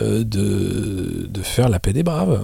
euh, 0.03 0.25
de, 0.25 1.29
de, 1.29 1.43
faire 1.43 1.69
la 1.69 1.79
paix 1.79 1.93
des 1.93 2.03
braves, 2.03 2.43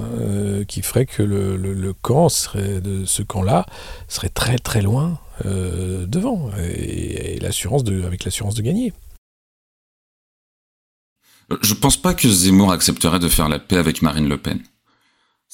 qui 0.68 0.82
ferait 0.82 1.04
que 1.04 1.22
le, 1.24 1.92
camp 2.00 2.28
serait, 2.28 2.80
de 2.80 3.04
ce 3.04 3.22
camp-là 3.22 3.66
serait 4.06 4.28
très 4.28 4.58
très 4.58 4.82
loin 4.82 5.18
devant, 5.44 6.50
et, 6.56 7.40
l'assurance 7.40 7.82
de, 7.82 8.04
avec 8.04 8.24
l'assurance 8.24 8.54
de 8.54 8.62
gagner. 8.62 8.92
Je 11.60 11.74
pense 11.74 11.96
pas 11.96 12.14
que 12.14 12.28
Zemmour 12.28 12.70
accepterait 12.70 13.18
de 13.18 13.28
faire 13.28 13.48
la 13.48 13.58
paix 13.58 13.78
avec 13.78 14.02
Marine 14.02 14.28
Le 14.28 14.36
Pen 14.36 14.60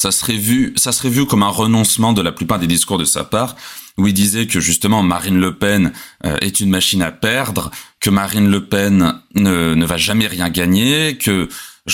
ça 0.03 0.11
serait 0.11 0.37
vu, 0.37 0.73
ça 0.75 0.91
serait 0.91 1.11
vu 1.11 1.27
comme 1.27 1.45
un 1.45 1.49
renoncement 1.49 2.13
de 2.13 2.23
la 2.23 2.33
plupart 2.33 2.59
des 2.59 2.67
discours 2.67 2.99
de 2.99 3.05
sa 3.05 3.23
part, 3.23 3.55
où 3.97 4.09
il 4.09 4.13
disait 4.13 4.49
que 4.49 4.59
justement 4.59 5.05
Marine 5.05 5.39
Le 5.39 5.55
Pen 5.55 5.93
euh, 6.27 6.37
est 6.41 6.59
une 6.59 6.71
machine 6.71 7.03
à 7.03 7.13
perdre, 7.13 7.71
que 8.01 8.11
Marine 8.11 8.51
Le 8.51 8.65
Pen 8.65 9.15
ne, 9.37 9.75
ne 9.75 9.87
va 9.87 9.97
jamais 9.97 10.27
rien 10.27 10.51
gagner, 10.51 11.17
que 11.19 11.49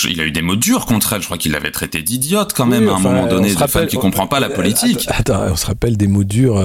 il 0.09 0.21
a 0.21 0.25
eu 0.25 0.31
des 0.31 0.41
mots 0.41 0.55
durs 0.55 0.85
contre 0.85 1.13
elle. 1.13 1.21
Je 1.21 1.25
crois 1.25 1.37
qu'il 1.37 1.51
l'avait 1.51 1.71
traité 1.71 2.01
d'idiote 2.03 2.53
quand 2.53 2.65
même 2.65 2.87
à 2.87 2.93
un 2.93 2.99
moment 2.99 3.25
donné, 3.25 3.49
de 3.49 3.55
rappelle, 3.55 3.69
femme 3.69 3.87
qui 3.87 3.97
comprend 3.97 4.27
pas 4.27 4.39
la 4.39 4.49
euh, 4.49 4.55
politique. 4.55 5.07
Attends, 5.09 5.41
on 5.49 5.55
se 5.55 5.65
rappelle 5.65 5.97
des 5.97 6.07
mots 6.07 6.23
durs 6.23 6.57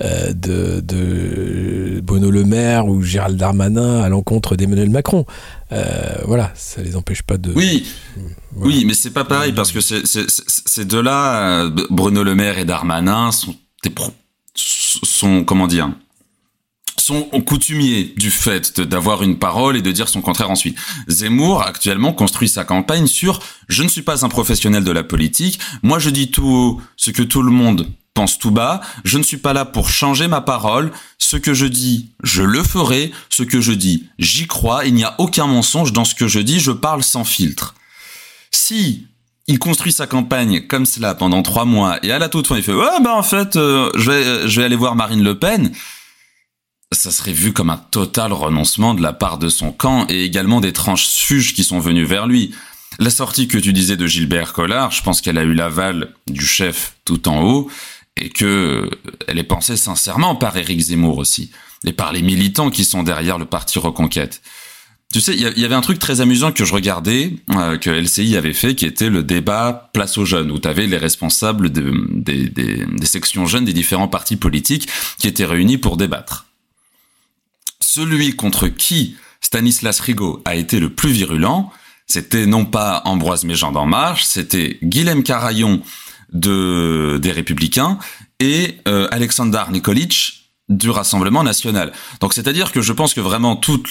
euh, 0.00 0.32
de, 0.32 0.80
de 0.80 2.00
Bruno 2.02 2.30
Le 2.30 2.44
Maire 2.44 2.86
ou 2.86 3.02
Gérald 3.02 3.36
Darmanin 3.36 4.00
à 4.00 4.08
l'encontre 4.08 4.56
d'Emmanuel 4.56 4.90
Macron. 4.90 5.26
Euh, 5.72 6.16
voilà, 6.26 6.50
ça 6.54 6.82
les 6.82 6.96
empêche 6.96 7.22
pas 7.22 7.36
de. 7.36 7.52
Oui, 7.54 7.86
oui, 8.56 8.84
mais 8.86 8.94
c'est 8.94 9.10
pas 9.10 9.24
pareil 9.24 9.52
parce 9.52 9.72
que 9.72 9.80
ces 9.80 10.84
deux-là, 10.84 11.68
Bruno 11.90 12.22
Le 12.22 12.34
Maire 12.34 12.58
et 12.58 12.64
Darmanin, 12.64 13.32
sont 13.32 13.54
des 13.82 13.90
pro 13.90 14.12
sont 14.54 15.44
comment 15.44 15.66
dire 15.66 15.90
sont 17.02 17.24
coutumiers 17.44 18.14
du 18.16 18.30
fait 18.30 18.80
d'avoir 18.80 19.22
une 19.22 19.38
parole 19.38 19.76
et 19.76 19.82
de 19.82 19.90
dire 19.90 20.08
son 20.08 20.20
contraire 20.20 20.50
ensuite. 20.50 20.78
Zemmour, 21.08 21.62
actuellement, 21.62 22.12
construit 22.12 22.48
sa 22.48 22.64
campagne 22.64 23.06
sur 23.06 23.40
«je 23.68 23.82
ne 23.82 23.88
suis 23.88 24.02
pas 24.02 24.24
un 24.24 24.28
professionnel 24.28 24.84
de 24.84 24.92
la 24.92 25.02
politique, 25.02 25.58
moi 25.82 25.98
je 25.98 26.10
dis 26.10 26.30
tout 26.30 26.80
ce 26.96 27.10
que 27.10 27.22
tout 27.22 27.42
le 27.42 27.50
monde 27.50 27.88
pense 28.14 28.38
tout 28.38 28.50
bas, 28.50 28.82
je 29.04 29.16
ne 29.18 29.22
suis 29.22 29.38
pas 29.38 29.54
là 29.54 29.64
pour 29.64 29.88
changer 29.88 30.28
ma 30.28 30.42
parole, 30.42 30.92
ce 31.18 31.36
que 31.36 31.54
je 31.54 31.66
dis, 31.66 32.10
je 32.22 32.42
le 32.42 32.62
ferai, 32.62 33.10
ce 33.30 33.42
que 33.42 33.60
je 33.60 33.72
dis, 33.72 34.08
j'y 34.18 34.46
crois, 34.46 34.84
il 34.84 34.94
n'y 34.94 35.04
a 35.04 35.14
aucun 35.18 35.46
mensonge 35.46 35.92
dans 35.92 36.04
ce 36.04 36.14
que 36.14 36.28
je 36.28 36.38
dis, 36.38 36.60
je 36.60 36.72
parle 36.72 37.02
sans 37.02 37.24
filtre.» 37.24 37.74
Si 38.50 39.06
il 39.48 39.58
construit 39.58 39.92
sa 39.92 40.06
campagne 40.06 40.66
comme 40.68 40.86
cela 40.86 41.14
pendant 41.14 41.42
trois 41.42 41.64
mois 41.64 41.98
et 42.04 42.12
à 42.12 42.18
la 42.20 42.28
toute 42.28 42.46
fin 42.46 42.56
il 42.56 42.62
fait 42.62 42.72
ouais 42.72 43.00
ben 43.02 43.10
en 43.10 43.24
fait 43.24 43.56
euh, 43.56 43.90
je 43.96 44.08
vais 44.08 44.48
je 44.48 44.60
vais 44.60 44.64
aller 44.64 44.76
voir 44.76 44.94
Marine 44.94 45.22
Le 45.22 45.36
Pen 45.36 45.72
ça 46.92 47.10
serait 47.10 47.32
vu 47.32 47.52
comme 47.52 47.70
un 47.70 47.76
total 47.90 48.32
renoncement 48.32 48.94
de 48.94 49.02
la 49.02 49.12
part 49.12 49.38
de 49.38 49.48
son 49.48 49.72
camp 49.72 50.06
et 50.08 50.24
également 50.24 50.60
des 50.60 50.72
tranches 50.72 51.06
suges 51.06 51.54
qui 51.54 51.64
sont 51.64 51.80
venues 51.80 52.04
vers 52.04 52.26
lui. 52.26 52.54
La 52.98 53.10
sortie 53.10 53.48
que 53.48 53.58
tu 53.58 53.72
disais 53.72 53.96
de 53.96 54.06
Gilbert 54.06 54.52
Collard, 54.52 54.90
je 54.90 55.02
pense 55.02 55.20
qu'elle 55.20 55.38
a 55.38 55.42
eu 55.42 55.54
l'aval 55.54 56.12
du 56.26 56.44
chef 56.44 56.96
tout 57.04 57.28
en 57.28 57.42
haut 57.42 57.70
et 58.16 58.28
que 58.28 58.90
elle 59.26 59.38
est 59.38 59.44
pensée 59.44 59.76
sincèrement 59.76 60.34
par 60.34 60.56
Éric 60.56 60.80
Zemmour 60.80 61.18
aussi 61.18 61.50
et 61.84 61.92
par 61.92 62.12
les 62.12 62.22
militants 62.22 62.70
qui 62.70 62.84
sont 62.84 63.02
derrière 63.02 63.38
le 63.38 63.46
parti 63.46 63.78
Reconquête. 63.78 64.42
Tu 65.12 65.20
sais, 65.20 65.34
il 65.34 65.42
y, 65.42 65.64
avait 65.66 65.74
un 65.74 65.82
truc 65.82 65.98
très 65.98 66.22
amusant 66.22 66.52
que 66.52 66.64
je 66.64 66.72
regardais, 66.72 67.34
euh, 67.50 67.76
que 67.76 67.90
LCI 67.90 68.34
avait 68.34 68.54
fait, 68.54 68.74
qui 68.74 68.86
était 68.86 69.10
le 69.10 69.22
débat 69.22 69.90
Place 69.92 70.16
aux 70.16 70.24
jeunes, 70.24 70.50
où 70.50 70.58
tu 70.58 70.66
avais 70.66 70.86
les 70.86 70.96
responsables 70.96 71.70
des 71.70 72.86
sections 73.04 73.44
jeunes 73.44 73.66
des 73.66 73.74
différents 73.74 74.08
partis 74.08 74.36
politiques 74.36 74.88
qui 75.18 75.28
étaient 75.28 75.44
réunis 75.44 75.76
pour 75.76 75.98
débattre 75.98 76.46
celui 77.94 78.34
contre 78.34 78.68
qui 78.68 79.16
Stanislas 79.42 80.00
Rigaud 80.00 80.40
a 80.46 80.54
été 80.54 80.80
le 80.80 80.94
plus 80.94 81.10
virulent, 81.10 81.70
c'était 82.06 82.46
non 82.46 82.64
pas 82.64 83.02
Ambroise 83.04 83.44
Méjean 83.44 83.70
d'En 83.70 83.84
Marche, 83.84 84.24
c'était 84.24 84.78
Guilhem 84.82 85.22
Carayon 85.22 85.82
de, 86.32 87.18
des 87.20 87.32
Républicains 87.32 87.98
et 88.40 88.78
euh, 88.88 89.08
Alexander 89.10 89.64
Nikolic 89.70 90.48
du 90.70 90.88
Rassemblement 90.88 91.42
National. 91.42 91.92
Donc 92.20 92.32
c'est-à-dire 92.32 92.72
que 92.72 92.80
je 92.80 92.94
pense 92.94 93.12
que 93.12 93.20
vraiment 93.20 93.56
toute 93.56 93.88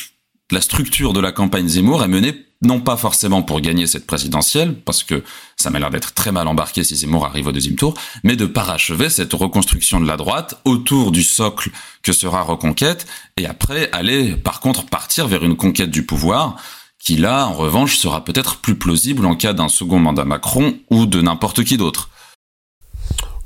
la 0.49 0.61
structure 0.61 1.13
de 1.13 1.19
la 1.19 1.31
campagne 1.31 1.67
Zemmour 1.67 2.03
est 2.03 2.07
menée 2.07 2.45
non 2.61 2.79
pas 2.79 2.97
forcément 2.97 3.41
pour 3.41 3.59
gagner 3.59 3.87
cette 3.87 4.05
présidentielle, 4.05 4.75
parce 4.75 5.03
que 5.03 5.23
ça 5.57 5.69
m'a 5.69 5.79
l'air 5.79 5.89
d'être 5.89 6.13
très 6.13 6.31
mal 6.31 6.47
embarqué 6.47 6.83
si 6.83 6.95
Zemmour 6.95 7.25
arrive 7.25 7.47
au 7.47 7.51
deuxième 7.51 7.75
tour, 7.75 7.95
mais 8.23 8.35
de 8.35 8.45
parachever 8.45 9.09
cette 9.09 9.33
reconstruction 9.33 9.99
de 9.99 10.07
la 10.07 10.17
droite 10.17 10.59
autour 10.65 11.11
du 11.11 11.23
socle 11.23 11.71
que 12.03 12.13
sera 12.13 12.41
Reconquête, 12.41 13.05
et 13.37 13.45
après 13.45 13.89
aller 13.91 14.35
par 14.35 14.59
contre 14.59 14.85
partir 14.85 15.27
vers 15.27 15.43
une 15.43 15.55
conquête 15.55 15.91
du 15.91 16.05
pouvoir, 16.05 16.55
qui 16.99 17.17
là, 17.17 17.47
en 17.47 17.53
revanche, 17.53 17.97
sera 17.97 18.23
peut-être 18.23 18.57
plus 18.57 18.75
plausible 18.75 19.25
en 19.25 19.35
cas 19.35 19.53
d'un 19.53 19.69
second 19.69 19.99
mandat 19.99 20.25
Macron 20.25 20.75
ou 20.91 21.07
de 21.07 21.19
n'importe 21.19 21.63
qui 21.63 21.77
d'autre. 21.77 22.09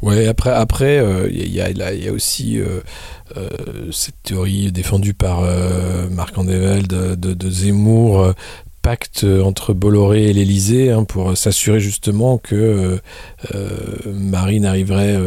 Ouais, 0.01 0.27
après, 0.27 0.51
après, 0.51 1.01
il 1.31 1.51
y, 1.51 1.61
a, 1.61 2.11
aussi 2.11 2.59
euh, 2.59 2.81
euh, 3.37 3.49
cette 3.91 4.21
théorie 4.23 4.71
défendue 4.71 5.13
par 5.13 5.39
euh, 5.39 6.07
Marc 6.09 6.37
Andevelde 6.37 7.15
de, 7.15 7.33
de, 7.33 7.49
Zemmour 7.49 8.33
pacte 8.85 9.25
entre 9.43 9.73
Bolloré 9.73 10.25
et 10.25 10.33
l'Élysée 10.33 10.91
hein, 10.91 11.05
pour 11.05 11.35
s'assurer 11.35 11.79
justement 11.79 12.37
que 12.37 13.01
Marine 14.05 14.63
arriverait 14.63 15.19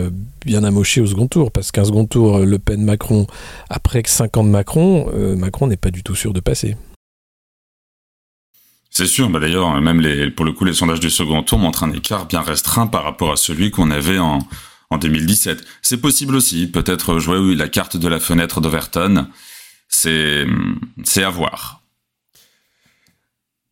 bien 0.46 0.62
amochée 0.62 1.00
au 1.00 1.06
second 1.06 1.26
tour. 1.26 1.50
Parce 1.50 1.72
qu'un 1.72 1.84
second 1.84 2.06
tour, 2.06 2.38
Le 2.38 2.58
Pen-Macron, 2.60 3.26
après 3.68 4.02
5 4.06 4.36
ans 4.36 4.44
de 4.44 4.50
Macron, 4.50 5.10
Macron 5.36 5.66
n'est 5.66 5.76
pas 5.76 5.90
du 5.90 6.04
tout 6.04 6.14
sûr 6.14 6.32
de 6.32 6.38
passer. 6.38 6.76
C'est 8.90 9.06
sûr, 9.06 9.28
bah 9.28 9.40
d'ailleurs, 9.40 9.80
même 9.80 10.30
pour 10.36 10.44
le 10.44 10.52
coup, 10.52 10.64
les 10.64 10.72
sondages 10.72 11.00
du 11.00 11.10
second 11.10 11.42
tour 11.42 11.58
montrent 11.58 11.82
un 11.82 11.92
écart 11.92 12.26
bien 12.26 12.42
restreint 12.42 12.86
par 12.86 13.02
rapport 13.02 13.32
à 13.32 13.36
celui 13.36 13.72
qu'on 13.72 13.90
avait 13.90 14.20
en, 14.20 14.38
en 14.90 14.98
2017. 14.98 15.64
C'est 15.82 16.00
possible 16.00 16.36
aussi, 16.36 16.68
peut-être 16.68 17.18
jouer 17.18 17.56
la 17.56 17.68
carte 17.68 17.96
de 17.96 18.06
la 18.06 18.20
fenêtre 18.20 18.60
d'Overton. 18.60 19.26
C'est 19.88 20.46
à 21.16 21.30
voir. 21.30 21.77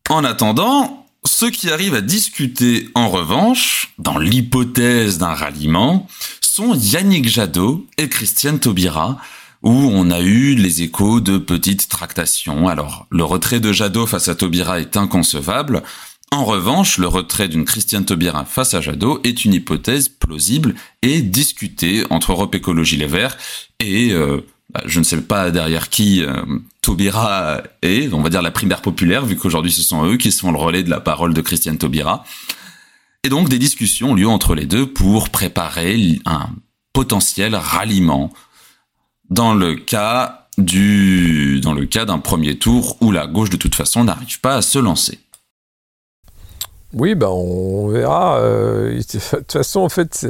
En 0.09 0.23
attendant, 0.23 1.05
ceux 1.25 1.49
qui 1.49 1.69
arrivent 1.69 1.95
à 1.95 2.01
discuter 2.01 2.87
en 2.95 3.09
revanche, 3.09 3.93
dans 3.99 4.17
l'hypothèse 4.17 5.17
d'un 5.17 5.33
ralliement, 5.33 6.07
sont 6.39 6.73
Yannick 6.73 7.27
Jadot 7.27 7.85
et 7.97 8.07
Christiane 8.07 8.59
Taubira, 8.59 9.17
où 9.63 9.71
on 9.71 10.09
a 10.09 10.21
eu 10.21 10.55
les 10.55 10.81
échos 10.81 11.19
de 11.19 11.37
petites 11.37 11.89
tractations. 11.89 12.69
Alors, 12.69 13.05
le 13.09 13.25
retrait 13.25 13.59
de 13.59 13.73
Jadot 13.73 14.07
face 14.07 14.29
à 14.29 14.35
Taubira 14.35 14.79
est 14.79 14.95
inconcevable. 14.95 15.83
En 16.31 16.45
revanche, 16.45 16.97
le 16.97 17.07
retrait 17.07 17.49
d'une 17.49 17.65
Christiane 17.65 18.05
Taubira 18.05 18.45
face 18.45 18.73
à 18.73 18.81
Jadot 18.81 19.19
est 19.25 19.43
une 19.43 19.53
hypothèse 19.53 20.07
plausible 20.07 20.75
et 21.01 21.21
discutée 21.21 22.05
entre 22.09 22.31
Europe 22.31 22.55
Écologie 22.55 22.97
Les 22.97 23.07
Verts 23.07 23.37
et 23.79 24.11
euh, 24.13 24.41
je 24.85 24.99
ne 24.99 25.03
sais 25.03 25.21
pas 25.21 25.51
derrière 25.51 25.89
qui 25.89 26.23
euh, 26.23 26.43
Taubira 26.81 27.61
est, 27.81 28.13
on 28.13 28.21
va 28.21 28.29
dire 28.29 28.41
la 28.41 28.51
primaire 28.51 28.81
populaire, 28.81 29.25
vu 29.25 29.35
qu'aujourd'hui 29.35 29.71
ce 29.71 29.81
sont 29.81 30.05
eux 30.05 30.17
qui 30.17 30.31
sont 30.31 30.51
le 30.51 30.57
relais 30.57 30.83
de 30.83 30.89
la 30.89 30.99
parole 30.99 31.33
de 31.33 31.41
Christiane 31.41 31.77
Taubira. 31.77 32.23
Et 33.23 33.29
donc 33.29 33.49
des 33.49 33.59
discussions 33.59 34.11
ont 34.11 34.15
lieu 34.15 34.27
entre 34.27 34.55
les 34.55 34.65
deux 34.65 34.85
pour 34.85 35.29
préparer 35.29 36.19
un 36.25 36.49
potentiel 36.93 37.55
ralliement 37.55 38.31
dans 39.29 39.53
le 39.53 39.75
cas 39.75 40.47
du 40.57 41.59
dans 41.61 41.73
le 41.73 41.85
cas 41.85 42.05
d'un 42.05 42.19
premier 42.19 42.57
tour 42.57 42.97
où 43.01 43.11
la 43.11 43.27
gauche 43.27 43.49
de 43.49 43.57
toute 43.57 43.75
façon 43.75 44.03
n'arrive 44.03 44.39
pas 44.39 44.55
à 44.55 44.61
se 44.61 44.79
lancer. 44.79 45.19
Oui, 46.93 47.15
ben 47.15 47.27
on 47.27 47.87
verra. 47.89 48.39
Euh, 48.39 48.97
de 48.97 49.37
toute 49.37 49.51
façon, 49.51 49.81
en 49.81 49.89
fait, 49.89 50.27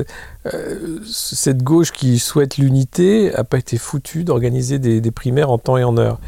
euh, 0.54 1.00
cette 1.06 1.62
gauche 1.64 1.92
qui 1.92 2.20
souhaite 2.20 2.58
l'unité 2.58 3.32
n'a 3.36 3.44
pas 3.44 3.60
été 3.60 3.78
foutue 3.78 4.24
d'organiser 4.24 4.80
des, 4.80 5.12
primaires 5.12 5.52
en 5.52 5.58
temps 5.58 5.78
et 5.78 5.84
en 5.84 5.98
heure. 5.98 6.20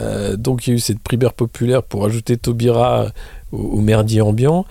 Euh, 0.00 0.36
donc 0.36 0.66
il 0.66 0.70
y 0.70 0.72
a 0.74 0.76
eu 0.76 0.80
cette 0.80 1.00
primaire 1.00 1.32
populaire 1.32 1.82
pour 1.82 2.04
ajouter 2.04 2.36
Taubira 2.36 3.06
au, 3.50 3.80
merdier 3.80 4.20
ambiant, 4.20 4.64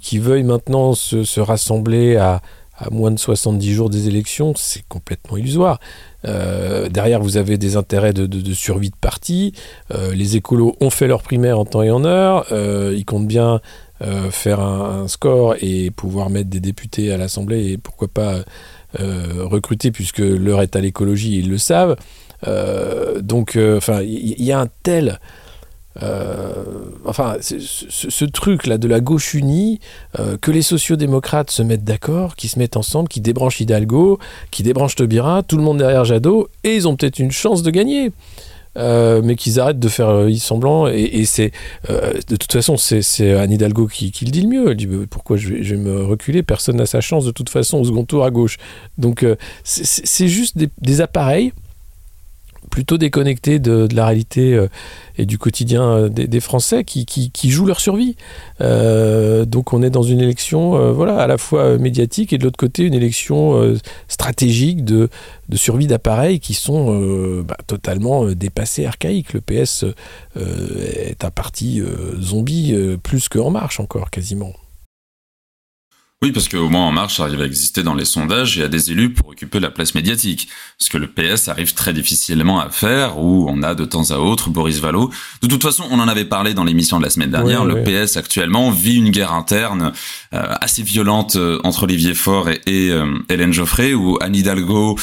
qui 0.00 0.18
veuille 0.18 0.44
maintenant 0.44 0.94
se, 0.94 1.40
rassembler 1.40 2.16
à, 2.16 2.40
moins 2.92 3.10
de 3.10 3.18
70 3.18 3.74
jours 3.74 3.90
des 3.90 4.06
élections, 4.06 4.54
c'est 4.56 4.84
complètement 4.88 5.36
illusoire. 5.36 5.80
derrière, 6.22 7.20
vous 7.20 7.36
avez 7.36 7.58
des 7.58 7.76
intérêts 7.76 8.12
de, 8.12 8.52
survie 8.54 8.90
de 8.90 8.96
parti. 8.96 9.52
les 10.14 10.36
écolos 10.36 10.76
ont 10.80 10.90
fait 10.90 11.08
leur 11.08 11.24
primaire 11.24 11.58
en 11.58 11.64
temps 11.64 11.82
et 11.82 11.90
en 11.90 12.04
heure. 12.04 12.46
ils 12.52 13.04
comptent 13.04 13.26
bien 13.26 13.60
euh, 14.02 14.30
faire 14.30 14.60
un, 14.60 15.08
score 15.08 15.56
et 15.60 15.90
pouvoir 15.90 16.30
mettre 16.30 16.48
des 16.48 16.60
députés 16.60 17.12
à 17.12 17.18
l'Assemblée 17.18 17.72
et 17.72 17.76
pourquoi 17.76 18.08
pas 18.08 18.36
euh, 18.98 19.44
recruter 19.44 19.90
puisque 19.90 20.20
l'heure 20.20 20.62
est 20.62 20.74
à 20.74 20.80
l'écologie, 20.80 21.38
ils 21.38 21.50
le 21.50 21.58
savent. 21.58 21.96
Euh, 22.46 23.20
donc, 23.20 23.58
enfin, 23.76 24.00
il 24.00 24.42
y, 24.42 24.52
a 24.52 24.60
un 24.60 24.68
tel 24.82 25.18
enfin, 27.04 27.36
ce, 27.40 28.24
truc-là 28.24 28.78
de 28.78 28.88
la 28.88 29.00
gauche 29.00 29.34
unie, 29.34 29.80
que 30.40 30.50
les 30.50 30.62
sociodémocrates 30.62 31.50
se 31.50 31.62
mettent 31.62 31.84
d'accord, 31.84 32.36
qui 32.36 32.48
se 32.48 32.58
mettent 32.58 32.78
ensemble, 32.78 33.08
qui 33.08 33.20
débranchent 33.20 33.60
Hidalgo, 33.60 34.18
qui 34.50 34.62
débranchent 34.62 34.96
Tobira, 34.96 35.42
tout 35.42 35.58
le 35.58 35.62
monde 35.62 35.76
derrière 35.76 36.06
Jadot, 36.06 36.48
et 36.64 36.74
ils 36.74 36.88
ont 36.88 36.96
peut-être 36.96 37.18
une 37.18 37.32
chance 37.32 37.62
de 37.62 37.70
gagner. 37.70 38.12
Euh, 38.76 39.20
mais 39.24 39.34
qu'ils 39.34 39.58
arrêtent 39.58 39.80
de 39.80 39.88
faire 39.88 40.08
euh, 40.08 40.32
semblant. 40.34 40.86
Et, 40.86 41.24
c'est 41.24 41.50
euh, 41.90 42.12
de 42.28 42.36
toute 42.36 42.52
façon, 42.52 42.76
c'est 42.76 43.32
Anne 43.32 43.50
Hidalgo 43.50 43.86
qui, 43.88 44.12
le 44.24 44.30
dit 44.30 44.42
le 44.42 44.48
mieux. 44.48 44.70
Elle 44.70 44.76
dit 44.76 44.88
pourquoi 45.10 45.36
je 45.36 45.54
vais, 45.54 45.76
me 45.76 46.04
reculer? 46.04 46.42
Personne 46.42 46.76
n'a 46.76 46.86
sa 46.86 47.00
chance 47.00 47.24
de 47.24 47.32
toute 47.32 47.50
façon 47.50 47.78
au 47.78 47.84
second 47.84 48.04
tour 48.04 48.24
à 48.24 48.30
gauche. 48.30 48.58
Donc 48.98 49.26
c'est 49.64 50.28
juste 50.28 50.56
des 50.56 51.00
appareils 51.00 51.52
plutôt 52.70 52.96
déconnectés 52.96 53.58
de, 53.58 53.88
la 53.94 54.06
réalité 54.06 54.54
euh, 54.54 54.68
et 55.18 55.26
du 55.26 55.36
quotidien 55.36 55.82
euh, 55.82 56.08
des, 56.08 56.40
Français 56.40 56.84
qui, 56.84 57.50
jouent 57.50 57.66
leur 57.66 57.80
survie. 57.80 58.16
Euh, 58.60 59.44
donc 59.44 59.72
on 59.72 59.82
est 59.82 59.90
dans 59.90 60.02
une 60.02 60.20
élection 60.20 60.92
voilà, 60.92 61.18
à 61.18 61.26
la 61.26 61.36
fois 61.36 61.76
médiatique 61.76 62.32
et 62.32 62.38
de 62.38 62.44
l'autre 62.44 62.56
côté 62.56 62.84
une 62.84 62.94
élection 62.94 63.74
stratégique 64.08 64.84
de, 64.84 65.08
survie 65.54 65.86
d'appareils 65.86 66.40
qui 66.40 66.54
sont 66.54 67.42
bah, 67.42 67.56
totalement 67.66 68.24
dépassés, 68.26 68.86
archaïques. 68.86 69.32
Le 69.32 69.40
PS 69.40 69.84
est 70.36 71.24
un 71.24 71.30
parti 71.30 71.82
zombie 72.20 72.74
plus 73.02 73.28
qu'En 73.28 73.50
Marche 73.50 73.80
encore 73.80 74.10
quasiment. 74.10 74.52
Oui, 76.22 76.32
parce 76.32 76.50
qu'au 76.50 76.68
moins 76.68 76.82
En 76.82 76.92
Marche 76.92 77.18
arrive 77.18 77.40
à 77.40 77.46
exister 77.46 77.82
dans 77.82 77.94
les 77.94 78.04
sondages 78.04 78.58
et 78.58 78.62
à 78.62 78.68
des 78.68 78.90
élus 78.92 79.08
pour 79.08 79.30
occuper 79.30 79.58
la 79.58 79.70
place 79.70 79.94
médiatique. 79.94 80.48
Ce 80.76 80.90
que 80.90 80.98
le 80.98 81.06
PS 81.06 81.48
arrive 81.48 81.72
très 81.72 81.94
difficilement 81.94 82.60
à 82.60 82.68
faire, 82.68 83.18
où 83.18 83.46
on 83.48 83.62
a 83.62 83.74
de 83.74 83.86
temps 83.86 84.10
à 84.10 84.18
autre 84.18 84.50
Boris 84.50 84.80
Vallot. 84.80 85.10
De 85.40 85.48
toute 85.48 85.62
façon, 85.62 85.84
on 85.90 85.98
en 85.98 86.08
avait 86.08 86.26
parlé 86.26 86.52
dans 86.52 86.64
l'émission 86.64 86.98
de 86.98 87.04
la 87.04 87.10
semaine 87.10 87.30
dernière, 87.30 87.64
le 87.64 87.82
PS 87.84 88.18
actuellement 88.18 88.70
vit 88.70 88.96
une 88.96 89.08
guerre 89.08 89.32
interne 89.32 89.94
euh, 90.34 90.54
assez 90.60 90.82
violente 90.82 91.36
euh, 91.36 91.58
entre 91.64 91.84
Olivier 91.84 92.12
Faure 92.12 92.50
et, 92.50 92.60
euh, 92.90 93.06
Hélène 93.30 93.54
Geoffrey, 93.54 93.94
où 93.94 94.18
Anne 94.20 94.36
Hidalgo 94.36 94.98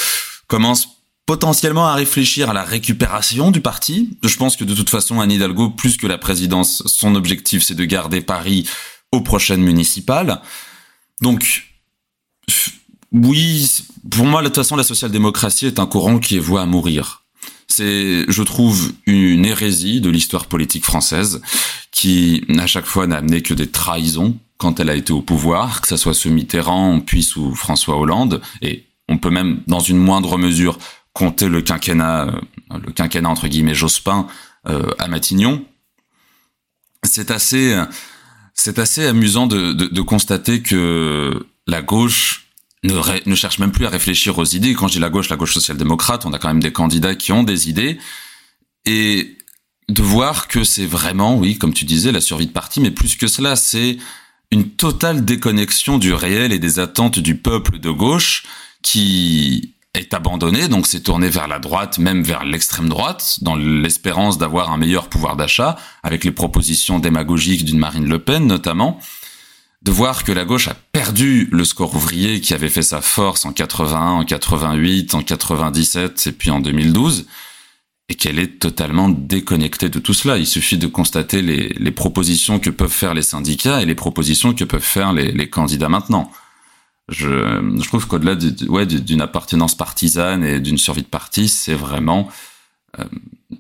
commence 0.45 0.88
potentiellement 1.25 1.88
à 1.88 1.95
réfléchir 1.95 2.51
à 2.51 2.53
la 2.53 2.63
récupération 2.63 3.49
du 3.49 3.62
parti. 3.62 4.19
Je 4.23 4.38
pense 4.38 4.56
que 4.56 4.63
de 4.63 4.75
toute 4.75 4.91
façon, 4.91 5.19
Anne 5.19 5.32
Hidalgo, 5.32 5.71
plus 5.71 5.97
que 5.97 6.06
la 6.06 6.19
présidence, 6.19 6.84
son 6.86 7.15
objectif, 7.15 7.63
c'est 7.63 7.73
de 7.73 7.86
garder 7.86 8.21
Paris 8.21 8.69
aux 9.12 9.21
prochaines 9.21 9.63
municipales. 9.63 10.41
Donc, 11.21 11.63
oui, 13.12 13.69
pour 14.10 14.25
moi, 14.25 14.41
de 14.41 14.47
toute 14.47 14.56
façon, 14.56 14.75
la 14.75 14.84
social-démocratie 14.84 15.65
est 15.65 15.80
un 15.80 15.86
courant 15.86 16.19
qui 16.19 16.38
est 16.38 16.39
voué 16.39 16.62
à 16.62 16.65
mourir. 16.65 17.23
C'est, 17.67 18.25
je 18.27 18.43
trouve, 18.43 18.91
une 19.06 19.45
hérésie 19.45 20.01
de 20.01 20.10
l'histoire 20.10 20.45
politique 20.45 20.86
française 20.86 21.41
qui, 21.91 22.43
à 22.58 22.67
chaque 22.67 22.86
fois, 22.86 23.08
n'a 23.08 23.17
amené 23.17 23.41
que 23.41 23.53
des 23.53 23.69
trahisons 23.69 24.38
quand 24.58 24.80
elle 24.80 24.89
a 24.89 24.95
été 24.95 25.13
au 25.13 25.21
pouvoir, 25.21 25.82
que 25.82 25.88
ce 25.88 25.97
soit 25.97 26.13
sous 26.13 26.30
Mitterrand, 26.30 26.99
puis 26.99 27.23
sous 27.23 27.53
François 27.53 27.97
Hollande, 27.97 28.41
et 28.62 28.86
on 29.08 29.17
peut 29.17 29.30
même, 29.30 29.62
dans 29.67 29.80
une 29.80 29.97
moindre 29.97 30.38
mesure, 30.38 30.80
compter 31.13 31.47
le 31.47 31.62
quinquennat, 31.62 32.27
euh, 32.27 32.80
le 32.86 32.91
quinquennat 32.91 33.30
entre 33.30 33.47
guillemets 33.47 33.75
Jospin 33.75 34.27
euh, 34.67 34.89
à 34.99 35.08
Matignon. 35.08 35.63
C'est 37.03 37.32
assez, 37.32 37.75
c'est 38.58 38.80
assez 38.80 39.06
amusant 39.06 39.48
de, 39.48 39.72
de, 39.72 40.02
constater 40.02 40.62
que 40.62 41.46
la 41.67 41.82
gauche 41.82 42.48
ne, 42.84 42.93
ne, 43.30 43.36
cherche 43.36 43.60
même 43.60 43.72
plus 43.72 43.86
à 43.86 43.89
réfléchir 43.89 44.38
aux 44.39 44.46
idées. 44.46 44.74
Quand 44.74 44.88
je 44.88 44.93
dis 44.93 45.00
la 45.00 45.10
gauche, 45.10 45.30
la 45.30 45.36
gauche 45.36 45.54
social-démocrate, 45.54 46.26
on 46.26 46.34
a 46.34 46.39
quand 46.39 46.48
même 46.50 46.62
des 46.62 46.74
candidats 46.74 47.15
qui 47.15 47.32
ont 47.32 47.43
des 47.43 47.70
idées. 47.70 48.00
Et 48.86 49.38
de 49.89 50.02
voir 50.02 50.48
que 50.48 50.63
c'est 50.63 50.86
vraiment, 50.86 51.38
oui, 51.38 51.58
comme 51.58 51.74
tu 51.74 51.86
disais, 51.86 52.12
la 52.12 52.20
survie 52.20 52.48
de 52.48 52.52
parti, 52.52 52.82
mais 52.82 52.91
plus 52.91 53.15
que 53.15 53.28
cela, 53.28 53.56
c'est 53.56 53.98
une 54.52 54.72
totale 54.72 55.24
déconnexion 55.24 55.98
du 55.98 56.13
réel 56.13 56.52
et 56.52 56.60
des 56.60 56.80
attentes 56.80 57.20
du 57.20 57.36
peuple 57.38 57.80
de 57.80 57.91
gauche 57.91 58.43
qui 58.82 59.76
abandonné, 60.13 60.67
donc 60.67 60.88
c'est 60.88 61.02
tourné 61.02 61.30
vers 61.30 61.48
la 61.48 61.60
droite, 61.60 62.00
même 62.00 62.24
vers 62.24 62.43
l'extrême 62.43 62.89
droite, 62.89 63.39
dans 63.41 63.56
l'espérance 63.56 64.38
d'avoir 64.38 64.72
un 64.72 64.78
meilleur 64.78 65.10
pouvoir 65.10 65.36
d'achat, 65.36 65.78
avec 66.04 66.24
les 66.24 66.32
propositions 66.32 67.00
démagogiques 67.00 67.65
d'une 67.65 67.80
Marine 67.80 68.08
Le 68.08 68.20
Pen 68.20 68.46
notamment, 68.48 69.00
de 69.84 69.91
voir 69.91 70.24
que 70.24 70.32
la 70.32 70.46
gauche 70.46 70.67
a 70.67 70.76
perdu 70.91 71.48
le 71.52 71.63
score 71.63 71.96
ouvrier 71.96 72.41
qui 72.41 72.54
avait 72.54 72.70
fait 72.70 72.82
sa 72.82 73.02
force 73.02 73.46
en 73.46 73.54
81, 73.54 74.00
en 74.00 74.26
88, 74.26 75.13
en 75.13 75.22
97 75.22 76.28
et 76.28 76.32
puis 76.32 76.50
en 76.50 76.60
2012, 76.60 77.28
et 78.10 78.15
qu'elle 78.15 78.39
est 78.39 78.60
totalement 78.60 79.10
déconnectée 79.10 79.89
de 79.89 80.00
tout 80.00 80.13
cela. 80.13 80.38
Il 80.38 80.48
suffit 80.48 80.78
de 80.78 80.88
constater 80.88 81.41
les, 81.41 81.91
propositions 81.91 82.60
que 82.60 82.70
peuvent 82.70 82.89
faire 82.89 83.13
les 83.13 83.22
syndicats 83.22 83.82
et 83.82 83.86
les 83.86 83.96
propositions 83.96 84.54
que 84.54 84.63
peuvent 84.63 84.82
faire 84.82 85.13
les 85.13 85.50
candidats 85.50 85.89
maintenant 85.89 86.32
je, 87.10 87.30
je 87.80 87.88
trouve 87.88 88.08
qu'au-delà 88.08 88.36
ouais, 88.67 88.86
d'une 88.86 89.22
appartenance 89.22 89.76
partisane 89.76 90.43
et 90.43 90.60
d'une 90.60 90.78
survie 90.78 91.04
de 91.04 91.08
parti, 91.08 91.48
c'est 91.48 91.74
vraiment 91.74 92.30
euh, 93.00 93.06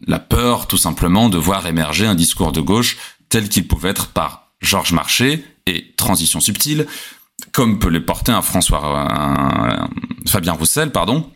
la 0.05 0.19
peur, 0.19 0.67
tout 0.67 0.77
simplement, 0.77 1.29
de 1.29 1.37
voir 1.37 1.65
émerger 1.65 2.05
un 2.05 2.15
discours 2.15 2.51
de 2.51 2.61
gauche 2.61 2.97
tel 3.29 3.47
qu'il 3.47 3.67
pouvait 3.67 3.89
être 3.89 4.07
par 4.07 4.51
Georges 4.61 4.91
Marchais 4.91 5.43
et 5.65 5.93
Transition 5.95 6.39
subtile, 6.39 6.87
comme 7.51 7.79
peut 7.79 7.89
les 7.89 7.99
porter 7.99 8.31
un 8.31 8.41
François, 8.41 9.07
Fabien 10.27 10.53
Roussel, 10.53 10.91
pardon, 10.91 11.29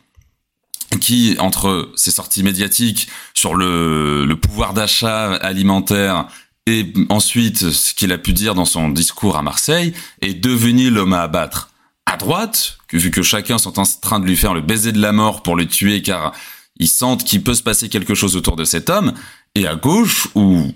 qui, 0.99 1.35
entre 1.39 1.91
ses 1.95 2.11
sorties 2.11 2.43
médiatiques 2.43 3.07
sur 3.33 3.55
le, 3.55 4.25
le 4.25 4.35
pouvoir 4.35 4.73
d'achat 4.73 5.33
alimentaire 5.35 6.27
et 6.67 6.93
ensuite 7.09 7.71
ce 7.71 7.93
qu'il 7.93 8.11
a 8.11 8.17
pu 8.17 8.33
dire 8.33 8.53
dans 8.55 8.65
son 8.65 8.89
discours 8.89 9.37
à 9.37 9.41
Marseille 9.41 9.93
est 10.21 10.33
devenu 10.33 10.89
l'homme 10.89 11.13
à 11.13 11.21
abattre 11.21 11.70
à 12.11 12.17
droite, 12.17 12.77
vu 12.91 13.11
que 13.11 13.23
chacun 13.23 13.57
sont 13.57 13.79
en 13.79 13.83
train 14.01 14.19
de 14.19 14.25
lui 14.25 14.35
faire 14.35 14.53
le 14.53 14.61
baiser 14.61 14.91
de 14.91 15.01
la 15.01 15.11
mort 15.11 15.43
pour 15.43 15.55
le 15.55 15.65
tuer 15.65 16.01
car 16.01 16.33
ils 16.77 16.87
sentent 16.87 17.23
qu'il 17.23 17.43
peut 17.43 17.53
se 17.53 17.63
passer 17.63 17.89
quelque 17.89 18.15
chose 18.15 18.35
autour 18.35 18.55
de 18.55 18.63
cet 18.65 18.89
homme, 18.89 19.13
et 19.55 19.67
à 19.67 19.75
gauche 19.75 20.27
où 20.35 20.71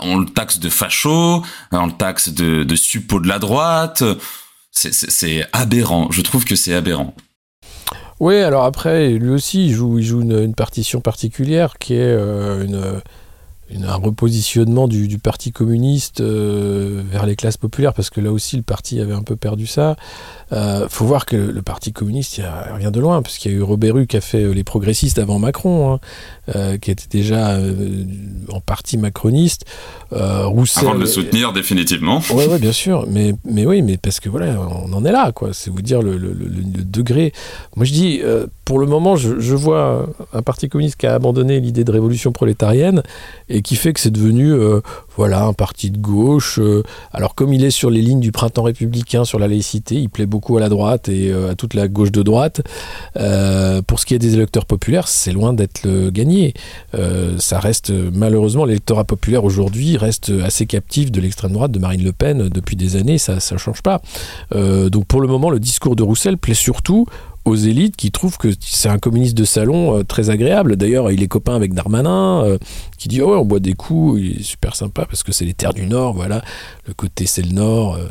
on 0.00 0.18
le 0.18 0.26
taxe 0.26 0.58
de 0.58 0.68
facho, 0.68 1.42
on 1.72 1.86
le 1.86 1.92
taxe 1.92 2.30
de, 2.30 2.64
de 2.64 2.74
de 2.74 3.28
la 3.28 3.38
droite. 3.38 4.02
C'est 4.70 5.46
aberrant. 5.52 6.10
Je 6.10 6.20
trouve 6.20 6.44
que 6.44 6.56
c'est 6.56 6.74
aberrant. 6.74 7.14
Oui, 8.18 8.36
alors 8.36 8.64
après, 8.64 9.10
lui 9.10 9.30
aussi, 9.30 9.66
il 9.66 9.72
joue, 9.72 9.98
il 9.98 10.04
joue 10.04 10.22
une, 10.22 10.54
partition 10.54 11.00
particulière 11.00 11.78
qui 11.78 11.94
est 11.94 12.00
euh, 12.00 12.64
une 12.64 13.02
un 13.74 13.96
repositionnement 13.96 14.86
du, 14.88 15.18
Parti 15.18 15.50
communiste 15.50 16.20
euh, 16.20 17.02
vers 17.10 17.26
les 17.26 17.36
classes 17.36 17.56
populaires, 17.56 17.94
parce 17.94 18.10
que 18.10 18.20
là 18.20 18.30
aussi 18.30 18.56
le 18.56 18.62
parti 18.62 19.00
avait 19.00 19.14
un 19.14 19.22
peu 19.22 19.34
perdu 19.34 19.66
ça. 19.66 19.96
Il 20.52 20.56
euh, 20.56 20.88
faut 20.88 21.04
voir 21.04 21.26
que 21.26 21.36
le, 21.36 21.62
Parti 21.62 21.92
communiste, 21.92 22.38
il 22.38 22.44
rien 22.74 22.90
de 22.90 23.00
loin, 23.00 23.22
parce 23.22 23.38
qu'il 23.38 23.50
y 23.50 23.54
a 23.54 23.58
eu 23.58 23.62
Robert 23.62 23.96
Hue 23.96 24.06
qui 24.06 24.16
a 24.16 24.20
fait 24.20 24.44
euh, 24.44 24.52
les 24.52 24.62
progressistes 24.62 25.18
avant 25.18 25.38
Macron, 25.38 25.98
hein, 26.54 26.78
qui 26.78 26.90
était 26.92 27.08
déjà 27.10 27.58
en 28.50 28.60
partie 28.60 28.98
macroniste. 28.98 29.64
Roussel, 30.12 30.84
avant 30.84 30.94
de 30.94 31.00
le 31.00 31.06
soutenir 31.06 31.52
définitivement. 31.52 32.22
Oui, 32.30 32.44
ouais, 32.46 32.60
bien 32.60 32.72
sûr, 32.72 33.06
mais, 33.08 33.34
mais 33.44 33.66
oui, 33.66 33.82
mais 33.82 33.96
parce 33.96 34.20
que 34.20 34.28
voilà, 34.28 34.60
on 34.60 34.92
en 34.92 35.04
est 35.04 35.10
là, 35.10 35.32
quoi. 35.32 35.50
C'est 35.52 35.70
vous 35.70 35.82
dire 35.82 36.02
le, 36.02 36.16
degré. 36.16 37.32
Moi 37.74 37.84
je 37.84 37.92
dis, 37.92 38.20
pour 38.64 38.78
le 38.78 38.86
moment, 38.86 39.16
je, 39.16 39.40
je, 39.40 39.54
vois 39.56 40.08
un 40.32 40.42
Parti 40.42 40.68
communiste 40.68 40.96
qui 40.96 41.06
a 41.06 41.14
abandonné 41.14 41.58
l'idée 41.58 41.82
de 41.82 41.90
révolution 41.90 42.30
prolétarienne 42.30 43.02
et 43.48 43.55
qui 43.62 43.76
fait 43.76 43.92
que 43.92 44.00
c'est 44.00 44.10
devenu 44.10 44.52
euh, 44.52 44.80
voilà 45.16 45.44
un 45.44 45.52
parti 45.52 45.90
de 45.90 45.98
gauche. 45.98 46.58
Euh. 46.58 46.82
alors 47.12 47.34
comme 47.34 47.52
il 47.52 47.64
est 47.64 47.70
sur 47.70 47.90
les 47.90 48.02
lignes 48.02 48.20
du 48.20 48.32
printemps 48.32 48.64
républicain 48.64 49.24
sur 49.24 49.38
la 49.38 49.48
laïcité, 49.48 49.96
il 49.96 50.08
plaît 50.08 50.26
beaucoup 50.26 50.56
à 50.56 50.60
la 50.60 50.68
droite 50.68 51.08
et 51.08 51.30
euh, 51.30 51.50
à 51.50 51.54
toute 51.54 51.74
la 51.74 51.88
gauche 51.88 52.12
de 52.12 52.22
droite. 52.22 52.62
pour 53.86 54.00
ce 54.00 54.06
qui 54.06 54.14
est 54.14 54.18
des 54.18 54.34
électeurs 54.34 54.66
populaires, 54.66 55.08
c'est 55.08 55.32
loin 55.32 55.52
d'être 55.52 55.86
gagné. 56.10 56.54
ça 57.38 57.60
reste 57.60 57.92
malheureusement 58.12 58.64
l'électorat 58.64 59.04
populaire 59.04 59.44
aujourd'hui 59.44 59.96
reste 59.96 60.32
assez 60.44 60.66
captif 60.66 61.10
de 61.10 61.20
l'extrême 61.20 61.52
droite 61.52 61.72
de 61.72 61.78
Marine 61.78 62.02
Le 62.02 62.12
Pen 62.12 62.48
depuis 62.48 62.76
des 62.76 62.96
années. 62.96 63.18
Ça 63.18 63.40
ça 63.40 63.56
change 63.56 63.82
pas. 63.82 64.00
donc 64.54 65.06
pour 65.06 65.20
le 65.20 65.28
moment, 65.28 65.50
le 65.50 65.60
discours 65.60 65.96
de 65.96 66.02
Roussel 66.02 66.36
plaît 66.36 66.54
surtout 66.54 67.06
aux 67.46 67.54
élites 67.54 67.96
qui 67.96 68.10
trouvent 68.10 68.36
que 68.36 68.48
c'est 68.60 68.88
un 68.88 68.98
communiste 68.98 69.36
de 69.36 69.44
salon 69.44 69.98
euh, 69.98 70.02
très 70.02 70.30
agréable. 70.30 70.76
D'ailleurs, 70.76 71.12
il 71.12 71.22
est 71.22 71.28
copain 71.28 71.54
avec 71.54 71.72
Darmanin, 71.72 72.44
euh, 72.44 72.58
qui 72.98 73.08
dit 73.08 73.22
oh 73.22 73.30
ouais, 73.30 73.36
on 73.36 73.44
boit 73.44 73.60
des 73.60 73.74
coups, 73.74 74.20
il 74.20 74.40
est 74.40 74.42
super 74.42 74.74
sympa 74.74 75.06
parce 75.06 75.22
que 75.22 75.32
c'est 75.32 75.44
les 75.44 75.54
terres 75.54 75.72
du 75.72 75.86
Nord, 75.86 76.12
voilà, 76.12 76.42
le 76.86 76.92
côté 76.92 77.24
c'est 77.24 77.42
le 77.42 77.52
Nord. 77.52 77.94
Euh. 77.94 78.08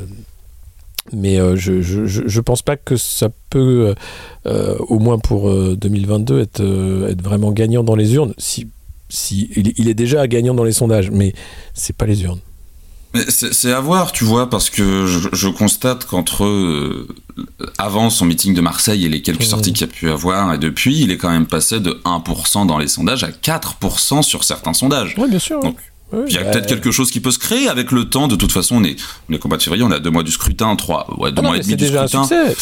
mais 1.11 1.37
je, 1.57 1.81
je, 1.81 2.39
pense 2.39 2.61
pas 2.61 2.77
que 2.77 2.95
ça 2.95 3.29
peut, 3.49 3.93
au 4.45 4.99
moins 4.99 5.19
pour 5.19 5.51
2022, 5.51 6.39
être, 6.39 7.21
vraiment 7.21 7.51
gagnant 7.51 7.83
dans 7.83 7.95
les 7.95 8.15
urnes. 8.15 8.33
Si, 8.37 8.69
si, 9.09 9.49
il 9.55 9.87
est 9.87 9.93
déjà 9.93 10.25
gagnant 10.27 10.55
dans 10.55 10.63
les 10.63 10.71
sondages, 10.71 11.11
mais 11.11 11.33
c'est 11.73 11.95
pas 11.95 12.05
les 12.05 12.23
urnes. 12.23 12.39
C'est 13.29 13.71
à 13.71 13.79
voir, 13.79 14.11
tu 14.11 14.23
vois, 14.23 14.49
parce 14.49 14.69
que 14.69 15.05
je, 15.05 15.47
constate 15.47 16.05
qu'entre 16.05 16.45
euh, 16.45 17.07
avant 17.77 18.09
son 18.09 18.25
meeting 18.25 18.53
de 18.53 18.61
Marseille 18.61 19.05
et 19.05 19.09
les 19.09 19.21
quelques 19.21 19.41
mmh. 19.41 19.45
sorties 19.45 19.73
qu'il 19.73 19.83
a 19.85 19.87
pu 19.87 20.09
avoir, 20.09 20.53
et 20.53 20.57
depuis, 20.57 21.01
il 21.01 21.11
est 21.11 21.17
quand 21.17 21.29
même 21.29 21.47
passé 21.47 21.79
de 21.79 22.01
1% 22.05 22.65
dans 22.65 22.77
les 22.77 22.87
sondages 22.87 23.23
à 23.23 23.29
4% 23.29 24.21
sur 24.21 24.43
certains 24.43 24.73
sondages. 24.73 25.15
Oui, 25.17 25.29
bien 25.29 25.39
sûr. 25.39 25.59
Donc, 25.59 25.77
il 26.27 26.33
y 26.33 26.37
a 26.37 26.43
peut-être 26.45 26.67
quelque 26.67 26.91
chose 26.91 27.11
qui 27.11 27.19
peut 27.19 27.31
se 27.31 27.39
créer 27.39 27.67
avec 27.67 27.91
le 27.91 28.05
temps. 28.05 28.27
De 28.27 28.35
toute 28.35 28.51
façon, 28.51 28.77
on 28.77 28.83
est, 28.83 28.95
on 29.29 29.33
est 29.33 29.39
combat 29.39 29.57
de 29.57 29.63
février, 29.63 29.83
on 29.83 29.91
a 29.91 29.99
deux 29.99 30.11
mois 30.11 30.23
du 30.23 30.31
scrutin, 30.31 30.75
trois, 30.75 31.07
ouais, 31.19 31.31
deux 31.31 31.41
ah 31.43 31.47
mois 31.47 31.57
et 31.57 31.61
demi 31.61 31.75
du 31.75 31.85
déjà 31.85 32.07
scrutin. 32.07 32.21
Un 32.21 32.49
succès. 32.49 32.55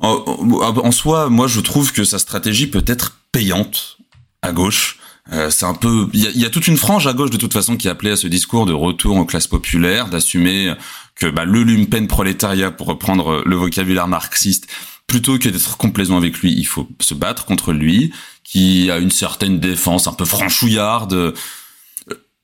En, 0.00 0.24
en, 0.26 0.92
soi, 0.92 1.28
moi, 1.30 1.46
je 1.46 1.60
trouve 1.60 1.92
que 1.92 2.04
sa 2.04 2.18
stratégie 2.18 2.66
peut 2.66 2.84
être 2.86 3.16
payante 3.32 3.98
à 4.42 4.52
gauche. 4.52 4.98
Euh, 5.32 5.50
c'est 5.50 5.64
un 5.64 5.74
peu, 5.74 6.08
il 6.12 6.20
y 6.20 6.44
a, 6.44 6.50
toute 6.50 6.68
une 6.68 6.76
frange 6.76 7.06
à 7.06 7.14
gauche 7.14 7.30
de 7.30 7.38
toute 7.38 7.52
façon 7.52 7.76
qui 7.78 7.88
appelait 7.88 8.10
à 8.10 8.16
ce 8.16 8.26
discours 8.26 8.66
de 8.66 8.74
retour 8.74 9.16
aux 9.16 9.24
classes 9.24 9.46
populaires, 9.46 10.08
d'assumer 10.08 10.74
que 11.14 11.26
bah, 11.26 11.44
le 11.44 11.62
lumpen 11.62 12.06
prolétariat, 12.06 12.70
pour 12.70 12.88
reprendre 12.88 13.42
le 13.46 13.56
vocabulaire 13.56 14.06
marxiste, 14.06 14.68
plutôt 15.06 15.38
que 15.38 15.48
d'être 15.48 15.76
complaisant 15.76 16.16
avec 16.16 16.38
lui, 16.38 16.52
il 16.52 16.66
faut 16.66 16.88
se 17.00 17.14
battre 17.14 17.44
contre 17.46 17.72
lui, 17.72 18.12
qui 18.42 18.90
a 18.90 18.98
une 18.98 19.10
certaine 19.10 19.60
défense 19.60 20.06
un 20.06 20.12
peu 20.12 20.24
franchouillarde. 20.24 21.12
Euh, 21.14 21.32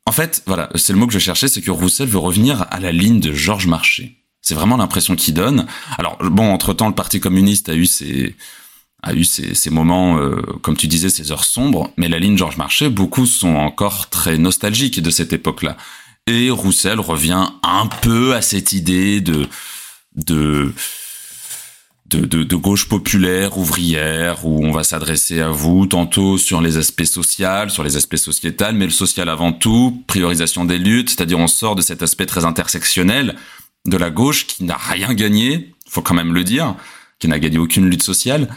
en 0.06 0.12
fait, 0.12 0.42
voilà, 0.46 0.70
c'est 0.74 0.92
le 0.92 0.98
mot 0.98 1.06
que 1.06 1.12
je 1.12 1.18
cherchais, 1.18 1.48
c'est 1.48 1.60
que 1.60 1.70
Roussel 1.70 2.08
veut 2.08 2.18
revenir 2.18 2.66
à 2.70 2.80
la 2.80 2.92
ligne 2.92 3.20
de 3.20 3.32
Georges 3.32 3.66
Marchais. 3.66 4.16
C'est 4.40 4.54
vraiment 4.54 4.78
l'impression 4.78 5.16
qu'il 5.16 5.34
donne. 5.34 5.66
Alors 5.98 6.16
bon, 6.18 6.50
entre 6.50 6.72
temps, 6.72 6.88
le 6.88 6.94
Parti 6.94 7.20
communiste 7.20 7.68
a 7.68 7.74
eu 7.74 7.84
ses 7.84 8.34
a 9.02 9.14
eu 9.14 9.24
ces, 9.24 9.70
moments, 9.70 10.18
euh, 10.18 10.42
comme 10.62 10.76
tu 10.76 10.86
disais, 10.86 11.08
ces 11.08 11.32
heures 11.32 11.44
sombres, 11.44 11.90
mais 11.96 12.08
la 12.08 12.18
ligne 12.18 12.36
Georges 12.36 12.56
Marchais, 12.56 12.90
beaucoup 12.90 13.26
sont 13.26 13.56
encore 13.56 14.10
très 14.10 14.38
nostalgiques 14.38 15.00
de 15.00 15.10
cette 15.10 15.32
époque-là. 15.32 15.76
Et 16.26 16.50
Roussel 16.50 17.00
revient 17.00 17.46
un 17.62 17.86
peu 17.86 18.34
à 18.34 18.42
cette 18.42 18.72
idée 18.72 19.20
de 19.20 19.48
de 20.16 20.72
de, 22.06 22.42
de, 22.42 22.56
gauche 22.56 22.88
populaire, 22.88 23.56
ouvrière, 23.56 24.44
où 24.44 24.66
on 24.66 24.72
va 24.72 24.82
s'adresser 24.82 25.40
à 25.40 25.50
vous, 25.50 25.86
tantôt 25.86 26.38
sur 26.38 26.60
les 26.60 26.76
aspects 26.76 27.04
sociaux, 27.04 27.68
sur 27.68 27.84
les 27.84 27.96
aspects 27.96 28.16
sociétals, 28.16 28.74
mais 28.74 28.86
le 28.86 28.90
social 28.90 29.28
avant 29.28 29.52
tout, 29.52 30.02
priorisation 30.08 30.64
des 30.64 30.78
luttes, 30.78 31.10
c'est-à-dire 31.10 31.38
on 31.38 31.46
sort 31.46 31.76
de 31.76 31.82
cet 31.82 32.02
aspect 32.02 32.26
très 32.26 32.44
intersectionnel 32.44 33.36
de 33.86 33.96
la 33.96 34.10
gauche 34.10 34.48
qui 34.48 34.64
n'a 34.64 34.76
rien 34.76 35.14
gagné, 35.14 35.72
faut 35.88 36.02
quand 36.02 36.14
même 36.14 36.34
le 36.34 36.42
dire, 36.42 36.74
qui 37.20 37.28
n'a 37.28 37.38
gagné 37.38 37.58
aucune 37.58 37.88
lutte 37.88 38.02
sociale, 38.02 38.48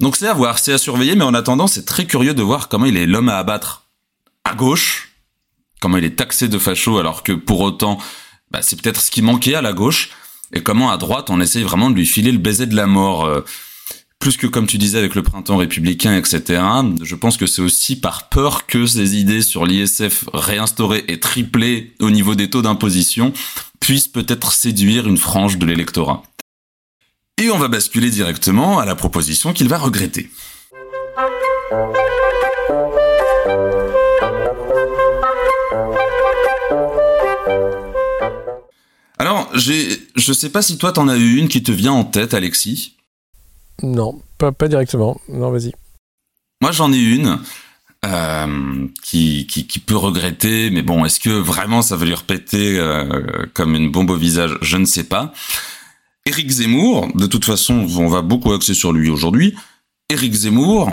donc 0.00 0.16
c'est 0.16 0.26
à 0.26 0.34
voir, 0.34 0.58
c'est 0.58 0.72
à 0.72 0.78
surveiller, 0.78 1.14
mais 1.14 1.24
en 1.24 1.34
attendant, 1.34 1.66
c'est 1.66 1.84
très 1.84 2.06
curieux 2.06 2.34
de 2.34 2.42
voir 2.42 2.68
comment 2.68 2.86
il 2.86 2.96
est 2.96 3.06
l'homme 3.06 3.28
à 3.28 3.36
abattre 3.36 3.86
à 4.44 4.54
gauche, 4.54 5.12
comment 5.80 5.96
il 5.96 6.04
est 6.04 6.16
taxé 6.16 6.48
de 6.48 6.58
facho, 6.58 6.98
alors 6.98 7.22
que 7.22 7.32
pour 7.32 7.60
autant, 7.60 7.98
bah, 8.50 8.60
c'est 8.62 8.80
peut-être 8.80 9.00
ce 9.00 9.10
qui 9.10 9.22
manquait 9.22 9.54
à 9.54 9.62
la 9.62 9.72
gauche, 9.72 10.10
et 10.52 10.62
comment 10.62 10.90
à 10.90 10.96
droite, 10.96 11.30
on 11.30 11.40
essaye 11.40 11.62
vraiment 11.62 11.90
de 11.90 11.94
lui 11.94 12.06
filer 12.06 12.32
le 12.32 12.38
baiser 12.38 12.66
de 12.66 12.76
la 12.76 12.86
mort. 12.86 13.24
Euh, 13.24 13.44
plus 14.22 14.36
que 14.36 14.46
comme 14.46 14.68
tu 14.68 14.78
disais 14.78 14.98
avec 14.98 15.16
le 15.16 15.24
printemps 15.24 15.56
républicain, 15.56 16.16
etc. 16.16 16.62
Je 17.02 17.16
pense 17.16 17.36
que 17.36 17.48
c'est 17.48 17.60
aussi 17.60 17.98
par 17.98 18.28
peur 18.28 18.66
que 18.66 18.86
ces 18.86 19.16
idées 19.16 19.42
sur 19.42 19.66
l'ISF 19.66 20.26
réinstaurées 20.32 21.04
et 21.08 21.18
triplées 21.18 21.92
au 21.98 22.08
niveau 22.08 22.36
des 22.36 22.48
taux 22.48 22.62
d'imposition 22.62 23.32
puissent 23.80 24.06
peut-être 24.06 24.52
séduire 24.52 25.08
une 25.08 25.18
frange 25.18 25.58
de 25.58 25.66
l'électorat. 25.66 26.22
Et 27.42 27.50
on 27.50 27.58
va 27.58 27.66
basculer 27.66 28.08
directement 28.08 28.78
à 28.78 28.84
la 28.84 28.94
proposition 28.94 29.52
qu'il 29.52 29.66
va 29.66 29.76
regretter. 29.76 30.30
Alors, 39.18 39.50
j'ai, 39.54 39.98
je 40.14 40.32
sais 40.32 40.50
pas 40.50 40.62
si 40.62 40.78
toi 40.78 40.92
t'en 40.92 41.08
as 41.08 41.16
eu 41.16 41.34
une 41.34 41.48
qui 41.48 41.64
te 41.64 41.72
vient 41.72 41.90
en 41.90 42.04
tête, 42.04 42.32
Alexis. 42.32 42.94
Non, 43.82 44.22
pas, 44.38 44.52
pas 44.52 44.68
directement. 44.68 45.20
Non, 45.28 45.50
vas-y. 45.50 45.72
Moi, 46.60 46.70
j'en 46.70 46.92
ai 46.92 47.00
une 47.00 47.40
euh, 48.04 48.86
qui, 49.02 49.48
qui, 49.48 49.80
peut 49.80 49.96
regretter, 49.96 50.70
mais 50.70 50.82
bon, 50.82 51.04
est-ce 51.04 51.18
que 51.18 51.30
vraiment 51.30 51.82
ça 51.82 51.96
va 51.96 52.04
lui 52.04 52.14
repéter 52.14 52.78
euh, 52.78 53.46
comme 53.52 53.74
une 53.74 53.90
bombe 53.90 54.10
au 54.10 54.16
visage? 54.16 54.56
Je 54.62 54.76
ne 54.76 54.84
sais 54.84 55.04
pas. 55.04 55.32
Éric 56.24 56.50
Zemmour, 56.50 57.08
de 57.14 57.26
toute 57.26 57.44
façon, 57.44 57.86
on 57.98 58.08
va 58.08 58.22
beaucoup 58.22 58.52
axer 58.52 58.74
sur 58.74 58.92
lui 58.92 59.10
aujourd'hui. 59.10 59.56
Éric 60.08 60.32
Zemmour 60.32 60.90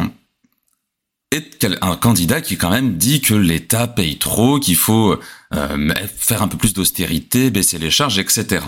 est 1.32 1.68
un 1.82 1.96
candidat 1.96 2.42
qui 2.42 2.58
quand 2.58 2.72
même 2.72 2.98
dit 2.98 3.22
que 3.22 3.36
l'État 3.36 3.88
paye 3.88 4.18
trop, 4.18 4.60
qu'il 4.60 4.76
faut 4.76 5.20
euh, 5.54 5.94
faire 6.18 6.42
un 6.42 6.48
peu 6.48 6.58
plus 6.58 6.74
d'austérité, 6.74 7.52
baisser 7.52 7.78
les 7.78 7.92
charges, 7.92 8.18
etc. 8.18 8.66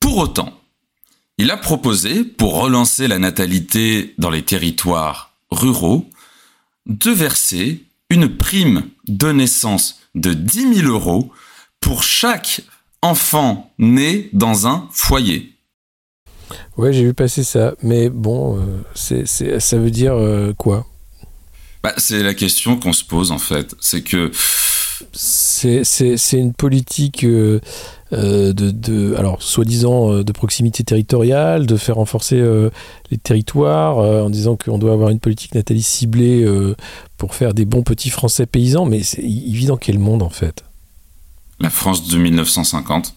Pour 0.00 0.16
autant, 0.16 0.58
il 1.36 1.50
a 1.50 1.58
proposé, 1.58 2.24
pour 2.24 2.58
relancer 2.58 3.06
la 3.06 3.18
natalité 3.18 4.14
dans 4.16 4.30
les 4.30 4.42
territoires 4.42 5.34
ruraux, 5.50 6.08
de 6.86 7.10
verser 7.10 7.84
une 8.08 8.36
prime 8.36 8.88
de 9.06 9.32
naissance 9.32 10.00
de 10.14 10.32
10 10.32 10.76
000 10.76 10.88
euros 10.88 11.30
pour 11.80 12.02
chaque 12.02 12.62
enfant 13.02 13.72
né 13.78 14.30
dans 14.32 14.66
un 14.66 14.88
foyer. 14.92 15.52
Ouais, 16.76 16.92
j'ai 16.92 17.04
vu 17.04 17.14
passer 17.14 17.44
ça. 17.44 17.74
Mais 17.82 18.08
bon, 18.08 18.58
euh, 18.58 18.82
c'est, 18.94 19.26
ça 19.26 19.76
veut 19.76 19.90
dire 19.90 20.14
euh, 20.14 20.52
quoi? 20.56 20.86
Bah, 21.82 21.92
C'est 21.98 22.22
la 22.22 22.34
question 22.34 22.78
qu'on 22.78 22.92
se 22.92 23.04
pose 23.04 23.32
en 23.32 23.38
fait. 23.38 23.74
C'est 23.80 24.02
que. 24.02 24.30
C'est, 25.12 25.82
une 26.32 26.52
politique 26.52 27.24
euh, 27.24 27.60
de, 28.12 28.52
de, 28.52 29.16
alors 29.16 29.42
soi-disant 29.42 30.22
de 30.22 30.32
proximité 30.32 30.84
territoriale, 30.84 31.66
de 31.66 31.76
faire 31.76 31.96
renforcer 31.96 32.40
les 33.10 33.18
territoires 33.18 33.98
en 33.98 34.30
disant 34.30 34.56
qu'on 34.56 34.78
doit 34.78 34.92
avoir 34.92 35.10
une 35.10 35.18
politique 35.18 35.56
natalice 35.56 35.88
ciblée 35.88 36.46
pour 37.18 37.34
faire 37.34 37.52
des 37.52 37.64
bons 37.64 37.82
petits 37.82 38.10
Français 38.10 38.46
paysans, 38.46 38.84
mais 38.84 39.00
il 39.00 39.54
vit 39.54 39.66
dans 39.66 39.76
quel 39.76 39.98
monde 39.98 40.22
en 40.22 40.30
fait? 40.30 40.62
La 41.62 41.70
France 41.70 42.08
de 42.08 42.18
1950 42.18 43.14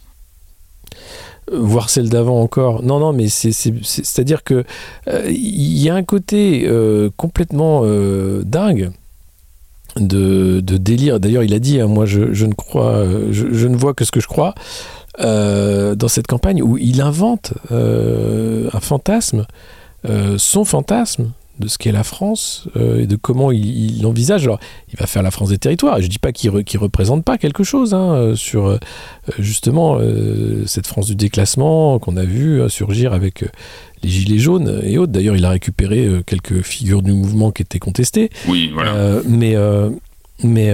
voire 1.52 1.89
celle 1.89 2.10
d'avant 2.10 2.41
encore. 2.41 2.84
Non, 2.84 3.00
non, 3.00 3.14
mais 3.14 3.30
c'est-à-dire 3.30 4.43
que 4.43 4.64
euh, 5.08 5.30
il 5.30 5.78
y 5.78 5.89
a 5.89 5.96
un 5.96 6.04
côté 6.04 6.66
euh, 6.66 7.10
complètement 7.18 7.82
euh, 7.84 8.43
dingue 8.43 8.91
de, 9.98 10.60
délire. 10.62 11.20
D'ailleurs, 11.20 11.43
il 11.43 11.54
a 11.54 11.60
dit, 11.60 11.80
hein, 11.80 11.88
moi, 11.88 12.06
je, 12.06 12.46
ne 12.46 12.54
crois, 12.54 13.06
je, 13.32 13.68
ne 13.68 13.78
vois 13.78 13.93
que 13.93 14.06
ce 14.06 14.12
que 14.12 14.20
je 14.20 14.28
crois. 14.28 14.56
dans 15.20 16.08
cette 16.08 16.28
campagne 16.28 16.62
où 16.62 16.78
il 16.78 17.02
invente 17.02 17.54
un 17.72 18.80
fantasme, 18.80 19.46
son 20.38 20.66
fantasme, 20.66 21.32
de 21.60 21.68
ce 21.68 21.78
qu'est 21.78 21.91
la 21.91 22.03
France 22.03 22.68
euh, 22.76 23.01
et 23.01 23.08
de 23.08 23.16
comment 23.16 23.51
il, 23.51 24.01
l'envisage. 24.01 24.43
Alors, 24.43 24.60
il 24.91 24.99
va 24.99 25.08
faire 25.08 25.24
la 25.24 25.32
France 25.32 25.49
des 25.49 25.58
territoires. 25.58 25.97
Je 25.99 26.03
ne 26.03 26.10
dis 26.10 26.20
pas 26.20 26.32
qu'il 26.32 26.51
ne 26.51 26.78
représente 26.78 27.24
pas 27.24 27.38
quelque 27.38 27.64
chose 27.64 27.93
hein, 27.93 28.14
euh, 28.14 28.36
sur 28.36 28.68
euh, 28.68 28.78
justement 29.39 29.99
cette 30.66 30.88
France 30.88 31.08
du 31.08 31.16
déclassement 31.16 31.99
qu'on 31.99 32.18
a 32.18 32.26
vu 32.26 32.62
surgir 32.70 33.14
avec 33.14 33.45
les 34.03 34.10
Gilets 34.10 34.39
jaunes 34.39 34.82
et 34.84 34.97
autres. 34.97 35.12
D'ailleurs, 35.12 35.36
il 35.36 35.45
a 35.45 35.49
récupéré 35.49 36.08
quelques 36.26 36.62
figures 36.62 37.01
du 37.01 37.14
mouvement 37.14 37.51
qui 37.51 37.62
étaient 37.62 37.80
contestées. 37.80 38.30
Oui, 38.47 38.72
voilà. 38.74 39.22
mais 39.28 39.56
mais 40.43 40.72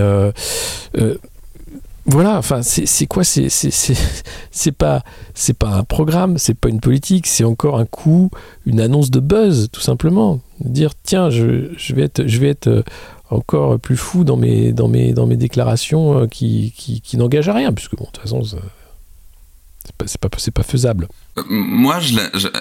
voilà, 2.06 2.38
enfin, 2.38 2.62
c'est 2.64 3.06
quoi 3.06 3.24
C'est 3.24 4.72
pas, 4.78 5.04
c'est 5.34 5.58
pas 5.58 5.70
un 5.70 5.84
programme, 5.84 6.38
c'est 6.38 6.56
pas 6.56 6.70
une 6.70 6.80
politique, 6.80 7.28
c'est 7.28 7.44
encore 7.44 7.78
un 7.78 7.86
coup, 7.86 8.32
une 8.66 8.82
annonce 8.82 9.12
de 9.12 9.20
buzz, 9.20 9.70
tout 9.72 9.82
simplement. 9.82 10.40
Dire 10.66 10.92
tiens, 11.04 11.30
je, 11.30 11.70
je 11.78 11.96
vais 11.96 12.04
être, 12.04 12.28
je 12.28 12.40
vais 12.40 12.50
être 12.50 12.68
euh, 12.68 12.84
encore 13.30 13.80
plus 13.80 13.98
fou 13.98 14.24
dans 14.24 14.38
mes, 14.38 14.74
dans 14.74 14.88
mes, 14.88 15.14
dans 15.14 15.28
mes 15.28 15.38
déclarations 15.38 16.22
euh, 16.22 16.28
qui, 16.28 16.74
qui, 16.78 17.02
qui 17.02 17.18
n'engagent 17.18 17.50
à 17.50 17.54
rien, 17.54 17.74
puisque 17.74 17.96
bon, 17.96 18.06
de 18.06 18.12
toute 18.12 18.22
façon, 18.22 18.44
c'est 18.44 20.20
pas, 20.20 20.30
pas, 20.30 20.38
pas 20.54 20.64
faisable. 20.64 21.08
Euh, 21.38 21.44
moi, 21.48 22.00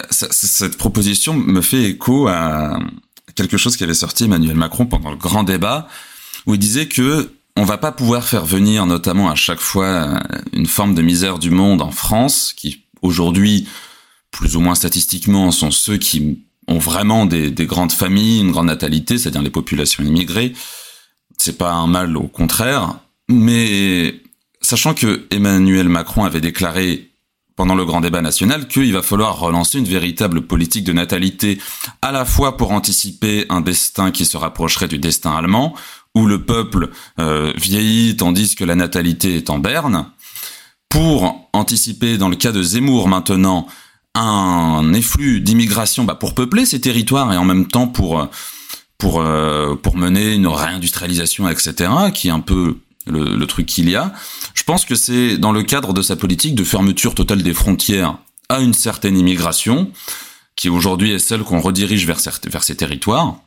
cette 0.09 0.77
proposition 0.77 1.33
me 1.33 1.61
fait 1.61 1.83
écho 1.83 2.27
à 2.27 2.79
quelque 3.35 3.57
chose 3.57 3.77
qui 3.77 3.83
avait 3.83 3.93
sorti 3.93 4.25
Emmanuel 4.25 4.55
Macron 4.55 4.85
pendant 4.85 5.11
le 5.11 5.17
grand 5.17 5.43
débat, 5.43 5.87
où 6.45 6.55
il 6.55 6.59
disait 6.59 6.87
que 6.87 7.31
on 7.57 7.65
va 7.65 7.77
pas 7.77 7.91
pouvoir 7.91 8.23
faire 8.23 8.45
venir 8.45 8.85
notamment 8.85 9.29
à 9.29 9.35
chaque 9.35 9.59
fois 9.59 10.21
une 10.53 10.65
forme 10.65 10.95
de 10.95 11.01
misère 11.01 11.37
du 11.37 11.49
monde 11.49 11.81
en 11.81 11.91
France, 11.91 12.53
qui 12.55 12.85
aujourd'hui, 13.01 13.67
plus 14.31 14.55
ou 14.55 14.61
moins 14.61 14.75
statistiquement, 14.75 15.51
sont 15.51 15.71
ceux 15.71 15.97
qui 15.97 16.39
ont 16.67 16.79
vraiment 16.79 17.25
des, 17.25 17.51
grandes 17.65 17.91
familles, 17.91 18.41
une 18.41 18.51
grande 18.51 18.67
natalité, 18.67 19.17
c'est-à-dire 19.17 19.41
les 19.41 19.49
populations 19.49 20.03
immigrées. 20.03 20.53
C'est 21.37 21.57
pas 21.57 21.73
un 21.73 21.87
mal, 21.87 22.15
au 22.17 22.27
contraire. 22.27 22.99
Mais 23.27 24.21
sachant 24.61 24.93
que 24.93 25.25
Emmanuel 25.31 25.89
Macron 25.89 26.23
avait 26.23 26.41
déclaré 26.41 27.09
pendant 27.55 27.75
le 27.75 27.85
grand 27.85 28.01
débat 28.01 28.21
national 28.21 28.67
qu'il 28.67 28.93
va 28.93 29.01
falloir 29.01 29.39
relancer 29.39 29.77
une 29.77 29.85
véritable 29.85 30.41
politique 30.41 30.83
de 30.83 30.93
natalité, 30.93 31.59
à 32.01 32.11
la 32.11 32.25
fois 32.25 32.57
pour 32.57 32.71
anticiper 32.71 33.45
un 33.49 33.61
destin 33.61 34.11
qui 34.11 34.25
se 34.25 34.37
rapprocherait 34.37 34.87
du 34.87 34.97
destin 34.97 35.35
allemand, 35.35 35.75
où 36.15 36.25
le 36.25 36.43
peuple 36.43 36.89
euh, 37.19 37.53
vieillit 37.55 38.17
tandis 38.17 38.55
que 38.55 38.63
la 38.63 38.75
natalité 38.75 39.35
est 39.35 39.49
en 39.49 39.59
berne, 39.59 40.07
pour 40.89 41.49
anticiper, 41.53 42.17
dans 42.17 42.29
le 42.29 42.35
cas 42.35 42.51
de 42.51 42.61
Zemmour 42.61 43.07
maintenant, 43.07 43.67
un 44.15 44.93
efflux 44.93 45.39
d'immigration 45.39 46.03
bah, 46.03 46.15
pour 46.15 46.35
peupler 46.35 46.65
ces 46.65 46.81
territoires 46.81 47.31
et 47.31 47.37
en 47.37 47.45
même 47.45 47.67
temps 47.67 47.87
pour 47.87 48.27
pour 48.97 49.21
euh, 49.21 49.75
pour 49.75 49.97
mener 49.97 50.33
une 50.33 50.47
réindustrialisation, 50.47 51.49
etc., 51.49 51.89
qui 52.13 52.27
est 52.27 52.31
un 52.31 52.39
peu 52.39 52.77
le, 53.07 53.35
le 53.35 53.47
truc 53.47 53.65
qu'il 53.65 53.89
y 53.89 53.95
a. 53.95 54.13
Je 54.53 54.63
pense 54.63 54.85
que 54.85 54.95
c'est 54.95 55.37
dans 55.37 55.51
le 55.51 55.63
cadre 55.63 55.93
de 55.93 56.01
sa 56.01 56.15
politique 56.15 56.55
de 56.55 56.63
fermeture 56.63 57.15
totale 57.15 57.41
des 57.41 57.53
frontières 57.53 58.17
à 58.49 58.59
une 58.59 58.73
certaine 58.73 59.17
immigration, 59.17 59.91
qui 60.55 60.69
aujourd'hui 60.69 61.11
est 61.11 61.19
celle 61.19 61.41
qu'on 61.41 61.61
redirige 61.61 62.05
vers, 62.05 62.19
vers 62.45 62.63
ces 62.63 62.75
territoires 62.75 63.37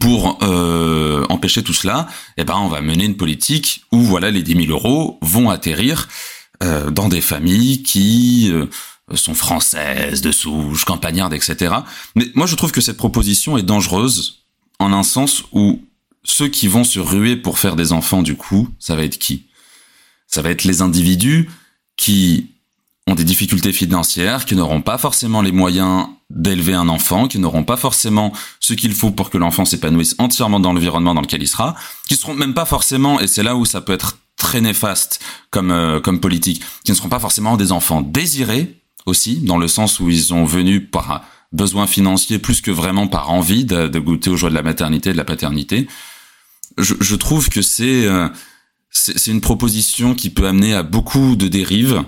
pour 0.00 0.38
euh, 0.42 1.26
empêcher 1.28 1.62
tout 1.62 1.74
cela, 1.74 2.08
eh 2.38 2.44
ben 2.44 2.56
on 2.56 2.68
va 2.68 2.80
mener 2.80 3.04
une 3.04 3.16
politique 3.16 3.84
où 3.92 4.00
voilà 4.00 4.30
les 4.30 4.42
10 4.42 4.66
000 4.66 4.72
euros 4.72 5.18
vont 5.20 5.50
atterrir 5.50 6.08
euh, 6.62 6.90
dans 6.90 7.08
des 7.08 7.20
familles 7.20 7.82
qui 7.82 8.50
euh, 8.50 8.66
sont 9.12 9.34
françaises, 9.34 10.22
de 10.22 10.32
souche, 10.32 10.84
campagnardes, 10.84 11.34
etc. 11.34 11.74
Mais 12.14 12.26
moi 12.34 12.46
je 12.46 12.54
trouve 12.56 12.72
que 12.72 12.80
cette 12.80 12.96
proposition 12.96 13.58
est 13.58 13.62
dangereuse 13.62 14.44
en 14.78 14.92
un 14.92 15.02
sens 15.02 15.44
où 15.52 15.82
ceux 16.24 16.48
qui 16.48 16.68
vont 16.68 16.84
se 16.84 16.98
ruer 16.98 17.36
pour 17.36 17.58
faire 17.58 17.76
des 17.76 17.92
enfants 17.92 18.22
du 18.22 18.34
coup, 18.34 18.68
ça 18.78 18.96
va 18.96 19.04
être 19.04 19.18
qui? 19.18 19.46
Ça 20.26 20.42
va 20.42 20.50
être 20.50 20.64
les 20.64 20.80
individus 20.80 21.50
qui 21.96 22.48
ont 23.06 23.14
des 23.14 23.24
difficultés 23.24 23.72
financières, 23.72 24.46
qui 24.46 24.56
n'auront 24.56 24.80
pas 24.80 24.96
forcément 24.96 25.42
les 25.42 25.52
moyens 25.52 26.06
d'élever 26.30 26.72
un 26.72 26.88
enfant, 26.88 27.28
qui 27.28 27.38
n'auront 27.38 27.64
pas 27.64 27.76
forcément 27.76 28.32
ce 28.60 28.72
qu'il 28.72 28.94
faut 28.94 29.10
pour 29.10 29.28
que 29.28 29.36
l'enfant 29.36 29.66
s'épanouisse 29.66 30.14
entièrement 30.18 30.58
dans 30.58 30.72
l'environnement 30.72 31.14
dans 31.14 31.20
lequel 31.20 31.42
il 31.42 31.48
sera, 31.48 31.74
qui 32.08 32.16
seront 32.16 32.34
même 32.34 32.54
pas 32.54 32.64
forcément, 32.64 33.20
et 33.20 33.26
c'est 33.26 33.42
là 33.42 33.56
où 33.56 33.66
ça 33.66 33.82
peut 33.82 33.92
être 33.92 34.18
très 34.36 34.62
néfaste 34.62 35.20
comme 35.50 35.70
euh, 35.70 36.00
comme 36.00 36.20
politique, 36.20 36.62
qui 36.84 36.90
ne 36.90 36.96
seront 36.96 37.10
pas 37.10 37.20
forcément 37.20 37.56
des 37.58 37.70
enfants 37.70 38.00
désirés 38.00 38.80
aussi, 39.06 39.36
dans 39.36 39.58
le 39.58 39.68
sens 39.68 40.00
où 40.00 40.10
ils 40.10 40.24
sont 40.24 40.44
venus 40.44 40.82
par 40.90 41.24
besoin 41.52 41.86
financier 41.86 42.38
plus 42.38 42.60
que 42.60 42.70
vraiment 42.70 43.06
par 43.06 43.30
envie 43.30 43.64
de, 43.64 43.98
goûter 43.98 44.30
aux 44.30 44.36
joies 44.36 44.50
de 44.50 44.54
la 44.54 44.62
maternité 44.62 45.10
et 45.10 45.12
de 45.12 45.18
la 45.18 45.24
paternité. 45.24 45.86
Je, 46.78 47.14
trouve 47.14 47.48
que 47.50 47.62
c'est 47.62 48.06
euh, 48.06 48.28
c'est 48.90 49.30
une 49.30 49.40
proposition 49.40 50.14
qui 50.14 50.30
peut 50.30 50.46
amener 50.46 50.74
à 50.74 50.82
beaucoup 50.82 51.36
de 51.36 51.46
dérives 51.46 52.04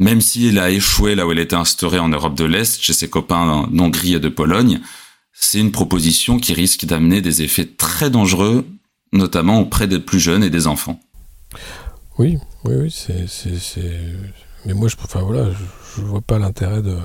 même 0.00 0.22
si 0.22 0.48
elle 0.48 0.58
a 0.58 0.70
échoué 0.70 1.14
là 1.14 1.26
où 1.26 1.32
elle 1.32 1.38
était 1.38 1.54
instaurée 1.54 1.98
en 1.98 2.08
Europe 2.08 2.34
de 2.34 2.44
l'Est, 2.44 2.80
chez 2.80 2.94
ses 2.94 3.10
copains 3.10 3.68
d'Hongrie 3.70 4.14
et 4.14 4.18
de 4.18 4.30
Pologne, 4.30 4.80
c'est 5.34 5.60
une 5.60 5.72
proposition 5.72 6.38
qui 6.38 6.54
risque 6.54 6.86
d'amener 6.86 7.20
des 7.20 7.42
effets 7.42 7.66
très 7.66 8.08
dangereux, 8.08 8.66
notamment 9.12 9.60
auprès 9.60 9.86
des 9.86 10.00
plus 10.00 10.18
jeunes 10.18 10.42
et 10.42 10.48
des 10.48 10.66
enfants. 10.66 10.98
Oui, 12.18 12.38
oui, 12.64 12.74
oui, 12.76 12.90
c'est, 12.90 13.26
Mais 14.64 14.72
moi, 14.72 14.88
je, 14.88 14.96
enfin, 15.04 15.20
voilà, 15.20 15.50
je, 15.96 16.02
ne 16.02 16.06
vois 16.06 16.20
pas 16.20 16.38
l'intérêt 16.38 16.82
de, 16.82 16.96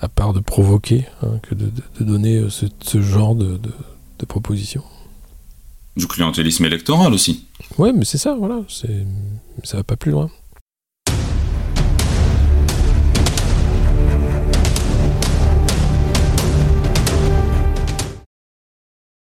à 0.00 0.08
part 0.08 0.32
de 0.32 0.40
provoquer, 0.40 1.06
hein, 1.22 1.38
que 1.42 1.54
de, 1.54 1.70
donner 2.00 2.38
euh, 2.38 2.50
ce, 2.50 3.00
genre 3.00 3.34
de, 3.34 3.58
de, 4.18 4.26
proposition. 4.26 4.82
Du 5.96 6.06
clientélisme 6.06 6.64
électoral 6.64 7.12
aussi. 7.12 7.46
Oui, 7.78 7.92
mais 7.94 8.04
c'est 8.04 8.18
ça, 8.18 8.34
voilà, 8.34 8.62
ça 8.68 9.76
va 9.76 9.84
pas 9.84 9.96
plus 9.96 10.10
loin. 10.12 10.30